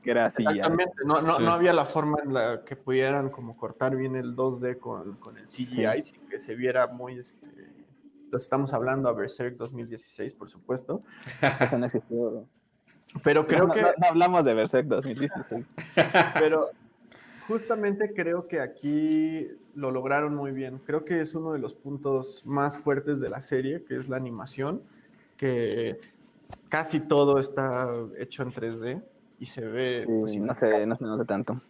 que 0.00 0.10
era 0.10 0.26
así. 0.26 0.44
ya. 0.44 0.50
Exactamente, 0.50 0.94
no, 1.04 1.20
no, 1.20 1.32
Sí. 1.32 1.42
no 1.42 1.50
había 1.52 1.72
la 1.72 1.84
forma 1.86 2.18
en 2.22 2.32
la 2.34 2.62
que 2.64 2.76
pudieran 2.76 3.28
como 3.30 3.56
cortar 3.56 3.96
bien 3.96 4.14
el 4.14 4.36
2D 4.36 4.78
con, 4.78 5.16
con 5.16 5.36
el 5.38 5.46
CGI 5.46 6.02
sin 6.02 6.28
que 6.28 6.38
se 6.38 6.54
viera 6.54 6.86
muy... 6.86 7.18
Este... 7.18 7.48
Entonces 7.48 8.46
estamos 8.46 8.72
hablando 8.72 9.08
a 9.08 9.12
Berserk 9.14 9.56
2016, 9.56 10.34
por 10.34 10.48
supuesto, 10.48 11.02
Eso 11.60 11.78
no 11.78 11.86
existió. 11.86 12.46
pero 13.24 13.46
creo 13.46 13.66
no, 13.66 13.74
que... 13.74 13.82
no- 13.82 13.88
no 13.98 14.06
hablamos 14.06 14.44
de 14.44 14.54
Berserk 14.54 14.86
2016. 14.86 15.66
Pero 16.34 16.68
justamente 17.52 18.14
creo 18.14 18.48
que 18.48 18.60
aquí 18.60 19.46
lo 19.74 19.90
lograron 19.90 20.34
muy 20.34 20.52
bien. 20.52 20.80
Creo 20.86 21.04
que 21.04 21.20
es 21.20 21.34
uno 21.34 21.52
de 21.52 21.58
los 21.58 21.74
puntos 21.74 22.42
más 22.46 22.78
fuertes 22.78 23.20
de 23.20 23.28
la 23.28 23.42
serie, 23.42 23.84
que 23.86 23.96
es 23.98 24.08
la 24.08 24.16
animación, 24.16 24.80
que 25.36 26.00
casi 26.70 27.00
todo 27.00 27.38
está 27.38 27.92
hecho 28.18 28.42
en 28.42 28.52
3D 28.52 29.02
y 29.38 29.44
se 29.44 29.66
ve... 29.66 30.04
pues, 30.06 30.32
Sí, 30.32 30.40
no, 30.40 30.58
se, 30.58 30.86
no 30.86 30.96
se 30.96 31.04
nota 31.04 31.24
tanto. 31.26 31.60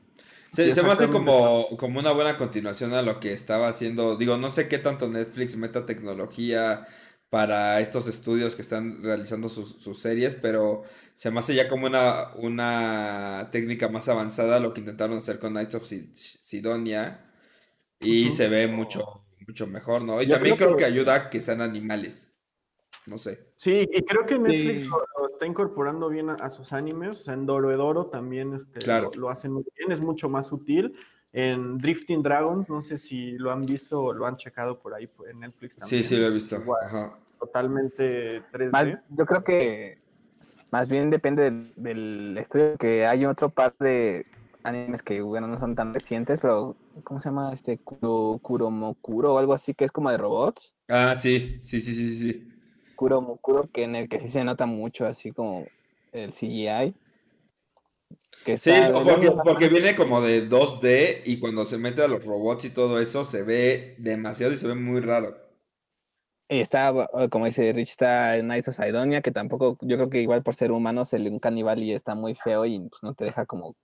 Se, 0.52 0.66
Sí, 0.66 0.74
se 0.74 0.84
me 0.84 0.92
hace 0.92 1.08
como, 1.08 1.66
como 1.76 1.98
una 1.98 2.12
buena 2.12 2.36
continuación 2.36 2.92
a 2.94 3.02
lo 3.02 3.18
que 3.18 3.32
estaba 3.32 3.66
haciendo. 3.66 4.16
Digo, 4.16 4.36
no 4.36 4.50
sé 4.50 4.68
qué 4.68 4.78
tanto 4.78 5.08
Netflix 5.08 5.56
meta 5.56 5.84
tecnología 5.84 6.86
para 7.32 7.80
estos 7.80 8.08
estudios 8.08 8.54
que 8.54 8.60
están 8.60 9.02
realizando 9.02 9.48
sus, 9.48 9.76
sus 9.82 9.98
series, 9.98 10.34
pero 10.34 10.82
se 11.14 11.30
me 11.30 11.38
hace 11.38 11.54
ya 11.54 11.66
como 11.66 11.86
una, 11.86 12.34
una 12.34 13.48
técnica 13.50 13.88
más 13.88 14.06
avanzada 14.10 14.60
lo 14.60 14.74
que 14.74 14.80
intentaron 14.80 15.16
hacer 15.16 15.38
con 15.38 15.54
Knights 15.54 15.76
of 15.76 15.82
Sid- 15.90 16.12
Sidonia 16.14 17.24
y 18.00 18.30
se 18.32 18.48
ve 18.50 18.66
mucho, 18.66 19.22
mucho 19.48 19.66
mejor, 19.66 20.02
¿no? 20.02 20.20
Y 20.20 20.26
Yo 20.26 20.34
también 20.34 20.56
creo 20.56 20.68
creo 20.68 20.76
que 20.76 20.84
que- 20.84 20.90
ayuda 20.90 21.14
a 21.14 21.30
que 21.30 21.40
sean 21.40 21.62
animales. 21.62 22.34
No 23.06 23.16
sé. 23.16 23.48
Sí, 23.56 23.88
y 23.90 24.02
creo 24.02 24.26
que 24.26 24.38
Netflix 24.38 24.80
Sí. 24.82 24.86
lo, 24.88 24.98
lo 25.22 25.28
está 25.32 25.46
incorporando 25.46 26.10
bien 26.10 26.28
a, 26.28 26.34
a 26.34 26.50
sus 26.50 26.74
animes. 26.74 27.16
O 27.20 27.24
sea, 27.24 27.32
en 27.32 27.46
Doroedoro 27.46 28.08
también 28.08 28.52
este, 28.52 28.78
Claro. 28.80 29.10
lo, 29.14 29.22
lo 29.22 29.28
hacen 29.30 29.54
muy 29.54 29.64
bien, 29.78 29.90
es 29.90 30.00
mucho 30.04 30.28
más 30.28 30.48
sutil. 30.48 30.92
En 31.32 31.78
Drifting 31.78 32.22
Dragons, 32.22 32.68
no 32.68 32.82
sé 32.82 32.98
si 32.98 33.32
lo 33.38 33.50
han 33.50 33.64
visto 33.64 34.02
o 34.02 34.12
lo 34.12 34.26
han 34.26 34.36
checado 34.36 34.78
por 34.78 34.92
ahí 34.92 35.08
en 35.30 35.40
Netflix 35.40 35.76
también. 35.76 36.04
Sí, 36.04 36.06
sí 36.08 36.20
lo 36.20 36.26
he 36.26 36.30
visto. 36.30 36.56
Igual, 36.56 36.84
Ajá. 36.84 37.18
Totalmente 37.42 38.40
3D. 38.52 38.70
Más- 38.70 38.98
yo 39.10 39.26
creo 39.26 39.42
que 39.42 39.98
más 40.70 40.88
bien 40.88 41.10
depende 41.10 41.42
del, 41.42 41.72
del 41.76 42.38
estudio, 42.38 42.76
que 42.78 43.04
hay 43.06 43.26
otro 43.26 43.50
par 43.50 43.74
de 43.80 44.24
animes 44.62 45.02
que, 45.02 45.20
bueno, 45.20 45.48
no 45.48 45.58
son 45.58 45.74
tan 45.74 45.92
recientes, 45.92 46.38
pero 46.40 46.76
¿cómo 47.02 47.18
se 47.18 47.28
llama? 47.28 47.52
Este 47.52 47.78
Kuro, 47.78 48.38
Kuromokuro 48.40 49.34
o 49.34 49.38
algo 49.38 49.54
así, 49.54 49.74
que 49.74 49.84
es 49.84 49.92
como 49.92 50.10
de 50.10 50.18
robots. 50.18 50.72
Ah, 50.88 51.16
sí, 51.16 51.58
sí, 51.62 51.80
sí, 51.80 51.94
sí, 51.94 52.16
sí. 52.16 52.48
Kuro 52.94 53.20
Mukuro, 53.20 53.68
que 53.72 53.82
en 53.82 53.96
el 53.96 54.08
que 54.08 54.20
sí 54.20 54.28
se 54.28 54.44
nota 54.44 54.66
mucho, 54.66 55.06
así 55.06 55.32
como 55.32 55.66
el 56.12 56.32
CGI. 56.32 56.94
Que 58.44 58.56
sí, 58.56 58.70
porque, 58.92 59.30
porque, 59.44 59.68
viene 59.68 59.94
como 59.94 60.20
de 60.20 60.48
2D 60.48 61.22
y 61.24 61.38
cuando 61.38 61.64
se 61.64 61.78
mete 61.78 62.02
a 62.02 62.08
los 62.08 62.24
robots 62.24 62.64
y 62.64 62.70
todo 62.70 63.00
eso 63.00 63.24
se 63.24 63.42
ve 63.42 63.94
demasiado 63.98 64.52
y 64.52 64.56
se 64.56 64.68
ve 64.68 64.74
muy 64.74 65.00
raro. 65.00 65.41
Y 66.52 66.60
está, 66.60 66.92
como 67.30 67.46
dice 67.46 67.72
Rich, 67.72 67.90
está 67.90 68.38
Knights 68.40 68.68
of 68.68 68.76
Sidonia, 68.76 69.22
que 69.22 69.30
tampoco, 69.30 69.78
yo 69.80 69.96
creo 69.96 70.10
que 70.10 70.20
igual 70.20 70.42
por 70.42 70.54
ser 70.54 70.70
humano 70.70 71.06
se 71.06 71.18
le 71.18 71.30
un 71.30 71.38
caníbal 71.38 71.82
y 71.82 71.92
está 71.92 72.14
muy 72.14 72.34
feo 72.34 72.66
y 72.66 72.78
pues, 72.78 73.02
no 73.02 73.14
te 73.14 73.24
deja 73.24 73.46
como 73.46 73.74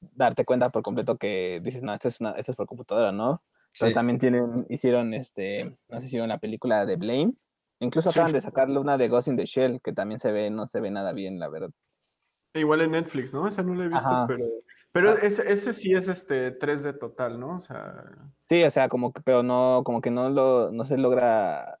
darte 0.00 0.46
cuenta 0.46 0.70
por 0.70 0.82
completo 0.82 1.18
que 1.18 1.60
dices, 1.62 1.82
no, 1.82 1.92
esto 1.92 2.08
es, 2.08 2.20
una, 2.20 2.30
esto 2.32 2.52
es 2.52 2.56
por 2.56 2.66
computadora, 2.66 3.12
¿no? 3.12 3.42
Pero 3.78 3.92
también 3.92 4.18
tienen, 4.18 4.64
hicieron, 4.70 5.12
este, 5.12 5.76
no 5.88 5.96
sé 5.96 6.00
si 6.00 6.06
hicieron 6.06 6.30
la 6.30 6.38
película 6.38 6.86
de 6.86 6.96
Blame. 6.96 7.34
Incluso 7.80 8.08
acaban 8.08 8.32
de 8.32 8.40
sacarle 8.40 8.78
una 8.78 8.96
de 8.96 9.08
Ghost 9.08 9.28
in 9.28 9.36
the 9.36 9.44
Shell, 9.44 9.80
que 9.82 9.92
también 9.92 10.20
se 10.20 10.32
ve, 10.32 10.48
no 10.48 10.66
se 10.66 10.80
ve 10.80 10.90
nada 10.90 11.12
bien, 11.12 11.38
la 11.38 11.48
verdad. 11.48 11.70
E 12.54 12.60
igual 12.60 12.80
en 12.80 12.92
Netflix, 12.92 13.32
¿no? 13.32 13.46
Esa 13.46 13.62
no 13.62 13.74
la 13.74 13.84
he 13.84 13.88
visto, 13.88 14.24
pero, 14.26 14.46
pero 14.98 15.12
ah. 15.12 15.18
ese, 15.22 15.52
ese, 15.52 15.72
sí 15.72 15.94
es 15.94 16.08
este 16.08 16.58
3D 16.58 16.98
total, 16.98 17.38
¿no? 17.38 17.56
O 17.56 17.58
sea... 17.60 18.04
Sí, 18.48 18.64
o 18.64 18.70
sea, 18.70 18.88
como 18.88 19.12
que, 19.12 19.20
pero 19.20 19.44
no, 19.44 19.82
como 19.84 20.00
que 20.00 20.10
no 20.10 20.28
lo, 20.28 20.72
no 20.72 20.84
se 20.84 20.96
logra, 20.96 21.78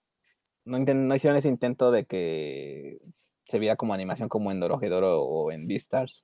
no, 0.64 0.78
no 0.78 1.14
hicieron 1.16 1.36
ese 1.36 1.48
intento 1.48 1.90
de 1.90 2.04
que 2.04 3.00
se 3.46 3.58
viera 3.58 3.74
como 3.74 3.92
animación 3.92 4.28
como 4.28 4.52
en 4.52 4.60
Dorohedoro 4.60 5.22
o 5.22 5.50
en 5.50 5.66
Beastars. 5.66 6.22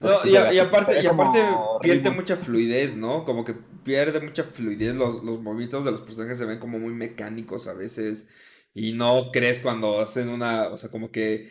No, 0.00 0.26
y, 0.26 0.36
aparte, 0.58 1.00
y 1.02 1.06
aparte 1.06 1.42
pierde 1.80 2.10
mucha 2.10 2.36
fluidez, 2.36 2.94
¿no? 2.94 3.24
Como 3.24 3.42
que 3.44 3.54
pierde 3.54 4.20
mucha 4.20 4.44
fluidez, 4.44 4.94
los, 4.94 5.24
los 5.24 5.40
movimientos 5.40 5.84
de 5.86 5.92
los 5.92 6.02
personajes 6.02 6.36
se 6.36 6.44
ven 6.44 6.58
como 6.58 6.78
muy 6.78 6.92
mecánicos 6.92 7.68
a 7.68 7.72
veces 7.72 8.28
y 8.74 8.92
no 8.92 9.30
crees 9.32 9.60
cuando 9.60 10.00
hacen 10.00 10.28
una, 10.28 10.68
o 10.68 10.76
sea, 10.76 10.90
como 10.90 11.10
que 11.10 11.50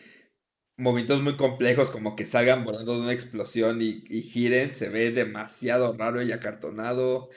movimientos 0.81 1.21
muy 1.21 1.37
complejos, 1.37 1.91
como 1.91 2.15
que 2.15 2.25
salgan 2.25 2.63
volando 2.65 2.95
de 2.95 3.01
una 3.01 3.13
explosión 3.13 3.81
y, 3.81 4.01
giren, 4.23 4.73
se 4.73 4.89
ve 4.89 5.11
demasiado 5.11 5.93
raro 5.93 6.21
y 6.21 6.31
acartonado 6.31 7.29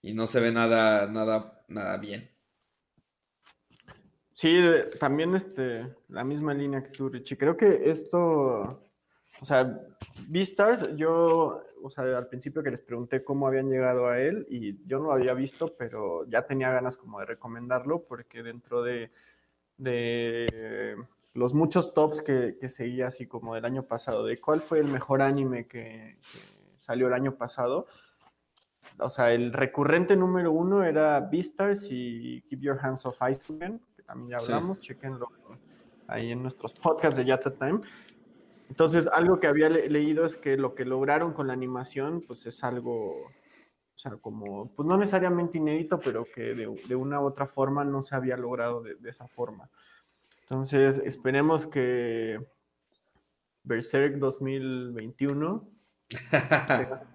y 0.00 0.14
no 0.14 0.26
se 0.26 0.40
ve 0.40 0.52
nada, 0.52 1.06
nada, 1.06 1.64
nada 1.68 1.96
bien. 1.98 2.30
Sí, 4.34 4.58
también 4.98 5.34
este, 5.34 5.94
la 6.08 6.24
misma 6.24 6.54
línea 6.54 6.82
que 6.82 6.90
tú, 6.90 7.08
Richie. 7.08 7.36
Creo 7.36 7.56
que 7.56 7.90
esto 7.90 8.82
o 9.40 9.44
sea, 9.44 9.80
Beastars, 10.28 10.94
yo, 10.96 11.64
o 11.82 11.90
sea, 11.90 12.04
al 12.16 12.28
principio 12.28 12.62
que 12.62 12.70
les 12.70 12.80
pregunté 12.80 13.24
cómo 13.24 13.46
habían 13.46 13.70
llegado 13.70 14.08
a 14.08 14.20
él 14.20 14.46
y 14.48 14.86
yo 14.86 14.98
no 14.98 15.06
lo 15.06 15.12
había 15.12 15.34
visto, 15.34 15.74
pero 15.76 16.26
ya 16.28 16.46
tenía 16.46 16.70
ganas 16.70 16.96
como 16.96 17.18
de 17.20 17.26
recomendarlo 17.26 18.04
porque 18.04 18.42
dentro 18.42 18.82
de, 18.82 19.10
de 19.78 20.96
los 21.34 21.54
muchos 21.54 21.94
tops 21.94 22.22
que, 22.22 22.56
que, 22.60 22.68
seguía 22.68 23.08
así 23.08 23.26
como 23.26 23.54
del 23.54 23.64
año 23.64 23.84
pasado, 23.84 24.24
de 24.24 24.38
cuál 24.38 24.60
fue 24.60 24.80
el 24.80 24.88
mejor 24.88 25.22
anime 25.22 25.66
que, 25.66 26.18
salió 26.76 27.06
el 27.06 27.14
año 27.14 27.36
pasado, 27.36 27.86
o 28.98 29.08
sea, 29.08 29.32
el 29.32 29.52
recurrente 29.52 30.16
número 30.16 30.50
uno 30.52 30.82
era 30.82 31.20
Beastars 31.20 31.86
y 31.90 32.42
Keep 32.42 32.60
Your 32.60 32.78
Hands 32.80 33.06
Off 33.06 33.20
Ice 33.30 33.54
Again, 33.54 33.80
que 33.94 34.02
también 34.02 34.30
ya 34.30 34.38
hablamos, 34.38 34.80
chequenlo 34.80 35.28
ahí 36.08 36.32
en 36.32 36.42
nuestros 36.42 36.72
podcasts 36.72 37.16
de 37.16 37.24
Yata 37.24 37.52
Time. 37.52 37.80
Entonces, 38.68 39.08
algo 39.12 39.38
que 39.38 39.46
había 39.46 39.68
leído 39.68 40.24
es 40.24 40.36
que 40.36 40.56
lo 40.56 40.74
que 40.74 40.84
lograron 40.84 41.32
con 41.32 41.46
la 41.46 41.52
animación, 41.52 42.22
pues 42.26 42.46
es 42.46 42.64
algo, 42.64 43.26
o 43.26 43.98
sea, 43.98 44.16
como, 44.16 44.70
pues 44.74 44.88
no 44.88 44.96
necesariamente 44.96 45.58
inédito, 45.58 46.00
pero 46.00 46.24
que 46.24 46.54
de, 46.54 46.96
una 46.96 47.20
u 47.20 47.26
otra 47.26 47.46
forma 47.46 47.84
no 47.84 48.02
se 48.02 48.16
había 48.16 48.36
logrado 48.36 48.82
de, 48.82 48.96
esa 49.08 49.28
forma. 49.28 49.70
Entonces, 50.42 51.00
esperemos 51.04 51.66
que 51.66 52.38
Berserk 53.64 54.16
2021 54.18 55.68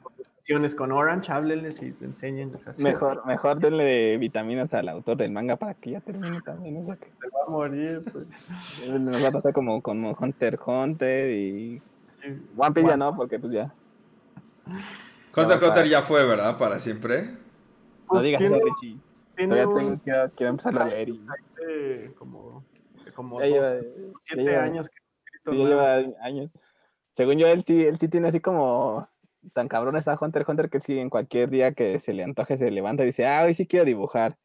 con 0.77 0.91
Orange, 0.91 1.31
háblenles 1.31 1.81
y 1.81 1.93
enséñenles 2.01 2.67
así. 2.67 2.81
Mejor, 2.81 3.25
mejor 3.25 3.59
denle 3.59 4.17
vitaminas 4.17 4.73
al 4.73 4.87
autor 4.89 5.17
del 5.17 5.31
manga 5.31 5.57
para 5.57 5.73
que 5.73 5.91
ya 5.91 5.99
termine 5.99 6.41
también. 6.41 6.85
Se 6.85 7.27
va 7.27 7.45
a 7.45 7.49
morir, 7.49 8.03
pues. 8.11 8.27
Nos 8.99 9.23
va 9.23 9.27
a 9.27 9.31
pasar 9.31 9.53
como 9.53 9.81
con 9.81 10.03
Hunter 10.05 10.59
Hunter 10.65 11.29
y. 11.31 11.81
One 12.55 12.73
Piece 12.73 12.87
ya 12.87 12.97
no, 12.97 13.15
porque 13.15 13.39
pues 13.39 13.53
ya. 13.53 13.73
Hunter 15.35 15.63
Hunter 15.63 15.87
ya 15.87 16.01
fue, 16.01 16.25
¿verdad? 16.25 16.57
Para 16.57 16.79
siempre. 16.79 17.35
Pues 18.07 18.23
no 18.23 18.25
digas 18.25 18.41
eso, 18.41 18.59
Richie. 18.63 18.99
Todavía 19.35 19.63
tengo, 19.65 19.99
quiero, 20.03 20.31
quiero 20.35 20.49
empezar 20.49 20.79
a 20.79 20.87
leer. 20.87 21.09
Y... 21.09 21.25
Como, 22.17 22.63
como 23.17 23.41
dos, 23.41 23.77
siete 24.19 24.55
años 24.57 24.89
que 24.89 25.51
sí, 25.51 25.57
lleva 25.57 25.95
años. 26.21 26.51
Según 27.15 27.39
yo, 27.39 27.47
él 27.47 27.63
sí, 27.65 27.83
él 27.83 27.97
sí 27.97 28.07
tiene 28.09 28.27
así 28.27 28.39
como 28.39 29.09
tan 29.53 29.67
cabrón 29.67 29.97
está 29.97 30.15
Hunter 30.21 30.45
Hunter 30.47 30.69
que 30.69 30.79
si 30.81 30.99
en 30.99 31.09
cualquier 31.09 31.49
día 31.49 31.73
que 31.73 31.99
se 31.99 32.13
le 32.13 32.23
antoje 32.23 32.59
se 32.59 32.69
levanta 32.69 33.01
y 33.01 33.07
dice, 33.07 33.25
ah, 33.25 33.43
hoy 33.43 33.55
sí 33.55 33.65
quiero 33.65 33.85
dibujar. 33.85 34.37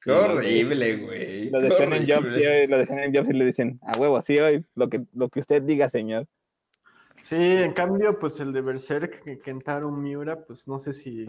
Qué 0.00 0.12
horrible, 0.12 0.96
güey. 0.98 1.50
Lo 1.50 1.60
decían 1.60 1.92
en 1.92 2.06
Jobs, 2.06 2.26
lo 2.68 2.76
en 2.78 3.14
Jobs 3.14 3.30
y 3.30 3.32
le 3.32 3.46
dicen, 3.46 3.80
a 3.82 3.98
huevo, 3.98 4.20
sí, 4.22 4.38
hoy, 4.38 4.64
lo 4.76 4.88
que, 4.88 5.02
lo 5.12 5.28
que 5.28 5.40
usted 5.40 5.62
diga, 5.62 5.88
señor. 5.88 6.28
Sí, 7.20 7.34
en 7.36 7.72
cambio, 7.72 8.16
pues 8.20 8.38
el 8.38 8.52
de 8.52 8.60
Berserk, 8.60 9.42
Kentaro 9.42 9.90
Miura, 9.90 10.44
pues 10.44 10.68
no 10.68 10.78
sé 10.78 10.92
si... 10.92 11.26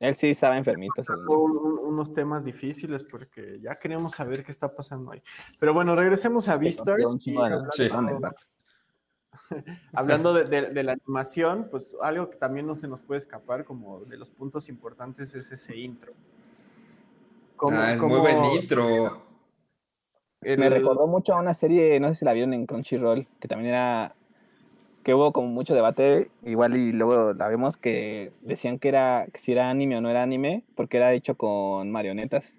Él 0.00 0.14
sí 0.14 0.28
estaba 0.28 0.56
enfermito. 0.56 1.02
unos 1.28 2.14
temas 2.14 2.44
difíciles 2.44 3.02
porque 3.02 3.58
ya 3.60 3.74
queríamos 3.74 4.14
saber 4.14 4.44
qué 4.44 4.52
está 4.52 4.72
pasando 4.72 5.12
ahí. 5.12 5.22
Pero 5.58 5.74
bueno, 5.74 5.96
regresemos 5.96 6.48
a 6.48 6.56
Vistar. 6.56 6.98
Sí. 7.72 7.88
Hablando 9.92 10.32
de, 10.44 10.82
la 10.82 10.92
animación, 10.92 11.68
pues 11.70 11.94
algo 12.00 12.30
que 12.30 12.36
también 12.36 12.66
no 12.66 12.76
se 12.76 12.86
nos 12.86 13.00
puede 13.00 13.18
escapar 13.18 13.64
como 13.64 14.00
de 14.00 14.16
los 14.16 14.30
puntos 14.30 14.68
importantes 14.68 15.34
es 15.34 15.50
ese 15.50 15.76
intro. 15.76 16.12
ah, 17.70 17.92
es 17.92 18.00
muy 18.00 18.20
buen 18.20 18.44
intro. 18.44 19.22
Me 20.40 20.70
recordó 20.70 21.08
mucho 21.08 21.34
a 21.34 21.40
una 21.40 21.54
serie, 21.54 21.98
no 21.98 22.08
sé 22.10 22.16
si 22.16 22.24
la 22.24 22.32
vieron 22.32 22.54
en 22.54 22.66
Crunchyroll, 22.66 23.26
que 23.40 23.48
también 23.48 23.70
era, 23.70 24.14
que 25.08 25.14
hubo 25.14 25.32
como 25.32 25.48
mucho 25.48 25.74
debate, 25.74 26.30
igual 26.44 26.76
y 26.76 26.92
luego 26.92 27.32
la 27.32 27.48
vemos 27.48 27.78
que 27.78 28.30
decían 28.42 28.78
que 28.78 28.88
era, 28.88 29.26
que 29.32 29.40
si 29.40 29.52
era 29.52 29.70
anime 29.70 29.96
o 29.96 30.02
no 30.02 30.10
era 30.10 30.22
anime, 30.22 30.64
porque 30.74 30.98
era 30.98 31.14
hecho 31.14 31.34
con 31.34 31.90
marionetas. 31.90 32.52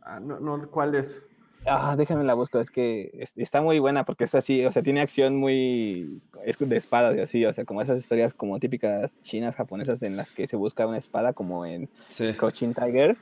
Ah, 0.00 0.20
no, 0.20 0.38
no, 0.38 0.70
¿cuál 0.70 0.94
es? 0.94 1.26
Ah, 1.66 1.96
déjame 1.98 2.22
la 2.22 2.34
busco, 2.34 2.60
es 2.60 2.70
que 2.70 3.28
está 3.34 3.60
muy 3.60 3.80
buena 3.80 4.04
porque 4.04 4.22
es 4.22 4.36
así, 4.36 4.64
o 4.64 4.70
sea, 4.70 4.84
tiene 4.84 5.00
acción 5.00 5.34
muy 5.34 6.20
es 6.44 6.56
de 6.60 6.76
espadas 6.76 7.16
y 7.16 7.20
así, 7.22 7.44
o 7.44 7.52
sea, 7.52 7.64
como 7.64 7.82
esas 7.82 7.98
historias 7.98 8.34
como 8.34 8.60
típicas 8.60 9.20
chinas, 9.22 9.56
japonesas 9.56 10.00
en 10.04 10.16
las 10.16 10.30
que 10.30 10.46
se 10.46 10.54
busca 10.54 10.86
una 10.86 10.98
espada 10.98 11.32
como 11.32 11.66
en 11.66 11.88
sí. 12.06 12.32
Tiger, 12.32 13.16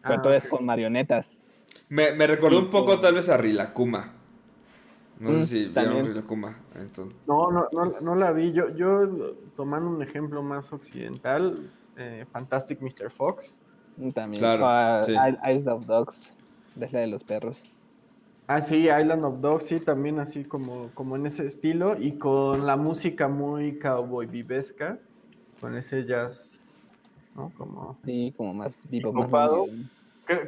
pero 0.00 0.14
ah, 0.14 0.22
todo 0.22 0.32
es 0.32 0.46
con 0.46 0.64
marionetas. 0.64 1.38
Me, 1.90 2.12
me 2.12 2.26
recordó 2.26 2.60
un 2.60 2.70
poco 2.70 2.98
tal 2.98 3.12
vez 3.12 3.28
a 3.28 3.36
Rilakuma. 3.36 4.19
No 5.20 5.32
sé 5.32 5.38
mm, 5.38 5.44
si 5.44 5.66
vieron 5.68 6.06
Rilakuma. 6.06 6.56
Entonces. 6.74 7.18
No, 7.26 7.50
no, 7.50 7.68
no, 7.72 8.00
no, 8.00 8.14
la 8.14 8.32
vi. 8.32 8.52
Yo, 8.52 8.74
yo 8.74 9.34
tomando 9.54 9.90
un 9.90 10.02
ejemplo 10.02 10.42
más 10.42 10.72
occidental, 10.72 11.70
eh, 11.96 12.24
Fantastic 12.32 12.80
Mr. 12.80 13.10
Fox. 13.10 13.58
También. 14.14 14.40
Claro, 14.40 15.04
sí. 15.04 15.14
of 15.68 15.86
Dogs 15.86 16.30
de 16.74 17.06
los 17.06 17.22
perros. 17.22 17.62
Ah, 18.46 18.62
sí, 18.62 18.88
Island 18.88 19.24
of 19.24 19.40
Dogs, 19.40 19.66
sí, 19.66 19.78
también 19.78 20.18
así 20.18 20.44
como, 20.44 20.90
como 20.94 21.14
en 21.14 21.26
ese 21.26 21.46
estilo 21.46 21.96
y 21.96 22.12
con 22.12 22.66
la 22.66 22.76
música 22.76 23.28
muy 23.28 23.78
cowboy 23.78 24.26
vivesca, 24.26 24.98
con 25.60 25.76
ese 25.76 26.04
jazz, 26.04 26.64
¿no? 27.36 27.52
Como, 27.56 27.96
sí, 28.04 28.34
como 28.36 28.54
más 28.54 28.74
vivo, 28.90 29.12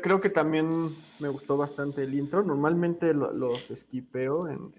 Creo, 0.00 0.20
que 0.20 0.30
también 0.30 0.94
me 1.18 1.28
gustó 1.28 1.56
bastante 1.56 2.04
el 2.04 2.14
intro. 2.14 2.42
Normalmente 2.42 3.12
los 3.14 3.70
esquipeo 3.70 4.48
en, 4.48 4.72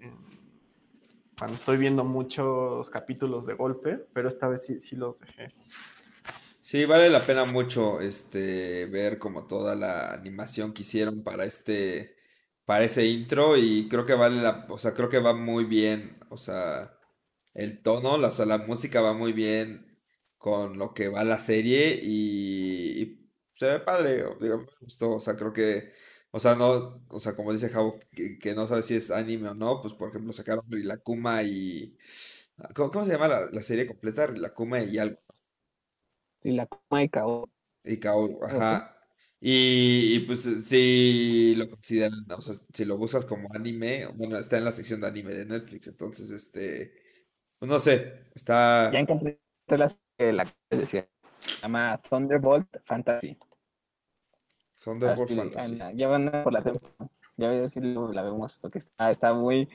cuando 1.36 1.56
estoy 1.56 1.76
viendo 1.76 2.04
muchos 2.04 2.88
capítulos 2.90 3.46
de 3.46 3.54
golpe, 3.54 3.98
pero 4.12 4.28
esta 4.28 4.48
vez 4.48 4.64
sí, 4.64 4.80
sí 4.80 4.96
los 4.96 5.20
dejé. 5.20 5.54
Sí, 6.62 6.86
vale 6.86 7.10
la 7.10 7.26
pena 7.26 7.44
mucho 7.44 8.00
este 8.00 8.86
ver 8.86 9.18
como 9.18 9.46
toda 9.46 9.74
la 9.74 10.12
animación 10.14 10.72
que 10.72 10.82
hicieron 10.82 11.22
para 11.22 11.44
este 11.44 12.16
para 12.64 12.84
ese 12.84 13.04
intro 13.04 13.56
y 13.58 13.88
creo 13.88 14.06
que 14.06 14.14
vale 14.14 14.40
la, 14.40 14.66
o 14.70 14.78
sea, 14.78 14.94
creo 14.94 15.10
que 15.10 15.18
va 15.18 15.34
muy 15.34 15.64
bien, 15.64 16.18
o 16.30 16.38
sea, 16.38 16.98
el 17.52 17.82
tono, 17.82 18.16
la, 18.16 18.30
la 18.46 18.58
música 18.58 19.02
va 19.02 19.12
muy 19.12 19.34
bien 19.34 19.98
con 20.38 20.78
lo 20.78 20.94
que 20.94 21.08
va 21.08 21.24
la 21.24 21.38
serie 21.38 21.98
y, 22.02 23.23
se 23.54 23.66
ve 23.66 23.80
padre, 23.80 24.24
digo, 24.40 24.58
me 24.58 24.66
gustó, 24.80 25.12
o 25.16 25.20
sea, 25.20 25.36
creo 25.36 25.52
que 25.52 25.92
o 26.30 26.40
sea, 26.40 26.56
no, 26.56 27.00
o 27.08 27.20
sea, 27.20 27.36
como 27.36 27.52
dice 27.52 27.68
Javo, 27.68 28.00
que, 28.12 28.54
no 28.56 28.66
sabe 28.66 28.82
si 28.82 28.96
es 28.96 29.10
anime 29.12 29.50
o 29.50 29.54
no, 29.54 29.80
pues 29.80 29.94
por 29.94 30.08
ejemplo 30.10 30.32
sacaron 30.32 30.64
Rilakuma 30.68 31.44
y 31.44 31.96
¿cómo, 32.74 32.90
cómo 32.90 33.04
se 33.04 33.12
llama 33.12 33.28
la, 33.28 33.50
la 33.52 33.62
serie 33.62 33.86
completa? 33.86 34.26
Rilakuma 34.26 34.82
y 34.82 34.98
algo 34.98 35.16
y 36.44 36.52
la 36.52 36.66
Kuma 36.66 37.02
y 37.02 37.08
Kaoru. 37.08 37.50
Y 37.82 37.96
Kaoru, 37.98 38.44
ajá. 38.44 38.96
Y, 39.40 40.14
y, 40.14 40.20
pues 40.20 40.42
si 40.42 41.54
lo 41.56 41.68
consideran, 41.68 42.24
o 42.30 42.40
sea, 42.40 42.54
si 42.72 42.84
lo 42.84 42.96
buscas 42.96 43.26
como 43.26 43.48
anime, 43.54 44.06
bueno, 44.14 44.38
está 44.38 44.56
en 44.56 44.64
la 44.64 44.72
sección 44.72 45.00
de 45.00 45.08
anime 45.08 45.34
de 45.34 45.44
Netflix, 45.44 45.88
entonces, 45.88 46.30
este, 46.30 46.94
pues 47.58 47.70
no 47.70 47.78
sé, 47.78 48.26
está... 48.34 48.90
Ya 48.92 49.00
encontré 49.00 49.38
la, 49.68 49.94
la 50.18 50.44
que 50.44 50.76
decía, 50.76 51.10
se 51.44 51.62
llama 51.62 52.00
Thunderbolt 52.08 52.68
Fantasy. 52.84 53.38
Thunderbolt 54.82 55.30
Fantasy. 55.30 55.72
anda, 55.72 55.92
Ya 55.92 56.08
van 56.08 56.30
por 56.42 56.52
la 56.52 56.62
temporada. 56.62 57.10
Ya 57.36 57.48
voy 57.48 57.56
a 57.58 57.62
decir 57.62 57.82
la 57.84 58.22
vemos 58.22 58.56
porque 58.60 58.78
está, 58.78 59.10
está 59.10 59.34
muy 59.34 59.68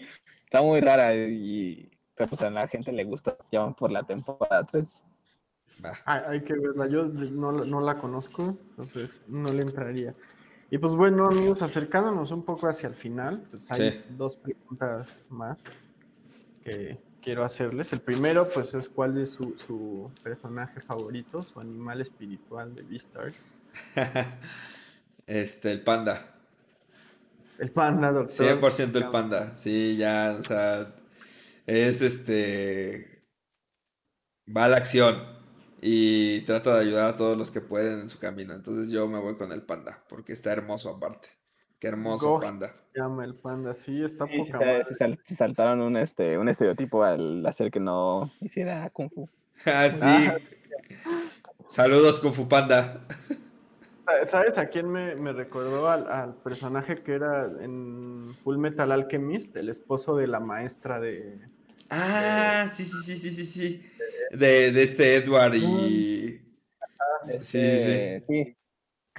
está 0.46 0.62
muy 0.62 0.80
rara 0.82 1.14
y 1.16 1.92
pero, 2.16 2.30
pues 2.30 2.42
a 2.42 2.50
la 2.50 2.68
gente 2.68 2.92
le 2.92 3.06
gusta. 3.06 3.38
Ya 3.52 3.62
van 3.62 3.74
por 3.76 3.92
la 3.92 4.04
temporada 4.04 4.66
3. 4.70 5.04
Va. 5.84 5.94
Hay, 6.06 6.22
hay 6.28 6.42
que 6.44 6.54
verla, 6.54 6.88
yo 6.88 7.06
no, 7.06 7.52
no 7.54 7.80
la 7.80 7.98
conozco, 7.98 8.58
entonces 8.72 9.22
no 9.28 9.54
le 9.54 9.62
entraría. 9.62 10.14
Y 10.70 10.78
pues 10.78 10.94
bueno, 10.96 11.26
amigos, 11.26 11.62
acercándonos 11.62 12.32
un 12.32 12.44
poco 12.44 12.68
hacia 12.68 12.90
el 12.90 12.96
final, 12.96 13.44
pues 13.50 13.72
hay 13.72 13.92
Sí. 13.92 14.02
dos 14.10 14.36
preguntas 14.36 15.28
más 15.30 15.64
que 16.64 17.00
quiero 17.22 17.44
hacerles. 17.44 17.94
El 17.94 18.02
primero, 18.02 18.48
pues 18.54 18.74
es 18.74 18.90
cuál 18.90 19.18
es 19.18 19.32
su, 19.32 19.56
su 19.58 20.12
personaje 20.24 20.82
favorito, 20.82 21.42
su 21.42 21.60
animal 21.60 22.02
espiritual 22.02 22.76
de 22.76 22.84
Beastars. 22.84 23.38
Este, 25.30 25.72
el 25.72 25.84
panda. 25.84 26.40
El 27.60 27.70
panda, 27.70 28.12
doctor. 28.12 28.60
100% 28.60 28.96
el 28.96 29.12
panda. 29.12 29.56
Sí, 29.56 29.96
ya, 29.96 30.36
o 30.40 30.42
sea, 30.42 30.96
es 31.68 32.02
este. 32.02 33.28
Va 34.48 34.66
a 34.66 34.70
la 34.70 34.78
acción 34.78 35.24
y 35.82 36.42
trata 36.42 36.74
de 36.76 36.82
ayudar 36.82 37.10
a 37.10 37.18
todos 37.18 37.38
los 37.38 37.52
que 37.52 37.62
pueden 37.62 38.00
en 38.00 38.10
su 38.10 38.18
camino. 38.18 38.54
Entonces 38.54 38.92
yo 38.92 39.08
me 39.08 39.20
voy 39.20 39.36
con 39.36 39.52
el 39.52 39.62
panda, 39.62 40.04
porque 40.10 40.34
está 40.34 40.52
hermoso 40.52 40.90
aparte. 40.90 41.30
Qué 41.80 41.88
hermoso 41.88 42.32
Go. 42.32 42.40
panda. 42.42 42.74
Se 42.94 43.00
llama 43.00 43.24
el 43.24 43.36
panda, 43.36 43.74
sí, 43.74 44.04
está 44.04 44.26
Sí, 44.28 44.38
poca 44.38 44.58
se, 44.60 44.66
madre. 44.66 44.86
se 44.86 44.96
sal- 44.96 45.20
se 45.26 45.36
saltaron 45.36 45.82
un 45.82 45.96
este 45.98 46.38
un 46.38 46.50
estereotipo 46.50 47.04
al 47.04 47.46
hacer 47.46 47.72
que 47.72 47.80
no 47.80 48.30
hiciera 48.42 48.90
kung 48.90 49.10
fu. 49.10 49.30
Ah, 49.66 49.90
sí. 49.90 50.96
Saludos, 51.68 52.20
Kung 52.20 52.34
Fu 52.34 52.48
Panda. 52.48 53.06
Sa- 54.04 54.26
¿Sabes 54.26 54.58
a 54.58 54.68
quién 54.70 54.90
me, 54.90 55.16
me 55.16 55.34
recordó? 55.34 55.90
Al, 55.90 56.10
al 56.10 56.34
personaje 56.36 56.96
que 57.04 57.14
era 57.14 57.46
en 57.62 58.34
Full 58.44 58.58
Metal 58.58 58.92
Alchemist, 58.92 59.56
el 59.56 59.70
esposo 59.70 60.16
de 60.16 60.28
la 60.28 60.40
maestra 60.40 61.00
de... 61.00 61.36
Ah, 61.92 62.70
sí, 62.74 62.86
sí, 62.86 62.98
sí, 63.04 63.18
sí, 63.18 63.32
sí, 63.32 63.46
sí. 63.46 63.86
De, 64.32 64.72
de 64.72 64.84
este 64.84 65.16
Edward 65.16 65.56
y. 65.56 66.42
Este, 67.28 68.20
sí. 68.22 68.26
Que 68.28 68.58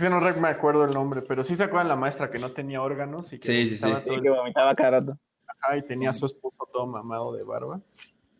no 0.08 0.20
me 0.20 0.48
acuerdo 0.48 0.84
el 0.84 0.92
nombre, 0.92 1.20
pero 1.22 1.42
sí 1.44 1.54
se 1.56 1.64
acuerdan 1.64 1.88
la 1.88 1.96
maestra 1.96 2.30
que 2.30 2.38
no 2.38 2.52
tenía 2.52 2.80
órganos 2.80 3.32
y 3.32 3.38
que 3.38 3.46
Sí, 3.46 3.68
sí, 3.68 3.76
sí. 3.76 3.82
vomitaba 3.82 4.00
Sí, 4.00 4.06
todo 4.06 4.14
el 4.16 4.22
que 4.22 4.30
vomitaba 4.30 4.74
cada 4.74 4.90
rato. 5.00 5.18
Ajá, 5.46 5.76
y 5.76 5.82
tenía 5.82 6.10
a 6.10 6.12
su 6.12 6.26
esposo 6.26 6.66
todo 6.72 6.86
mamado 6.86 7.34
de 7.34 7.42
barba 7.44 7.80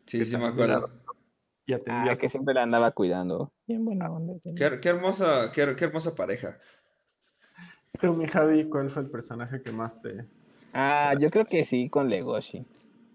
Sí, 0.07 0.25
sí, 0.25 0.37
me 0.39 0.47
acuerdo. 0.47 0.89
y 1.67 1.73
atendía 1.73 2.13
Ah, 2.13 2.17
su... 2.17 2.23
que 2.23 2.31
siempre 2.31 2.55
la 2.55 2.63
andaba 2.63 2.91
cuidando. 2.93 3.53
Bien 3.67 3.85
buena 3.85 4.11
onda. 4.11 4.35
Qué, 4.57 4.81
qué 4.81 4.89
hermosa, 4.89 5.51
qué, 5.53 5.75
qué 5.77 5.85
hermosa 5.85 6.15
pareja. 6.15 6.59
Tú, 8.01 8.15
mi 8.15 8.27
Javi, 8.27 8.69
¿cuál 8.69 8.89
fue 8.91 9.03
el 9.03 9.11
personaje 9.11 9.61
que 9.63 9.73
más 9.73 10.01
te... 10.01 10.25
Ah, 10.73 11.15
yo 11.19 11.29
creo 11.31 11.45
que 11.45 11.65
sí 11.67 11.89
con 11.91 12.09
Legoshi. 12.09 12.65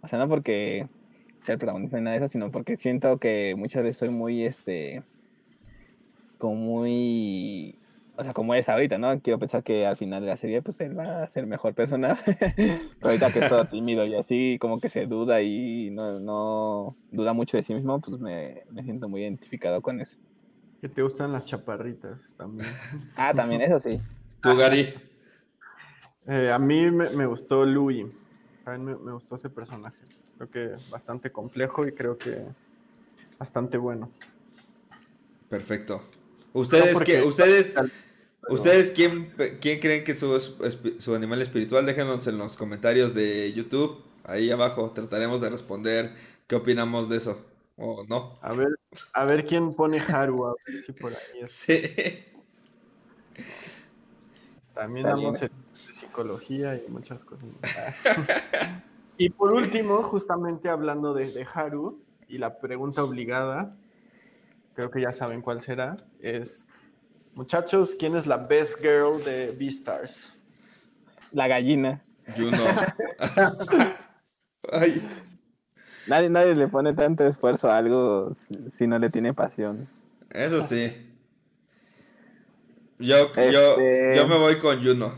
O 0.02 0.08
sea, 0.08 0.20
no 0.20 0.28
porque 0.30 0.88
sea 1.40 1.54
el 1.54 1.60
protagonista 1.60 1.98
ni 1.98 2.04
nada 2.04 2.18
de 2.18 2.26
eso, 2.26 2.32
sino 2.32 2.52
porque 2.52 2.78
siento 2.78 3.18
que 3.18 3.56
muchas 3.58 3.84
veces 3.84 3.98
soy 3.98 4.10
muy, 4.10 4.44
este, 4.46 5.02
como 6.38 6.56
muy, 6.56 7.78
o 8.18 8.24
sea, 8.24 8.34
como 8.34 8.56
es 8.56 8.70
ahorita, 8.70 8.98
¿no? 8.98 9.20
Quiero 9.22 9.40
pensar 9.40 9.64
que 9.64 9.86
al 9.86 9.98
final 9.98 10.22
de 10.22 10.28
la 10.28 10.38
serie, 10.38 10.62
pues 10.62 10.80
él 10.82 10.98
va 10.98 11.24
a 11.24 11.30
ser 11.30 11.46
mejor 11.48 11.74
persona. 11.74 12.18
Pero 12.56 12.80
ahorita 13.02 13.32
que 13.34 13.40
es 13.40 13.50
todo 13.50 13.66
tímido 13.66 14.06
y 14.06 14.16
así, 14.16 14.58
como 14.60 14.80
que 14.80 14.90
se 14.90 15.06
duda 15.06 15.42
y 15.42 15.90
no, 15.92 16.20
no 16.20 16.96
duda 17.12 17.34
mucho 17.34 17.58
de 17.58 17.64
sí 17.64 17.74
mismo, 17.74 18.00
pues 18.00 18.20
me, 18.20 18.64
me 18.72 18.84
siento 18.84 19.10
muy 19.10 19.22
identificado 19.22 19.82
con 19.82 20.00
eso. 20.00 20.18
que 20.82 20.88
te 20.90 21.02
gustan 21.02 21.32
las 21.34 21.46
chaparritas 21.46 22.34
también? 22.38 22.70
Ah, 23.18 23.34
también 23.34 23.62
eso 23.62 23.80
sí. 23.80 24.00
Tú, 24.42 24.56
Gary. 24.56 24.94
Eh, 26.28 26.52
a 26.52 26.58
mí 26.60 26.90
me, 26.92 27.10
me 27.12 27.26
gustó 27.26 27.66
Louis. 27.66 28.06
A 28.66 28.78
mí 28.78 28.84
me, 28.84 28.96
me 28.96 29.12
gustó 29.12 29.36
ese 29.36 29.50
personaje. 29.50 29.98
Creo 30.38 30.50
que 30.50 30.76
bastante 30.90 31.32
complejo 31.32 31.88
y 31.88 31.92
creo 31.92 32.18
que 32.18 32.44
bastante 33.38 33.78
bueno. 33.78 34.10
Perfecto. 35.50 36.02
Ustedes, 36.54 36.94
porque- 36.94 37.20
qué, 37.20 37.24
ustedes, 37.24 37.76
ustedes 38.50 38.92
quién, 38.92 39.34
quién 39.62 39.80
creen 39.80 40.04
que 40.04 40.14
es 40.14 40.20
su, 40.20 40.40
su 40.98 41.16
animal 41.16 41.42
espiritual? 41.42 41.86
Déjenos 41.86 42.28
en 42.28 42.38
los 42.38 42.58
comentarios 42.58 43.14
de 43.14 43.52
YouTube. 43.54 44.04
Ahí 44.24 44.52
abajo 44.52 44.92
trataremos 44.92 45.42
de 45.42 45.50
responder 45.50 46.14
qué 46.48 46.56
opinamos 46.56 47.10
de 47.10 47.18
eso. 47.18 47.46
O 47.78 48.06
no. 48.08 48.38
A 48.42 48.54
ver, 48.54 48.80
a 49.14 49.26
ver 49.26 49.46
quién 49.46 49.74
pone 49.74 50.00
Haru, 50.00 50.48
a 50.48 50.56
ver 50.66 50.82
si 50.82 50.92
por 50.94 51.12
ahí 51.12 51.42
es. 51.42 51.52
Sí. 51.52 51.82
También 54.74 55.06
damos 55.06 55.40
psicología 55.92 56.76
y 56.76 56.90
muchas 56.90 57.24
cosas. 57.24 57.50
y 59.18 59.30
por 59.30 59.54
último, 59.54 60.04
justamente 60.04 60.70
hablando 60.70 61.14
de, 61.14 61.32
de 61.32 61.48
Haru, 61.54 62.00
y 62.28 62.38
la 62.38 62.60
pregunta 62.60 63.04
obligada, 63.04 63.76
creo 64.74 64.92
que 64.92 65.02
ya 65.02 65.12
saben 65.12 65.42
cuál 65.42 65.62
será, 65.62 65.98
es, 66.20 66.68
muchachos, 67.36 67.96
¿quién 68.00 68.16
es 68.16 68.26
la 68.26 68.38
best 68.38 68.80
girl 68.82 69.24
de 69.24 69.52
Beastars? 69.58 70.34
La 71.32 71.48
gallina. 71.48 72.02
Juno. 72.36 72.58
Ay, 74.72 75.02
Nadie, 76.08 76.30
nadie 76.30 76.56
le 76.56 76.68
pone 76.68 76.94
tanto 76.94 77.26
esfuerzo 77.26 77.70
a 77.72 77.78
algo 77.78 78.32
si, 78.34 78.70
si 78.70 78.88
no 78.88 78.98
le 79.00 79.10
tiene 79.10 79.34
pasión. 79.34 79.88
eso 80.32 80.62
sí. 80.62 81.12
Yo, 83.00 83.34
yo, 83.34 83.72
Este- 83.72 84.14
yo 84.16 84.28
me 84.28 84.38
voy 84.38 84.58
con 84.60 84.82
Juno. 84.84 85.14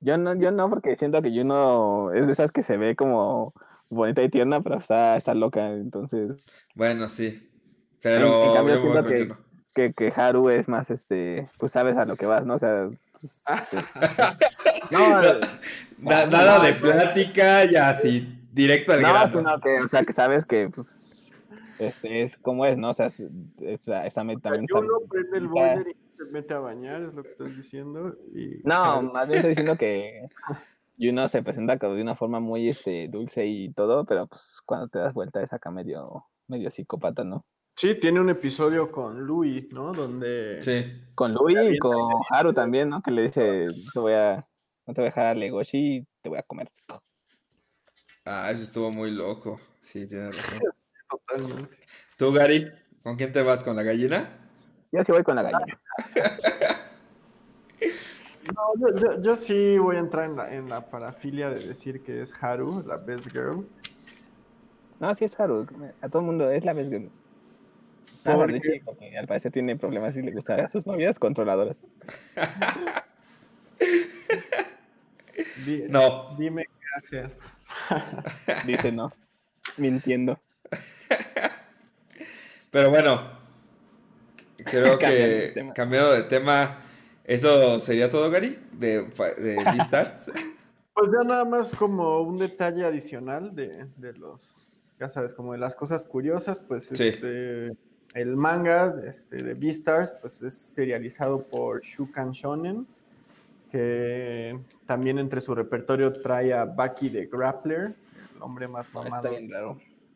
Yo 0.00 0.16
no, 0.18 0.34
yo 0.34 0.50
no, 0.50 0.68
porque 0.68 0.96
siento 0.96 1.22
que 1.22 1.30
Juno 1.30 2.12
es 2.12 2.26
de 2.26 2.32
esas 2.32 2.50
que 2.52 2.62
se 2.62 2.76
ve 2.76 2.94
como 2.96 3.54
bonita 3.88 4.22
y 4.22 4.28
tierna, 4.28 4.60
pero 4.62 4.76
está, 4.78 5.16
está 5.16 5.34
loca. 5.34 5.70
Entonces, 5.70 6.42
Bueno, 6.74 7.08
sí. 7.08 7.48
Pero 8.00 8.42
En- 8.44 8.48
en 8.48 8.54
cambio, 8.54 8.74
yo 8.74 8.80
me 8.80 8.86
voy 8.88 8.92
siento 8.92 9.08
con 9.08 9.12
que- 9.12 9.22
Juno. 9.22 9.51
Que, 9.74 9.92
que 9.92 10.12
Haru 10.14 10.48
es 10.50 10.68
más, 10.68 10.90
este, 10.90 11.48
pues 11.58 11.72
sabes 11.72 11.96
a 11.96 12.04
lo 12.04 12.16
que 12.16 12.26
vas, 12.26 12.44
¿no? 12.46 12.54
O 12.54 12.58
sea, 12.58 12.88
pues. 13.20 13.42
No, 14.90 14.98
Na- 14.98 16.26
No, 16.26 16.30
nada 16.30 16.58
no, 16.58 16.64
de 16.64 16.72
no. 16.74 16.80
plática 16.80 17.64
y 17.64 17.76
así, 17.76 18.40
directo 18.52 18.92
al 18.92 19.02
no, 19.02 19.08
grano. 19.08 19.38
sino 19.38 19.60
que, 19.60 19.80
o 19.80 19.88
sea, 19.88 20.04
que 20.04 20.12
sabes 20.12 20.44
que, 20.44 20.68
pues, 20.68 21.32
este, 21.78 22.22
es 22.22 22.36
como 22.36 22.66
es, 22.66 22.76
¿no? 22.76 22.90
O 22.90 22.94
sea, 22.94 23.06
es, 23.06 23.20
es- 23.20 23.88
está 23.88 24.10
también 24.10 24.40
yo 24.42 24.76
sabe- 24.76 24.86
no 24.88 25.00
prende 25.08 25.38
el 25.38 25.44
ya- 25.44 25.50
boiler 25.50 25.86
y 25.88 26.16
se 26.16 26.24
mete 26.30 26.54
a 26.54 26.58
bañar, 26.60 27.02
es 27.02 27.14
lo 27.14 27.22
que 27.22 27.28
estás 27.28 27.56
diciendo. 27.56 28.14
Y 28.34 28.60
No, 28.64 29.02
más 29.02 29.26
bien 29.28 29.38
estoy 29.38 29.50
diciendo 29.50 29.76
que 29.76 30.28
Juno 30.98 31.26
se 31.28 31.42
presenta 31.42 31.78
como 31.78 31.94
de 31.94 32.02
una 32.02 32.14
forma 32.16 32.38
muy, 32.40 32.68
este, 32.68 33.08
dulce 33.08 33.46
y 33.46 33.72
todo, 33.72 34.04
pero, 34.04 34.26
pues, 34.26 34.60
cuando 34.66 34.88
te 34.88 34.98
das 34.98 35.14
vuelta 35.14 35.42
es 35.42 35.52
acá 35.52 35.70
medio, 35.70 36.26
medio 36.48 36.70
psicópata, 36.70 37.24
¿no? 37.24 37.44
Sí, 37.74 37.94
tiene 37.96 38.20
un 38.20 38.30
episodio 38.30 38.90
con 38.92 39.26
Louis, 39.26 39.66
¿no? 39.72 39.92
Donde 39.92 40.60
Sí. 40.62 40.84
Con 41.14 41.32
Louis 41.34 41.58
y 41.72 41.78
con 41.78 41.94
Haru 42.30 42.52
también, 42.52 42.88
¿no? 42.90 43.02
Que 43.02 43.10
le 43.10 43.22
dice, 43.22 43.66
te 43.92 43.98
voy 43.98 44.12
a, 44.12 44.36
no 44.86 44.94
te 44.94 45.00
voy 45.00 45.06
a 45.06 45.10
dejar 45.10 45.26
a 45.26 45.34
Legoshi 45.34 45.96
y 45.96 46.06
te 46.22 46.28
voy 46.28 46.38
a 46.38 46.42
comer. 46.42 46.70
Ah, 48.24 48.50
eso 48.52 48.62
estuvo 48.62 48.90
muy 48.92 49.10
loco. 49.10 49.58
Sí, 49.80 50.06
tienes 50.06 50.36
razón. 50.36 50.60
totalmente. 51.08 51.76
¿Tú, 52.16 52.32
Gary? 52.32 52.70
¿Con 53.02 53.16
quién 53.16 53.32
te 53.32 53.42
vas? 53.42 53.64
¿Con 53.64 53.74
la 53.74 53.82
gallina? 53.82 54.38
Yo 54.92 55.02
sí 55.02 55.10
voy 55.12 55.22
con 55.24 55.36
la 55.36 55.42
gallina. 55.42 55.80
No, 58.44 58.72
yo, 58.76 58.96
yo- 58.96 59.22
yo 59.22 59.36
sí 59.36 59.78
voy 59.78 59.94
a 59.96 60.00
entrar 60.00 60.24
en 60.28 60.34
la, 60.36 60.52
en 60.52 60.68
la 60.68 60.90
parafilia 60.90 61.48
de 61.48 61.64
decir 61.64 62.02
que 62.02 62.22
es 62.22 62.32
Haru, 62.42 62.82
la 62.84 62.96
best 62.96 63.30
girl. 63.30 63.64
No, 64.98 65.14
sí 65.14 65.24
es 65.26 65.38
Haru. 65.38 65.64
A 66.00 66.08
todo 66.08 66.20
el 66.22 66.26
mundo 66.26 66.50
es 66.50 66.64
la 66.64 66.72
vez 66.72 66.88
que... 66.88 67.08
Ah, 68.24 68.34
¿Por 68.36 68.50
Richie, 68.52 68.80
porque 68.84 69.16
al 69.18 69.26
parecer 69.26 69.50
tiene 69.52 69.76
problemas 69.76 70.16
y 70.16 70.22
le 70.22 70.30
gustan 70.30 70.60
a 70.60 70.68
sus 70.68 70.86
novias 70.86 71.18
controladoras. 71.18 71.80
No. 75.88 76.36
Dime 76.38 76.64
qué 76.66 76.86
hacer. 76.98 77.36
Dice 78.66 78.92
no. 78.92 79.10
Mintiendo. 79.76 80.38
Pero 82.70 82.90
bueno, 82.90 83.38
creo 84.64 84.96
de 84.98 84.98
que 84.98 85.50
tema. 85.54 85.72
cambiando 85.74 86.12
de 86.12 86.22
tema, 86.24 86.80
¿eso 87.24 87.78
sería 87.80 88.10
todo, 88.10 88.30
Gary? 88.30 88.58
De, 88.72 89.02
de 89.06 89.64
Beastars. 89.64 90.30
Pues 90.94 91.10
ya 91.10 91.24
nada 91.26 91.44
más 91.44 91.74
como 91.74 92.20
un 92.20 92.38
detalle 92.38 92.84
adicional 92.84 93.54
de, 93.54 93.86
de 93.96 94.12
los, 94.14 94.58
ya 94.98 95.08
sabes, 95.08 95.32
como 95.34 95.52
de 95.52 95.58
las 95.58 95.74
cosas 95.74 96.04
curiosas, 96.04 96.60
pues 96.60 96.86
Sí. 96.92 97.08
este, 97.08 97.72
el 98.14 98.36
manga 98.36 98.94
este, 99.06 99.42
de 99.42 99.54
Beastars 99.54 100.12
pues 100.20 100.42
es 100.42 100.54
serializado 100.54 101.42
por 101.44 101.80
Shukan 101.82 102.32
Shonen, 102.32 102.86
que 103.70 104.58
también 104.86 105.18
entre 105.18 105.40
su 105.40 105.54
repertorio 105.54 106.12
trae 106.20 106.52
a 106.52 106.64
Baki 106.64 107.08
de 107.08 107.26
Grappler, 107.26 107.94
el 108.36 108.42
hombre 108.42 108.68
más 108.68 108.86
Ah, 108.88 109.02
mamado 109.02 109.28
Está 109.28 109.38
bien 109.40 109.50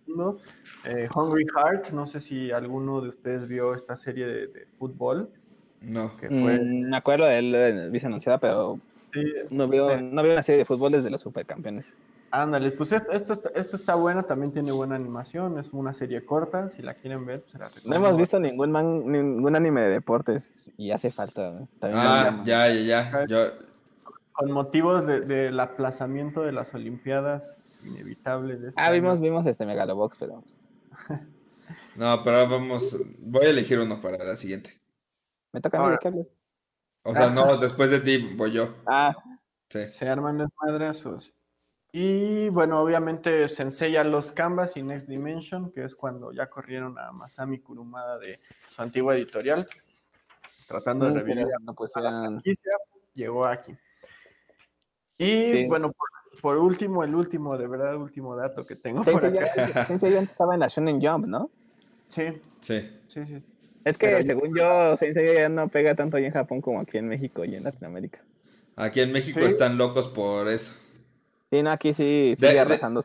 mundo. 0.07 0.38
Eh, 0.84 1.09
Hungry 1.14 1.47
Heart, 1.47 1.90
no 1.90 2.07
sé 2.07 2.20
si 2.20 2.51
alguno 2.51 3.01
de 3.01 3.09
ustedes 3.09 3.49
vio 3.49 3.74
esta 3.74 3.97
serie 3.97 4.26
de, 4.26 4.47
de 4.47 4.66
fútbol, 4.78 5.30
No. 5.80 6.16
que 6.16 6.28
fue... 6.28 6.59
Mm, 6.61 6.90
me 6.90 6.97
acuerdo 6.97 7.24
de 7.26 7.38
él, 7.38 7.55
eh, 7.55 7.88
viste 7.90 8.07
anunciada, 8.07 8.38
pero 8.38 8.78
sí, 9.12 9.20
no 9.51 9.66
veo, 9.68 10.01
no 10.01 10.22
veo 10.22 10.32
una 10.34 10.42
serie 10.42 10.59
de 10.61 10.64
fútbol 10.64 10.92
desde 10.92 11.11
los 11.11 11.20
supercampeones. 11.20 11.86
Ándale, 12.30 12.72
pues 12.72 12.92
esto, 12.92 13.12
esto, 13.12 13.32
está, 13.32 13.50
esto 13.54 13.76
está 13.76 13.94
bueno, 13.94 14.24
también 14.24 14.52
tiene 14.52 14.72
buena 14.72 14.96
animación, 14.96 15.58
es 15.58 15.70
una 15.72 15.92
serie 15.92 16.24
corta, 16.24 16.68
si 16.68 16.82
la 16.82 16.94
quieren 16.94 17.24
ver, 17.24 17.40
pues 17.40 17.52
se 17.52 17.58
la 17.58 17.70
No 17.84 17.94
hemos 17.96 18.16
visto 18.16 18.38
ningún 18.40 18.70
man- 18.72 19.10
ningún 19.10 19.54
anime 19.56 19.82
de 19.82 19.90
deportes 19.90 20.70
y 20.76 20.90
hace 20.90 21.12
falta. 21.12 21.52
me 21.52 21.68
Ah, 21.82 22.42
ya, 22.44 22.68
ya, 22.72 22.82
ya. 23.10 23.26
Yo, 23.26 23.46
Con 24.32 24.50
motivos 24.52 25.06
de- 25.06 25.20
del 25.20 25.58
aplazamiento 25.60 26.42
de 26.42 26.52
las 26.52 26.74
Olimpiadas 26.74 27.80
inevitables 27.84 28.60
de 28.60 28.68
este 28.68 28.80
Ah, 28.80 28.90
vimos, 28.90 29.12
año. 29.14 29.22
vimos 29.22 29.46
este 29.46 29.64
Megalobox, 29.64 30.16
pero 30.18 30.42
pues, 30.42 30.72
no, 31.96 32.22
pero 32.22 32.38
ahora 32.40 32.50
vamos. 32.50 32.98
Voy 33.18 33.46
a 33.46 33.50
elegir 33.50 33.78
uno 33.78 34.00
para 34.00 34.22
la 34.22 34.36
siguiente. 34.36 34.78
me 35.52 35.60
toca 35.62 35.78
a 35.78 35.80
mí 35.80 35.84
Ahora. 35.84 35.94
de 35.96 35.98
qué 36.00 36.08
hables. 36.08 36.26
O 37.02 37.14
sea, 37.14 37.30
no, 37.30 37.56
después 37.56 37.88
de 37.90 38.00
ti 38.00 38.34
voy 38.36 38.52
yo. 38.52 38.74
Ah, 38.86 39.16
Sí. 39.70 39.88
Se 39.88 40.08
arman 40.08 40.38
los 40.38 40.48
madrazos. 40.64 41.32
Y 41.99 42.51
bueno, 42.51 42.78
obviamente 42.82 43.49
se 43.49 43.62
enseña 43.62 44.05
los 44.05 44.30
Canvas 44.30 44.76
y 44.76 44.82
Next 44.82 45.09
Dimension, 45.09 45.72
que 45.72 45.82
es 45.82 45.97
cuando 45.97 46.30
ya 46.30 46.44
corrieron 46.51 46.99
a 46.99 47.11
Masami 47.12 47.59
Kurumada 47.61 48.18
de 48.18 48.38
su 48.66 48.82
antigua 48.82 49.14
editorial, 49.16 49.66
tratando 50.68 51.07
de 51.07 51.12
mm, 51.12 51.14
revivir 51.14 51.47
no 51.62 51.74
a 51.94 52.01
la 52.03 52.11
franquicia, 52.20 52.72
llegó 53.14 53.47
aquí. 53.47 53.72
Y 55.16 55.51
Sí. 55.53 55.66
bueno, 55.68 55.90
por, 55.92 56.40
por 56.42 56.59
último, 56.59 57.03
el 57.03 57.14
último, 57.14 57.57
de 57.57 57.66
verdad, 57.66 57.97
último 57.97 58.36
dato 58.36 58.66
que 58.66 58.76
tengo 58.76 59.03
por 59.03 59.18
Sensei 59.22 59.42
acá. 59.49 59.66
ya, 59.74 59.86
Sensei 59.86 60.12
ya 60.12 60.20
estaba 60.20 60.53
en 60.53 60.61
la 60.61 60.68
Shonen 60.68 61.01
Jump, 61.01 61.24
¿no? 61.26 61.49
Sí, 62.09 62.42
Sí. 62.61 62.90
sí, 63.07 63.24
sí. 63.24 63.42
Es 63.86 63.97
que 63.97 64.07
Pero 64.09 64.20
yo- 64.20 64.26
según 64.26 64.55
yo, 64.55 64.97
Sensei 64.99 65.34
ya 65.36 65.49
no 65.49 65.68
pega 65.68 65.94
tanto 65.94 66.18
ahí 66.18 66.26
en 66.26 66.32
Japón 66.32 66.61
como 66.61 66.78
aquí 66.78 66.99
en 66.99 67.09
México 67.09 67.42
y 67.47 67.55
en 67.55 67.64
Latinoamérica. 67.64 68.18
Aquí 68.76 69.01
en 69.01 69.12
México 69.12 69.40
Sí. 69.40 69.47
están 69.47 69.78
locos 69.78 70.09
por 70.09 70.49
eso. 70.49 70.74
Sí, 71.51 71.62
no, 71.62 71.70
aquí 71.70 71.94
sí 71.94 72.34
De- 72.38 72.49
sigue 72.49 72.53
de- 72.53 72.59
arrasando. 72.61 73.01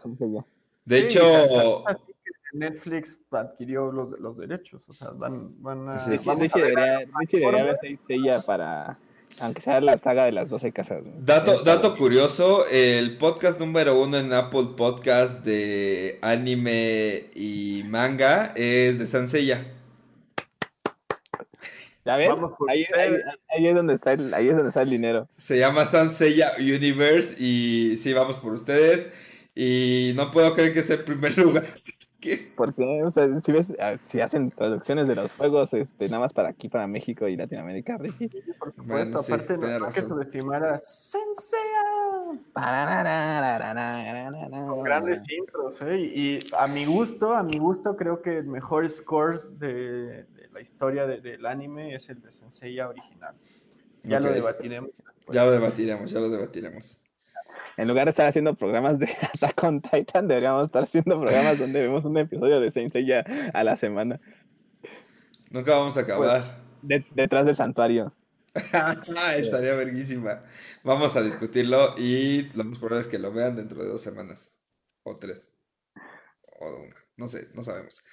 De 0.85 0.99
Sí, 0.99 1.05
hecho, 1.05 1.83
Netflix 2.53 3.19
adquirió 3.31 3.91
los, 3.91 4.19
los 4.19 4.37
derechos, 4.37 4.87
o 4.89 4.93
sea, 4.93 5.11
van, 5.11 5.61
van 5.61 5.87
a... 5.89 5.99
Sí, 5.99 6.17
sí, 6.17 6.27
vamos 6.27 6.41
Richie 6.51 6.61
a 6.61 6.65
ver 6.65 6.75
debería, 6.75 7.07
debería 7.31 7.77
Sensei 7.79 8.23
ya 8.25 8.41
para, 8.41 8.97
aunque 9.39 9.61
sea 9.61 9.79
la 9.79 9.97
saga 9.99 10.25
de 10.25 10.33
las 10.33 10.49
12 10.49 10.71
casas. 10.73 11.01
dato, 11.23 11.59
Está 11.59 11.75
dato 11.75 11.95
curioso, 11.95 12.65
el 12.69 13.17
podcast 13.17 13.57
número 13.59 13.97
uno 14.01 14.17
en 14.17 14.33
Apple 14.33 14.69
Podcast 14.75 15.45
de 15.45 16.19
anime 16.21 17.29
y 17.35 17.83
manga 17.87 18.51
es 18.55 18.99
de 18.99 19.05
Sansella. 19.05 19.65
¿Ya 22.05 22.15
ves? 22.17 22.29
Vamos 22.29 22.53
por 22.57 22.69
Ahí, 22.69 22.85
ahí- 22.95 23.11
ustedes. 23.13 23.25
ahí 23.49 23.67
es 23.67 23.75
donde 23.75 23.93
está 23.93 24.13
el, 24.13 24.33
ahí 24.33 24.47
es 24.49 24.55
donde 24.55 24.69
está 24.69 24.81
el 24.81 24.89
dinero. 24.89 25.27
Se 25.37 25.57
llama 25.59 25.85
Sansella 25.85 26.53
Universe 26.59 27.35
y 27.39 27.97
sí, 27.97 28.13
vamos 28.13 28.37
por 28.37 28.53
ustedes. 28.53 29.13
Y 29.53 30.13
no 30.15 30.31
puedo 30.31 30.53
creer 30.53 30.73
que 30.73 30.79
es 30.79 30.89
el 30.89 31.03
primer 31.03 31.37
lugar. 31.37 31.65
¿Qué? 32.19 32.51
Porque, 32.55 33.01
o 33.03 33.09
sea, 33.11 33.27
si 33.41 33.51
ves, 33.51 33.73
ah, 33.79 33.95
si 34.05 34.21
hacen 34.21 34.51
traducciones 34.51 35.07
de 35.07 35.15
los 35.15 35.33
juegos, 35.33 35.73
este, 35.73 36.05
nada 36.07 36.19
más 36.19 36.33
para 36.33 36.49
aquí, 36.49 36.69
para 36.69 36.85
México 36.85 37.27
y 37.27 37.35
Latinoamérica, 37.35 37.97
por 37.97 38.71
supuesto, 38.71 38.83
Bueno, 38.83 39.17
sí, 39.23 39.33
aparte 39.33 39.57
no 39.57 39.85
hay 39.87 39.91
que 39.91 40.01
subestimar 40.03 40.63
a 40.63 40.77
Sensei 40.77 41.57
con 44.67 44.83
grandes 44.83 45.23
intros, 45.29 45.81
¿eh? 45.81 45.97
Y, 45.99 46.39
a 46.57 46.67
mi 46.67 46.85
gusto, 46.85 47.33
a 47.33 47.43
mi 47.43 47.57
gusto 47.57 47.95
creo 47.95 48.21
que 48.21 48.37
el 48.37 48.45
mejor 48.47 48.87
score 48.89 49.43
de 49.57 50.25
la 50.61 50.63
historia 50.63 51.07
de- 51.07 51.21
del 51.21 51.43
anime 51.47 51.95
es 51.95 52.07
el 52.09 52.21
de 52.21 52.31
Sensei 52.31 52.79
original. 52.79 53.35
Ya 54.03 54.19
lo 54.19 54.31
debatiremos. 54.31 54.91
después. 54.95 55.35
Ya 55.35 55.43
lo 55.43 55.51
debatiremos, 55.51 56.11
ya 56.11 56.19
lo 56.19 56.29
debatiremos. 56.29 57.01
En 57.77 57.87
lugar 57.87 58.05
de 58.05 58.11
estar 58.11 58.27
haciendo 58.27 58.53
programas 58.53 58.99
de 58.99 59.07
Attack 59.33 59.63
on 59.63 59.81
Titan, 59.81 60.27
deberíamos 60.27 60.65
estar 60.67 60.83
haciendo 60.83 61.19
programas 61.19 61.57
donde 61.57 61.79
vemos 61.81 62.05
un 62.05 62.15
episodio 62.17 62.59
de 62.59 62.69
Saint 62.71 62.91
Seiya 62.93 63.25
a 63.55 63.63
la 63.63 63.75
semana. 63.75 64.19
Nunca 65.49 65.75
vamos 65.75 65.97
a 65.97 66.01
acabar. 66.01 66.61
De- 66.83 67.05
detrás 67.15 67.43
del 67.47 67.55
santuario. 67.55 68.13
Ah, 68.71 68.95
estaría 69.35 69.73
verguísima. 69.73 70.43
Vamos 70.83 71.15
a 71.15 71.23
discutirlo 71.23 71.95
y 71.97 72.51
lo 72.55 72.65
más 72.65 72.77
probable 72.77 73.01
es 73.01 73.07
que 73.07 73.17
lo 73.17 73.31
vean 73.33 73.55
dentro 73.55 73.81
de 73.81 73.89
dos 73.89 74.01
semanas. 74.01 74.55
O 75.03 75.17
tres. 75.17 75.51
O 76.59 76.67
una. 76.83 76.95
No 77.17 77.27
sé, 77.27 77.47
no 77.55 77.63
sabemos. 77.63 78.03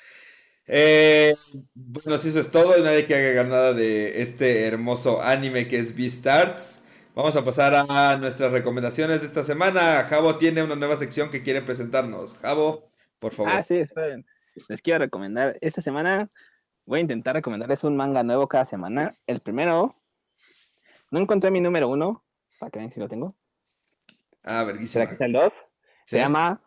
Eh, 0.68 1.34
bueno, 1.74 2.18
si 2.18 2.28
eso 2.28 2.40
es 2.40 2.50
todo, 2.50 2.76
nadie 2.82 3.06
que 3.06 3.14
agregar 3.14 3.48
nada 3.48 3.72
de 3.72 4.20
este 4.20 4.66
hermoso 4.66 5.22
anime 5.22 5.66
que 5.66 5.78
es 5.78 5.96
Beastars. 5.96 6.84
Vamos 7.14 7.34
a 7.36 7.44
pasar 7.44 7.74
a 7.88 8.16
nuestras 8.16 8.52
recomendaciones 8.52 9.22
de 9.22 9.26
esta 9.26 9.42
semana. 9.42 10.04
Javo 10.04 10.36
tiene 10.36 10.62
una 10.62 10.76
nueva 10.76 10.96
sección 10.96 11.30
que 11.30 11.42
quiere 11.42 11.62
presentarnos. 11.62 12.36
Javo, 12.36 12.92
por 13.18 13.32
favor. 13.32 13.52
Ah, 13.52 13.64
sí, 13.64 13.76
esperen. 13.76 14.26
Les 14.68 14.82
quiero 14.82 15.00
recomendar. 15.00 15.56
Esta 15.60 15.80
semana 15.80 16.30
voy 16.84 16.98
a 16.98 17.02
intentar 17.02 17.34
recomendarles 17.34 17.82
un 17.82 17.96
manga 17.96 18.22
nuevo 18.22 18.46
cada 18.46 18.66
semana. 18.66 19.16
El 19.26 19.40
primero, 19.40 19.96
no 21.10 21.18
encontré 21.18 21.50
mi 21.50 21.60
número 21.60 21.88
uno, 21.88 22.24
para 22.58 22.70
que 22.70 22.78
vean 22.78 22.92
si 22.92 23.00
lo 23.00 23.08
tengo. 23.08 23.34
Ah, 24.44 24.60
¿Será 24.60 24.64
verguísima. 24.64 25.06
que 25.06 25.12
está 25.12 25.24
el 25.24 25.32
dos? 25.32 25.52
Sí. 26.04 26.16
Se 26.16 26.18
llama, 26.18 26.62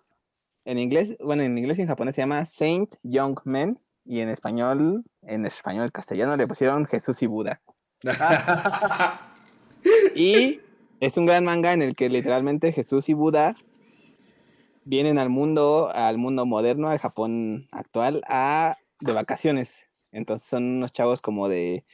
en 0.66 0.80
inglés, 0.80 1.16
bueno, 1.20 1.44
en 1.44 1.58
inglés 1.58 1.78
y 1.78 1.82
en 1.84 1.88
japonés 1.88 2.16
se 2.16 2.22
llama 2.22 2.46
Saint 2.46 2.96
Young 3.04 3.40
Men. 3.46 3.80
Y 4.06 4.22
en 4.22 4.30
español, 4.30 5.04
en 5.22 5.46
español 5.46 5.92
castellano 5.92 6.36
le 6.36 6.48
pusieron 6.48 6.86
Jesús 6.86 7.22
y 7.22 7.28
Buda. 7.28 7.62
Y 10.16 10.60
es 11.00 11.18
un 11.18 11.26
gran 11.26 11.46
manga 11.46 11.74
en 11.74 11.82
el 11.82 11.96
que 11.96 12.10
literalmente 12.10 12.72
Jesús 12.72 13.10
y 13.10 13.14
Buda 13.14 13.56
vienen 14.84 15.18
al 15.18 15.30
mundo, 15.30 15.90
al 15.92 16.18
mundo 16.18 16.46
moderno, 16.46 16.90
al 16.90 17.00
Japón 17.00 17.68
actual, 17.72 18.22
a, 18.28 18.78
de 19.00 19.14
vacaciones. 19.14 19.86
Entonces 20.12 20.48
son 20.48 20.64
unos 20.64 20.94
chavos 20.94 21.22
como 21.22 21.50
de 21.50 21.86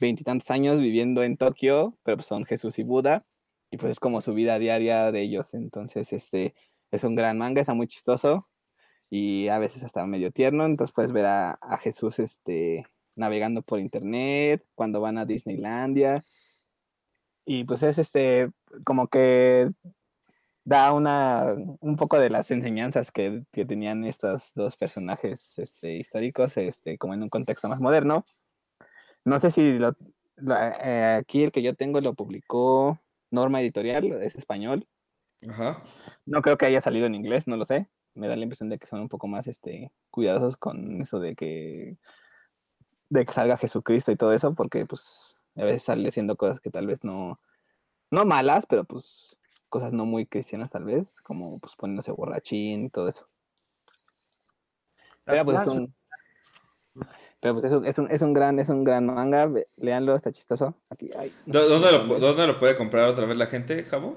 veintitantos 0.00 0.50
años 0.50 0.80
viviendo 0.80 1.22
en 1.22 1.36
Tokio, 1.36 1.98
pero 2.02 2.16
pues 2.16 2.26
son 2.26 2.44
Jesús 2.44 2.78
y 2.78 2.82
Buda, 2.82 3.26
y 3.70 3.76
pues 3.76 3.92
es 3.92 4.00
como 4.00 4.20
su 4.20 4.32
vida 4.32 4.58
diaria 4.58 5.10
de 5.12 5.22
ellos. 5.22 5.54
Entonces, 5.54 6.12
este 6.12 6.54
es 6.90 7.04
un 7.04 7.14
gran 7.14 7.38
manga, 7.38 7.60
está 7.60 7.74
muy 7.74 7.88
chistoso 7.88 8.46
y 9.10 9.48
a 9.48 9.58
veces 9.58 9.82
hasta 9.82 10.06
medio 10.06 10.32
tierno. 10.32 10.66
Entonces 10.66 10.94
puedes 10.94 11.12
ver 11.12 11.26
a, 11.26 11.52
a 11.52 11.78
Jesús 11.78 12.18
este, 12.18 12.86
navegando 13.16 13.62
por 13.62 13.80
internet, 13.80 14.66
cuando 14.74 15.00
van 15.00 15.18
a 15.18 15.26
Disneylandia. 15.26 16.24
Y 17.44 17.64
pues 17.64 17.82
es 17.82 17.98
este, 17.98 18.50
como 18.84 19.08
que 19.08 19.70
da 20.64 20.92
una, 20.92 21.54
un 21.80 21.96
poco 21.96 22.18
de 22.18 22.30
las 22.30 22.50
enseñanzas 22.50 23.12
que, 23.12 23.44
que 23.52 23.64
tenían 23.66 24.04
estos 24.04 24.52
dos 24.54 24.76
personajes 24.76 25.58
este, 25.58 25.96
históricos, 25.96 26.56
este, 26.56 26.98
como 26.98 27.14
en 27.14 27.22
un 27.22 27.30
contexto 27.30 27.68
más 27.68 27.80
moderno. 27.80 28.24
No 29.24 29.40
sé 29.40 29.50
si 29.50 29.72
lo, 29.78 29.94
lo- 30.36 30.56
eh, 30.56 31.18
aquí 31.20 31.42
el 31.44 31.52
que 31.52 31.62
yo 31.62 31.74
tengo 31.74 32.00
lo 32.00 32.14
publicó 32.14 33.00
Norma 33.30 33.60
Editorial, 33.60 34.22
es 34.22 34.34
español. 34.36 34.88
Ajá. 35.48 35.82
No 36.26 36.42
creo 36.42 36.56
que 36.58 36.66
haya 36.66 36.80
salido 36.80 37.06
en 37.06 37.14
inglés, 37.14 37.46
no 37.46 37.56
lo 37.56 37.64
sé. 37.64 37.88
Me 38.16 38.28
da 38.28 38.36
la 38.36 38.42
impresión 38.42 38.68
de 38.68 38.78
que 38.78 38.86
son 38.86 39.00
un 39.00 39.08
poco 39.08 39.28
más 39.28 39.46
este, 39.46 39.92
cuidadosos 40.10 40.56
con 40.56 41.00
eso 41.02 41.20
de 41.20 41.36
que, 41.36 41.96
de 43.10 43.24
que 43.26 43.32
salga 43.32 43.56
Jesucristo 43.58 44.10
y 44.10 44.16
todo 44.16 44.32
eso, 44.32 44.54
porque 44.54 44.86
pues 44.86 45.36
a 45.54 45.64
veces 45.64 45.84
sale 45.84 46.08
haciendo 46.08 46.36
cosas 46.36 46.60
que 46.60 46.70
tal 46.70 46.86
vez 46.86 47.04
no, 47.04 47.38
no 48.10 48.24
malas, 48.24 48.66
pero 48.66 48.84
pues 48.84 49.36
cosas 49.68 49.92
no 49.92 50.04
muy 50.06 50.26
cristianas 50.26 50.70
tal 50.70 50.84
vez, 50.84 51.20
como 51.20 51.58
pues 51.58 51.76
poniéndose 51.76 52.10
borrachín 52.12 52.86
y 52.86 52.90
todo 52.90 53.08
eso. 53.08 53.28
Pero 55.24 55.44
pues 55.44 55.60
es 55.62 55.68
un, 55.68 55.94
pero 57.40 57.54
pues 57.54 57.64
es 57.64 57.72
un, 57.72 57.84
es 57.84 57.98
un, 57.98 58.10
es 58.10 58.22
un 58.22 58.32
gran, 58.32 58.58
es 58.58 58.68
un 58.68 58.84
gran 58.84 59.06
manga, 59.06 59.50
léanlo, 59.76 60.14
está 60.14 60.32
chistoso. 60.32 60.74
Aquí, 60.88 61.10
ay, 61.18 61.32
no 61.46 61.52
¿Dó- 61.52 61.64
sé 61.64 61.68
¿Dónde 61.68 61.92
lo, 61.92 62.18
dónde 62.20 62.46
lo 62.46 62.58
puede 62.58 62.76
comprar 62.76 63.08
otra 63.08 63.26
vez 63.26 63.36
la 63.36 63.46
gente, 63.46 63.84
Javo? 63.84 64.16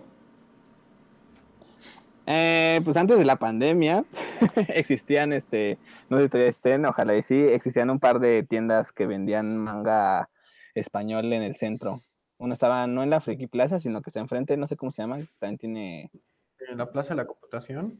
Eh, 2.31 2.79
pues 2.85 2.95
antes 2.95 3.17
de 3.17 3.25
la 3.25 3.37
pandemia 3.37 4.05
existían, 4.67 5.33
este, 5.33 5.79
no 6.09 6.17
sé 6.17 6.25
si 6.25 6.29
todavía 6.29 6.49
estén, 6.49 6.85
ojalá 6.85 7.15
y 7.17 7.23
sí, 7.23 7.35
existían 7.35 7.89
un 7.89 7.99
par 7.99 8.19
de 8.19 8.43
tiendas 8.43 8.91
que 8.91 9.07
vendían 9.07 9.57
manga 9.57 10.29
español 10.75 11.33
en 11.33 11.41
el 11.41 11.55
centro. 11.55 12.03
Uno 12.37 12.53
estaba 12.53 12.85
no 12.85 13.01
en 13.01 13.09
la 13.09 13.19
Friki 13.19 13.47
Plaza, 13.47 13.79
sino 13.79 14.03
que 14.03 14.11
está 14.11 14.19
enfrente, 14.19 14.57
no 14.57 14.67
sé 14.67 14.77
cómo 14.77 14.91
se 14.91 15.01
llama, 15.01 15.17
también 15.39 15.57
tiene, 15.57 16.11
En 16.69 16.77
la 16.77 16.91
Plaza 16.91 17.15
de 17.15 17.17
la 17.17 17.25
Computación. 17.25 17.99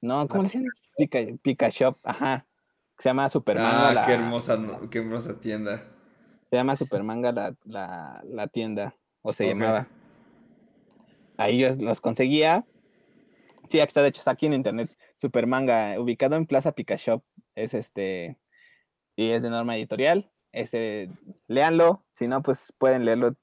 no, 0.00 0.26
¿cómo 0.26 0.42
le 0.42 0.48
decían? 0.48 0.64
Pika, 0.96 1.18
Pika 1.40 1.68
Shop, 1.68 1.96
ajá. 2.02 2.46
Se 2.98 3.08
llama 3.08 3.28
Supermanga. 3.28 3.88
Ah, 3.90 3.94
la- 3.94 4.06
qué 4.06 4.12
hermosa, 4.14 4.58
qué 4.90 4.98
hermosa 4.98 5.40
tienda. 5.40 5.78
Se 6.50 6.56
llama 6.56 6.74
Supermanga 6.74 7.30
la, 7.32 7.54
la, 7.64 8.20
la 8.24 8.48
tienda. 8.48 8.96
O 9.22 9.32
se 9.32 9.46
llamaba. 9.48 9.86
Ahí 11.36 11.58
yo 11.58 11.74
los 11.76 12.00
conseguía. 12.00 12.64
Sí, 13.70 13.80
aquí 13.80 13.88
está, 13.88 14.02
de 14.02 14.08
hecho, 14.08 14.20
está 14.20 14.32
aquí 14.32 14.46
en 14.46 14.52
internet. 14.54 14.96
Supermanga, 15.16 15.98
ubicado 15.98 16.36
en 16.36 16.46
Plaza 16.46 16.72
Picashop. 16.72 17.24
Es 17.54 17.74
este. 17.74 18.38
Y 19.16 19.30
es 19.30 19.42
de 19.42 19.50
norma 19.50 19.76
editorial. 19.76 20.30
Este, 20.52 21.10
léanlo. 21.48 22.04
Si 22.14 22.26
no, 22.28 22.42
pues 22.42 22.72
pueden 22.78 23.04
leerlo. 23.04 23.34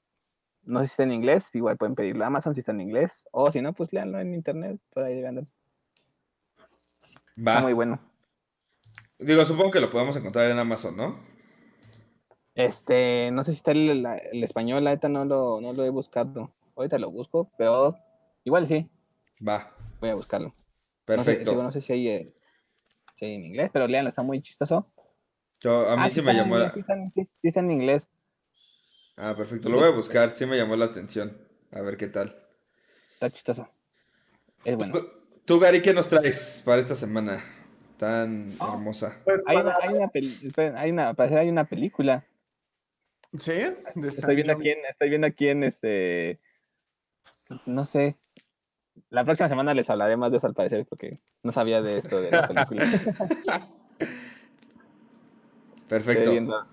No 0.62 0.80
sé 0.80 0.86
si 0.86 0.90
está 0.92 1.02
en 1.02 1.12
inglés. 1.12 1.44
Igual 1.52 1.76
pueden 1.76 1.94
pedirlo 1.94 2.24
a 2.24 2.28
Amazon 2.28 2.54
si 2.54 2.60
está 2.60 2.72
en 2.72 2.80
inglés. 2.80 3.24
O 3.32 3.50
si 3.50 3.60
no, 3.60 3.72
pues 3.72 3.92
léanlo 3.92 4.20
en 4.20 4.34
internet. 4.34 4.80
Por 4.90 5.02
ahí 5.04 5.14
debe 5.14 5.28
andar. 5.28 5.44
Va. 7.36 7.52
Está 7.54 7.62
muy 7.62 7.72
bueno. 7.72 8.00
Digo, 9.18 9.44
supongo 9.44 9.70
que 9.70 9.80
lo 9.80 9.90
podemos 9.90 10.16
encontrar 10.16 10.50
en 10.50 10.58
Amazon, 10.58 10.96
¿no? 10.96 11.18
Este, 12.54 13.30
no 13.32 13.44
sé 13.44 13.52
si 13.52 13.56
está 13.56 13.70
el, 13.72 14.02
la- 14.02 14.18
el 14.18 14.44
español, 14.44 14.84
neta 14.84 15.08
no 15.08 15.24
lo, 15.24 15.60
no 15.60 15.72
lo 15.72 15.84
he 15.84 15.90
buscado. 15.90 16.52
Ahorita 16.76 16.98
lo 16.98 17.10
busco, 17.10 17.50
pero 17.56 17.96
igual 18.44 18.66
sí, 18.66 18.88
Va. 19.46 19.71
Voy 20.02 20.10
a 20.10 20.14
buscarlo. 20.16 20.48
No 20.48 20.54
sé, 20.54 21.06
Perfecto. 21.06 21.50
digo, 21.52 21.62
no 21.62 21.70
sé 21.72 21.80
si 21.80 21.92
hay, 21.92 22.08
eh, 22.08 22.34
si 23.18 23.24
hay 23.24 23.34
en 23.34 23.44
inglés, 23.46 23.70
pero 23.72 23.86
léanlo, 23.86 24.10
está 24.10 24.22
muy 24.22 24.42
chistoso. 24.42 24.92
Yo, 25.60 25.88
a 25.88 25.96
mí 25.96 26.02
Ah, 26.06 26.10
sí 26.10 26.20
me 26.22 26.34
llamó 26.34 26.58
la... 26.58 26.72
sí 26.72 26.80
está 26.80 26.94
en- 26.94 27.12
sí- 27.12 27.28
está 27.42 27.60
en 27.60 27.70
inglés. 27.70 28.08
Ah, 29.16 29.34
perfecto. 29.36 29.68
Lo 29.68 29.76
voy 29.78 29.86
a 29.88 29.90
buscar. 29.90 30.30
Sí 30.30 30.44
me 30.44 30.56
llamó 30.56 30.74
la 30.74 30.86
atención. 30.86 31.36
A 31.70 31.80
ver 31.82 31.96
qué 31.96 32.08
tal. 32.08 32.36
Está 33.14 33.30
chistoso. 33.30 33.68
Es 34.64 34.76
bueno. 34.76 34.94
Tú, 35.44 35.58
Gary, 35.60 35.80
¿qué 35.82 35.94
nos 35.94 36.08
traes 36.08 36.62
para 36.64 36.80
esta 36.80 36.94
semana 36.96 37.42
tan 37.96 38.54
Ah. 38.58 38.70
hermosa? 38.72 39.20
Pues 39.24 39.40
Hay 39.46 39.56
una, 39.56 39.72
para- 39.74 39.88
hay 39.88 39.94
una, 39.94 40.10
esperen, 40.42 40.76
hay 40.76 40.90
una, 40.90 41.14
parece 41.14 41.38
hay 41.38 41.48
una 41.48 41.64
película. 41.64 42.26
Sí, 43.38 43.52
de 43.52 44.08
Estoy 44.08 44.34
viendo 44.34 44.52
aquí 44.54 44.70
en, 44.70 44.78
estoy 44.84 45.08
viendo 45.10 45.26
aquí 45.26 45.48
en 45.48 45.62
este, 45.64 46.40
no 47.66 47.84
sé. 47.84 48.16
La 49.10 49.24
próxima 49.24 49.48
semana 49.48 49.74
les 49.74 49.88
hablaré 49.90 50.16
más 50.16 50.30
de 50.30 50.38
eso 50.38 50.46
al 50.46 50.54
parecer, 50.54 50.86
porque 50.88 51.20
no 51.42 51.52
sabía 51.52 51.82
de 51.82 51.98
esto 51.98 52.20
de 52.20 52.30
la 52.30 52.48
película. 52.48 52.84
Perfecto. 55.88 56.66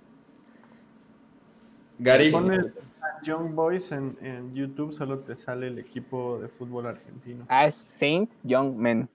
Gary, 1.97 2.31
Pones 2.31 2.67
San 2.99 3.23
Young 3.23 3.53
Boys 3.53 3.91
en, 3.91 4.17
en 4.21 4.55
YouTube, 4.55 4.93
solo 4.93 5.19
te 5.19 5.35
sale 5.35 5.67
el 5.67 5.79
equipo 5.79 6.39
de 6.39 6.47
fútbol 6.47 6.87
argentino. 6.87 7.45
Ah, 7.49 7.67
es 7.67 7.75
Saint 7.75 8.31
Young 8.43 8.75
Men. 8.75 9.09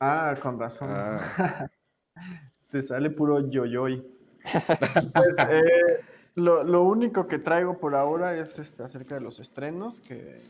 Ah, 0.00 0.34
con 0.42 0.58
razón. 0.58 0.88
Ah. 0.90 1.68
Te 2.70 2.82
sale 2.82 3.10
puro 3.10 3.48
yoyoy. 3.48 4.04
Pues, 5.14 5.38
eh, 5.48 6.00
lo, 6.34 6.64
lo 6.64 6.82
único 6.82 7.26
que 7.28 7.38
traigo 7.38 7.78
por 7.78 7.94
ahora 7.94 8.36
es 8.36 8.58
este, 8.58 8.82
acerca 8.82 9.14
de 9.14 9.20
los 9.20 9.38
estrenos, 9.38 10.00
que 10.00 10.42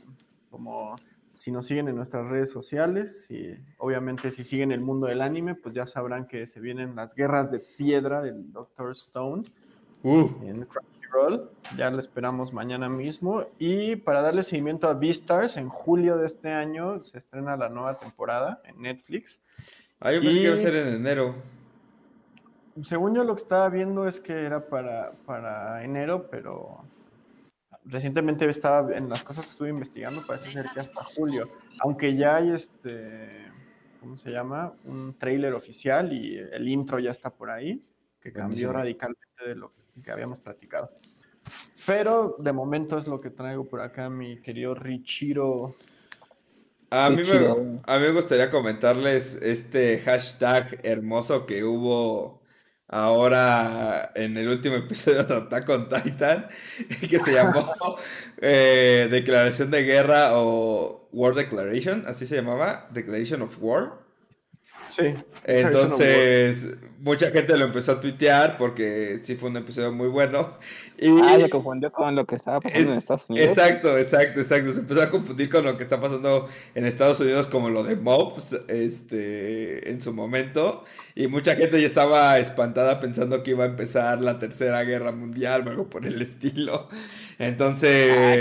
como 0.51 0.97
si 1.37 1.53
nos 1.53 1.67
siguen 1.67 1.87
en 1.89 1.95
nuestras 1.97 2.27
redes 2.27 2.51
sociales, 2.51 3.31
y 3.31 3.55
obviamente 3.79 4.33
si 4.33 4.43
siguen 4.43 4.73
el 4.73 4.81
mundo 4.81 5.07
del 5.07 5.23
anime, 5.23 5.55
pues 5.55 5.75
ya 5.75 5.87
sabrán 5.87 6.27
que 6.27 6.47
se 6.49 6.59
vienen 6.61 6.97
las 6.97 7.15
guerras 7.15 7.51
de 7.53 7.61
piedra 7.61 8.23
del 8.23 8.53
Doctor 8.53 8.91
Stone 8.91 9.45
uh, 10.03 10.29
en 10.43 10.65
Crunchyroll. 10.65 11.51
Ya 11.77 11.91
lo 11.91 12.01
esperamos 12.01 12.53
mañana 12.53 12.89
mismo. 12.89 13.45
Y 13.59 13.97
para 13.97 14.23
darle 14.23 14.43
seguimiento 14.43 14.89
a 14.89 14.95
Beastars, 14.95 15.57
en 15.57 15.69
julio 15.69 16.17
de 16.17 16.27
este 16.27 16.53
año 16.53 17.03
se 17.03 17.19
estrena 17.19 17.57
la 17.57 17.69
nueva 17.69 17.99
temporada 17.99 18.61
en 18.65 18.81
Netflix. 18.83 19.39
ah, 20.01 20.13
yo 20.13 20.21
pensé 20.21 20.35
que 20.35 20.43
iba 20.43 20.53
a 20.55 20.57
Y- 20.57 20.61
ser 20.61 20.75
en 20.75 20.89
enero. 20.89 21.35
Según 22.83 23.15
yo 23.15 23.25
lo 23.25 23.35
que 23.35 23.43
estaba 23.43 23.69
viendo 23.71 24.07
es 24.07 24.21
que 24.21 24.33
era 24.35 24.69
para, 24.69 25.13
para 25.25 25.83
enero, 25.83 26.29
pero 26.31 26.85
recientemente 27.87 28.49
estaba 28.49 28.97
en 28.97 29.09
las 29.09 29.23
cosas 29.23 29.45
que 29.45 29.51
estuve 29.51 29.71
investigando, 29.71 30.23
parece 30.27 30.53
ser 30.53 30.67
que 30.73 30.81
hasta 30.81 31.05
julio. 31.05 31.49
Aunque 31.81 32.17
ya 32.17 32.37
hay 32.37 32.51
este, 32.51 33.47
¿cómo 34.01 34.19
se 34.19 34.31
llama? 34.31 34.73
Un 34.85 35.15
tráiler 35.19 35.55
oficial 35.55 36.13
y 36.13 36.37
el 36.37 36.69
intro 36.69 36.99
ya 36.99 37.11
está 37.11 37.31
por 37.31 37.51
ahí, 37.51 37.83
que 38.21 38.33
cambió 38.33 38.49
Buenísimo. 38.49 38.73
radicalmente 38.73 39.49
de 39.49 39.55
lo 39.55 39.73
que 40.03 40.11
habíamos 40.11 40.41
platicado. 40.41 40.91
Pero 41.87 42.37
de 42.39 42.53
momento 42.53 42.99
es 42.99 43.07
lo 43.07 43.21
que 43.21 43.31
traigo 43.31 43.65
por 43.65 43.81
acá, 43.81 44.11
mi 44.11 44.41
querido 44.41 44.75
Richiro. 44.75 45.77
A 46.91 47.11
mí, 47.11 47.23
me, 47.23 47.81
a 47.85 47.99
mí 47.99 48.07
me 48.07 48.13
gustaría 48.13 48.51
comentarles 48.51 49.37
este 49.43 49.99
hashtag 49.99 50.81
hermoso 50.83 51.47
que 51.47 51.65
hubo 51.65 52.36
ahora 52.89 54.13
en 54.15 54.37
el 54.37 54.49
último 54.49 54.77
episodio 54.77 55.25
de 55.25 55.35
Attack 55.37 55.69
on 55.69 55.89
Titan, 55.89 56.49
que 57.09 57.19
se 57.19 57.33
llamó 57.33 57.75
eh, 58.39 59.09
Declaración 59.11 59.71
de 59.71 59.83
Guerra 59.85 60.31
o 60.33 61.09
War 61.13 61.35
Declaration, 61.35 62.05
así 62.07 62.27
se 62.27 62.37
llamaba, 62.37 62.89
Declaration 62.93 63.43
of 63.43 63.57
War. 63.61 64.06
Sí. 64.89 65.15
Entonces, 65.45 66.69
mucha 66.99 67.31
gente 67.31 67.57
lo 67.57 67.65
empezó 67.67 67.93
a 67.93 68.01
tuitear 68.01 68.57
porque 68.57 69.21
sí 69.23 69.37
fue 69.37 69.51
un 69.51 69.57
episodio 69.59 69.93
muy 69.93 70.09
bueno. 70.09 70.59
Y... 70.99 71.09
Ah, 71.21 71.39
se 71.39 71.49
confundió 71.51 71.93
con 71.93 72.15
lo 72.15 72.25
que 72.27 72.35
estaba 72.37 72.61
pasando 72.61 72.91
en 72.93 72.93
Es- 72.93 72.99
Estados 72.99 73.25
Unidos. 73.29 73.49
Exacto, 73.49 73.99
exacto, 73.99 74.41
exacto. 74.41 74.73
Se 74.73 74.81
empezó 74.81 75.03
a 75.03 75.11
confundir 75.11 75.51
con 75.51 75.65
lo 75.65 75.77
que 75.77 75.83
está 75.83 76.01
pasando 76.01 76.49
en 76.75 76.87
Estados 76.87 77.21
Unidos 77.21 77.49
como 77.49 77.69
lo 77.71 77.85
de 77.85 77.97
Mobs, 77.97 78.55
este, 78.69 79.91
en 79.91 80.01
su 80.01 80.13
momento. 80.13 80.85
Y 81.15 81.27
mucha 81.29 81.55
gente 81.57 81.81
ya 81.81 81.87
estaba 81.87 82.39
espantada 82.39 82.99
pensando 83.01 83.43
que 83.43 83.53
iba 83.53 83.65
a 83.65 83.69
empezar 83.69 84.21
la 84.21 84.39
tercera 84.39 84.83
guerra 84.85 85.13
mundial 85.13 85.67
o 85.67 85.71
algo 85.71 85.91
por 85.91 86.07
el 86.07 86.21
estilo. 86.23 86.89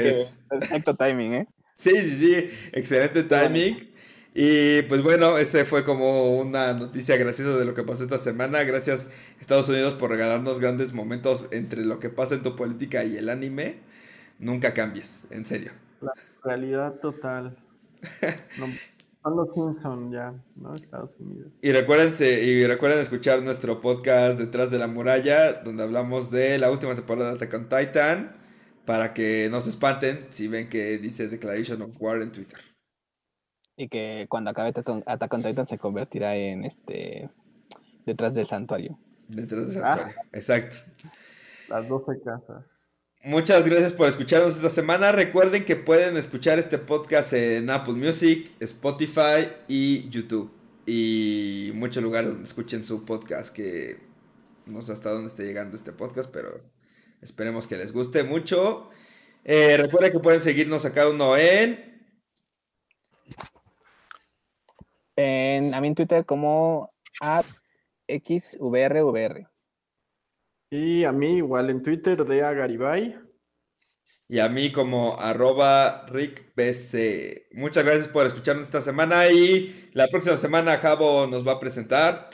Ah, 0.07 0.17
Entonces, 0.17 0.43
perfecto 0.49 0.95
timing, 0.95 1.33
¿eh? 1.33 1.47
sí, 1.73 1.91
sí, 1.97 2.15
sí, 2.15 2.49
excelente 2.73 3.23
timing. 3.23 3.94
Y 4.37 4.81
pues 4.81 5.01
bueno, 5.01 5.37
ese 5.37 5.63
fue 5.63 5.85
como 5.85 6.37
una 6.37 6.73
noticia 6.73 7.15
graciosa 7.15 7.57
de 7.57 7.63
lo 7.63 7.73
que 7.73 7.83
pasó 7.83 8.03
esta 8.03 8.19
semana. 8.19 8.63
Gracias 8.63 9.09
Estados 9.39 9.69
Unidos 9.69 9.95
por 9.95 10.09
regalarnos 10.09 10.59
grandes 10.59 10.91
momentos 10.91 11.47
entre 11.51 11.85
lo 11.85 12.01
que 12.01 12.09
pasa 12.09 12.35
en 12.35 12.43
tu 12.43 12.53
política 12.57 13.05
y 13.05 13.15
el 13.15 13.29
anime. 13.29 13.77
Nunca 14.37 14.73
cambies, 14.73 15.23
en 15.29 15.45
serio. 15.45 15.71
Realidad 16.43 16.99
total. 16.99 17.57
No, 18.59 18.67
son 19.23 19.37
los 19.37 19.53
Simpson 19.55 20.11
ya, 20.11 20.33
¿no? 20.55 20.75
Estados 20.75 21.17
Unidos. 21.19 21.51
Y 21.61 21.71
recuérdense, 21.71 22.43
y 22.43 22.67
recuerden 22.67 22.99
escuchar 22.99 23.41
nuestro 23.41 23.81
podcast 23.81 24.37
Detrás 24.37 24.69
de 24.69 24.77
la 24.77 24.87
Muralla, 24.87 25.53
donde 25.63 25.81
hablamos 25.81 26.29
de 26.29 26.59
la 26.59 26.69
última 26.69 26.93
temporada 26.93 27.29
de 27.29 27.35
Attack 27.37 27.53
on 27.55 27.69
Titan, 27.69 28.35
para 28.85 29.13
que 29.15 29.47
no 29.49 29.61
se 29.61 29.71
espanten 29.71 30.27
si 30.29 30.47
ven 30.47 30.69
que 30.69 30.99
dice 30.99 31.27
Declaration 31.27 31.81
of 31.81 31.99
War 31.99 32.21
en 32.21 32.31
Twitter. 32.31 32.74
Y 33.77 33.89
que 33.89 34.25
cuando 34.29 34.51
acabe 34.51 34.69
Attack 34.69 35.33
on- 35.33 35.43
Titan 35.43 35.67
se 35.67 35.77
convertirá 35.77 36.35
en 36.35 36.63
este 36.65 37.29
detrás 38.05 38.33
del 38.33 38.47
santuario. 38.47 38.97
Detrás 39.27 39.73
del 39.73 39.83
Ah. 39.83 39.95
santuario. 39.97 40.21
Exacto. 40.33 40.77
Las 41.67 41.87
12 41.89 42.21
casas. 42.23 42.87
Muchas 43.23 43.65
gracias 43.67 43.91
por 43.93 44.07
escucharnos 44.07 44.55
esta 44.55 44.69
semana. 44.69 45.11
Recuerden 45.11 45.65
que 45.65 45.75
pueden 45.75 46.15
escuchar 46.15 46.59
este 46.59 46.77
podcast 46.77 47.33
en 47.33 47.69
Apple 47.71 47.95
Music, 47.95 48.51
Spotify 48.59 49.49
y 49.67 50.07
YouTube. 50.09 50.51
Y 50.85 51.71
muchos 51.73 52.03
lugares 52.03 52.29
donde 52.29 52.43
escuchen 52.45 52.85
su 52.85 53.03
podcast, 53.03 53.51
que 53.53 53.97
no 54.67 54.83
sé 54.83 54.93
hasta 54.93 55.09
dónde 55.09 55.27
esté 55.29 55.43
llegando 55.43 55.75
este 55.75 55.91
podcast, 55.91 56.29
pero 56.31 56.61
esperemos 57.21 57.65
que 57.65 57.77
les 57.77 57.91
guste 57.91 58.23
mucho. 58.23 58.91
Eh, 59.43 59.75
recuerden 59.77 60.11
que 60.11 60.19
pueden 60.19 60.41
seguirnos 60.41 60.85
a 60.85 60.93
cada 60.93 61.09
uno 61.09 61.35
en... 61.35 61.94
En, 65.15 65.73
a 65.73 65.81
mí 65.81 65.87
en 65.87 65.95
Twitter 65.95 66.25
como 66.25 66.89
XVRVR. 68.07 69.47
Y 70.69 71.03
a 71.03 71.11
mí 71.11 71.37
igual 71.37 71.69
en 71.69 71.83
Twitter 71.83 72.25
de 72.25 72.43
Agaribay. 72.43 73.17
Y 74.27 74.39
a 74.39 74.49
mí 74.49 74.71
como 74.71 75.19
arroba 75.19 76.05
RickBC. 76.07 77.53
Muchas 77.53 77.83
gracias 77.83 78.07
por 78.07 78.25
escucharnos 78.25 78.65
esta 78.65 78.81
semana 78.81 79.29
y 79.29 79.89
la 79.93 80.07
próxima 80.07 80.37
semana 80.37 80.77
Javo 80.77 81.27
nos 81.27 81.47
va 81.47 81.53
a 81.53 81.59
presentar... 81.59 82.29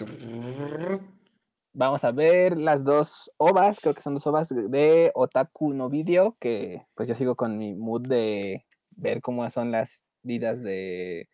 Vamos 1.74 2.04
a 2.04 2.12
ver 2.12 2.58
las 2.58 2.84
dos 2.84 3.32
ovas, 3.38 3.80
creo 3.80 3.94
que 3.94 4.02
son 4.02 4.14
dos 4.14 4.28
ovas 4.28 4.50
de 4.50 5.10
Otaku 5.16 5.74
no 5.74 5.90
Video, 5.90 6.36
que 6.38 6.86
pues 6.96 7.08
yo 7.08 7.16
sigo 7.16 7.36
con 7.36 7.58
mi 7.58 7.74
mood 7.76 8.08
de 8.10 8.66
ver 8.90 9.22
cómo 9.22 9.50
son 9.50 9.72
las 9.72 9.98
vidas 10.22 10.62
de 10.62 11.30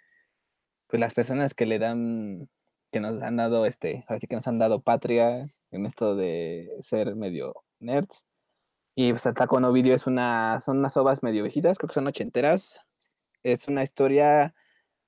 pues 0.88 1.00
las 1.00 1.14
personas 1.14 1.54
que 1.54 1.66
le 1.66 1.80
dan, 1.80 2.50
que 2.92 3.00
nos 3.00 3.22
han 3.22 3.38
dado 3.38 3.66
este, 3.66 4.06
ahora 4.08 4.20
que 4.20 4.36
nos 4.36 4.48
han 4.48 4.60
dado 4.60 4.82
patria 4.82 5.50
en 5.72 5.86
esto 5.86 6.16
de 6.16 6.70
ser 6.82 7.16
medio 7.16 7.64
nerds. 7.80 8.26
Y 8.96 9.12
pues 9.12 9.26
Otaku 9.26 9.60
no 9.60 9.72
Video 9.72 9.96
es 9.96 10.08
una, 10.08 10.60
son 10.62 10.80
unas 10.80 10.98
ovas 10.98 11.24
medio 11.24 11.44
viejitas, 11.44 11.78
creo 11.78 11.90
que 11.90 11.94
son 11.96 12.08
ochenteras. 12.08 12.80
Es 13.44 13.68
una 13.68 13.84
historia 13.84 14.56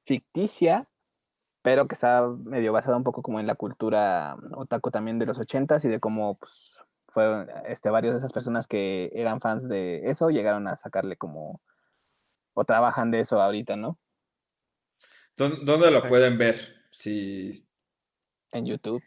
ficticia 0.05 0.87
pero 1.61 1.87
que 1.87 1.95
está 1.95 2.27
medio 2.27 2.73
basada 2.73 2.97
un 2.97 3.03
poco 3.03 3.21
como 3.21 3.39
en 3.39 3.47
la 3.47 3.55
cultura 3.55 4.37
otaku 4.55 4.91
también 4.91 5.19
de 5.19 5.25
los 5.25 5.39
ochentas 5.39 5.83
y 5.85 5.89
de 5.89 5.99
cómo 5.99 6.35
pues, 6.37 6.83
fue 7.07 7.47
este, 7.65 7.89
varios 7.89 8.13
de 8.13 8.19
esas 8.19 8.33
personas 8.33 8.67
que 8.67 9.09
eran 9.13 9.41
fans 9.41 9.67
de 9.67 10.09
eso 10.09 10.29
llegaron 10.29 10.67
a 10.67 10.77
sacarle 10.77 11.17
como 11.17 11.61
o 12.53 12.65
trabajan 12.65 13.11
de 13.11 13.21
eso 13.21 13.41
ahorita, 13.41 13.75
¿no? 13.75 13.97
¿Dónde 15.39 15.89
lo 15.89 16.03
pueden 16.03 16.37
ver? 16.37 16.55
Si... 16.91 17.65
En 18.51 18.65
YouTube. 18.65 19.01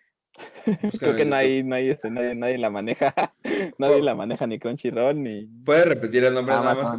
Creo 0.99 1.15
que 1.15 1.27
no 1.27 1.37
hay, 1.37 1.63
no 1.63 1.75
hay 1.75 1.91
este, 1.91 2.11
nadie, 2.11 2.35
nadie 2.35 2.57
la 2.57 2.71
maneja. 2.71 3.15
nadie 3.79 4.01
la 4.01 4.15
maneja 4.15 4.47
ni 4.47 4.59
Crunchyroll 4.59 5.23
ni. 5.23 5.45
¿Puedes 5.65 5.87
repetir 5.87 6.25
el 6.25 6.33
nombre 6.33 6.55
nada 6.55 6.75
más? 6.75 6.99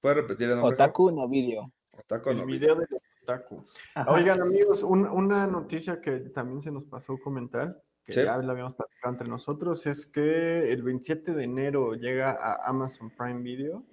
¿Puedes 0.00 0.18
repetir 0.18 0.48
el 0.50 0.56
nombre? 0.56 0.74
Otaku 0.74 1.10
no 1.10 1.28
video. 1.28 1.72
Otaku 1.90 2.34
no 2.34 2.46
video. 2.46 2.76
de 2.76 2.86
Otaku. 3.22 3.64
Oigan, 4.06 4.40
amigos, 4.40 4.84
una 4.84 5.46
noticia 5.48 6.00
que 6.00 6.20
también 6.20 6.62
se 6.62 6.70
nos 6.70 6.84
pasó 6.84 7.18
comentar, 7.18 7.82
que 8.04 8.12
ya 8.12 8.38
la 8.38 8.52
habíamos 8.52 8.76
platicado 8.76 9.12
entre 9.12 9.28
nosotros, 9.28 9.86
es 9.86 10.06
que 10.06 10.72
el 10.72 10.82
27 10.82 11.34
de 11.34 11.44
enero 11.44 11.94
llega 11.94 12.30
a 12.30 12.68
Amazon 12.68 13.10
Prime 13.10 13.42
Video 13.42 13.84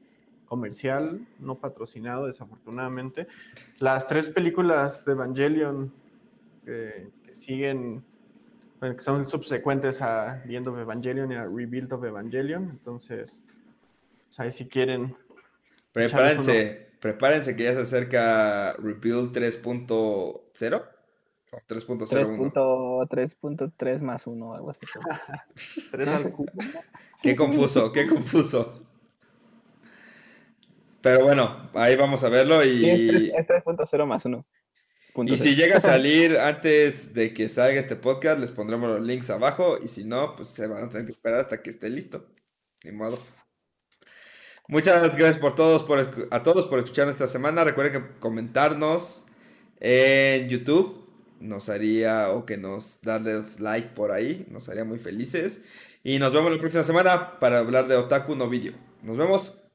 comercial, 0.50 1.26
no 1.40 1.56
patrocinado, 1.56 2.28
desafortunadamente. 2.28 3.28
Las 3.80 4.08
tres 4.08 4.28
películas 4.28 5.06
de 5.06 5.14
Evangelion 5.14 5.94
que, 6.66 7.08
siguen, 7.34 8.04
que 8.82 9.00
son 9.00 9.26
subsecuentes 9.26 10.02
a 10.02 10.44
The 10.46 10.56
End 10.56 10.68
of 10.68 10.78
Evangelion 10.78 11.32
y 11.32 11.36
a 11.36 11.44
Rebuild 11.44 11.94
of 11.94 12.04
Evangelion. 12.04 12.70
Entonces, 12.72 13.42
pues, 14.28 14.40
ahí 14.40 14.52
si 14.52 14.68
quieren. 14.68 15.16
Prepárense, 15.94 16.90
prepárense 17.00 17.56
que 17.56 17.64
ya 17.64 17.74
se 17.74 17.82
acerca 17.82 18.74
Rebuild 18.74 19.32
3.0 19.32 19.88
o 19.92 20.44
3.01. 20.52 23.08
3.3 23.08 24.02
más 24.02 24.28
1, 24.28 24.54
algo 24.54 24.72
así. 24.72 24.82
3 25.92 26.08
al 26.08 26.32
cubo. 26.32 26.52
Qué 27.22 27.36
confuso, 27.36 27.92
qué 27.92 28.08
confuso. 28.08 28.89
Pero 31.02 31.24
bueno, 31.24 31.70
ahí 31.74 31.96
vamos 31.96 32.24
a 32.24 32.30
verlo 32.30 32.64
y... 32.64 32.90
Es 33.36 33.48
3.0 33.48 34.06
más 34.06 34.26
1. 34.26 34.46
Y 35.26 35.38
si 35.38 35.56
llega 35.56 35.78
a 35.78 35.80
salir 35.82 36.38
antes 36.38 37.14
de 37.14 37.34
que 37.34 37.50
salga 37.50 37.80
este 37.80 37.96
podcast, 37.96 38.40
les 38.40 38.52
pondremos 38.52 38.90
los 38.90 39.06
links 39.06 39.30
abajo. 39.30 39.78
Y 39.82 39.88
si 39.88 40.04
no, 40.04 40.36
pues 40.36 40.50
se 40.50 40.68
van 40.68 40.84
a 40.84 40.90
tener 40.90 41.06
que 41.06 41.12
esperar 41.12 41.40
hasta 41.40 41.62
que 41.62 41.70
esté 41.70 41.90
listo. 41.90 42.28
Ni 42.84 42.92
modo. 42.92 43.20
Muchas 44.68 45.18
gracias 45.18 45.38
por 45.38 45.56
todos, 45.56 45.84
por, 45.84 46.00
a 46.30 46.44
todos 46.44 46.68
por 46.68 46.80
escuchar 46.80 47.10
esta 47.10 47.28
semana. 47.28 47.64
Recuerden 47.64 47.94
que 47.94 48.20
comentarnos 48.20 49.26
en 49.80 50.48
YouTube 50.48 51.08
nos 51.40 51.70
haría, 51.70 52.30
o 52.32 52.46
que 52.46 52.58
nos 52.58 53.02
darles 53.02 53.60
like 53.60 53.90
por 53.96 54.12
ahí, 54.12 54.46
nos 54.50 54.70
haría 54.70 54.84
muy 54.84 55.00
felices. 55.00 55.64
Y 56.04 56.20
nos 56.20 56.32
vemos 56.32 56.52
la 56.52 56.60
próxima 56.60 56.84
semana 56.84 57.40
para 57.40 57.60
hablar 57.60 57.88
de 57.88 57.96
Otaku 57.96 58.36
no 58.36 58.48
Video. 58.48 58.74
Nos 59.02 59.18
vemos. 59.18 59.69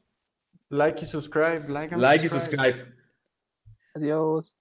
Like 0.71 1.03
y 1.03 1.07
subscribe. 1.07 1.69
Like, 1.69 1.93
and 1.93 2.01
like 2.01 2.23
y 2.23 2.29
subscribe. 2.29 2.77
Adiós. 3.97 4.53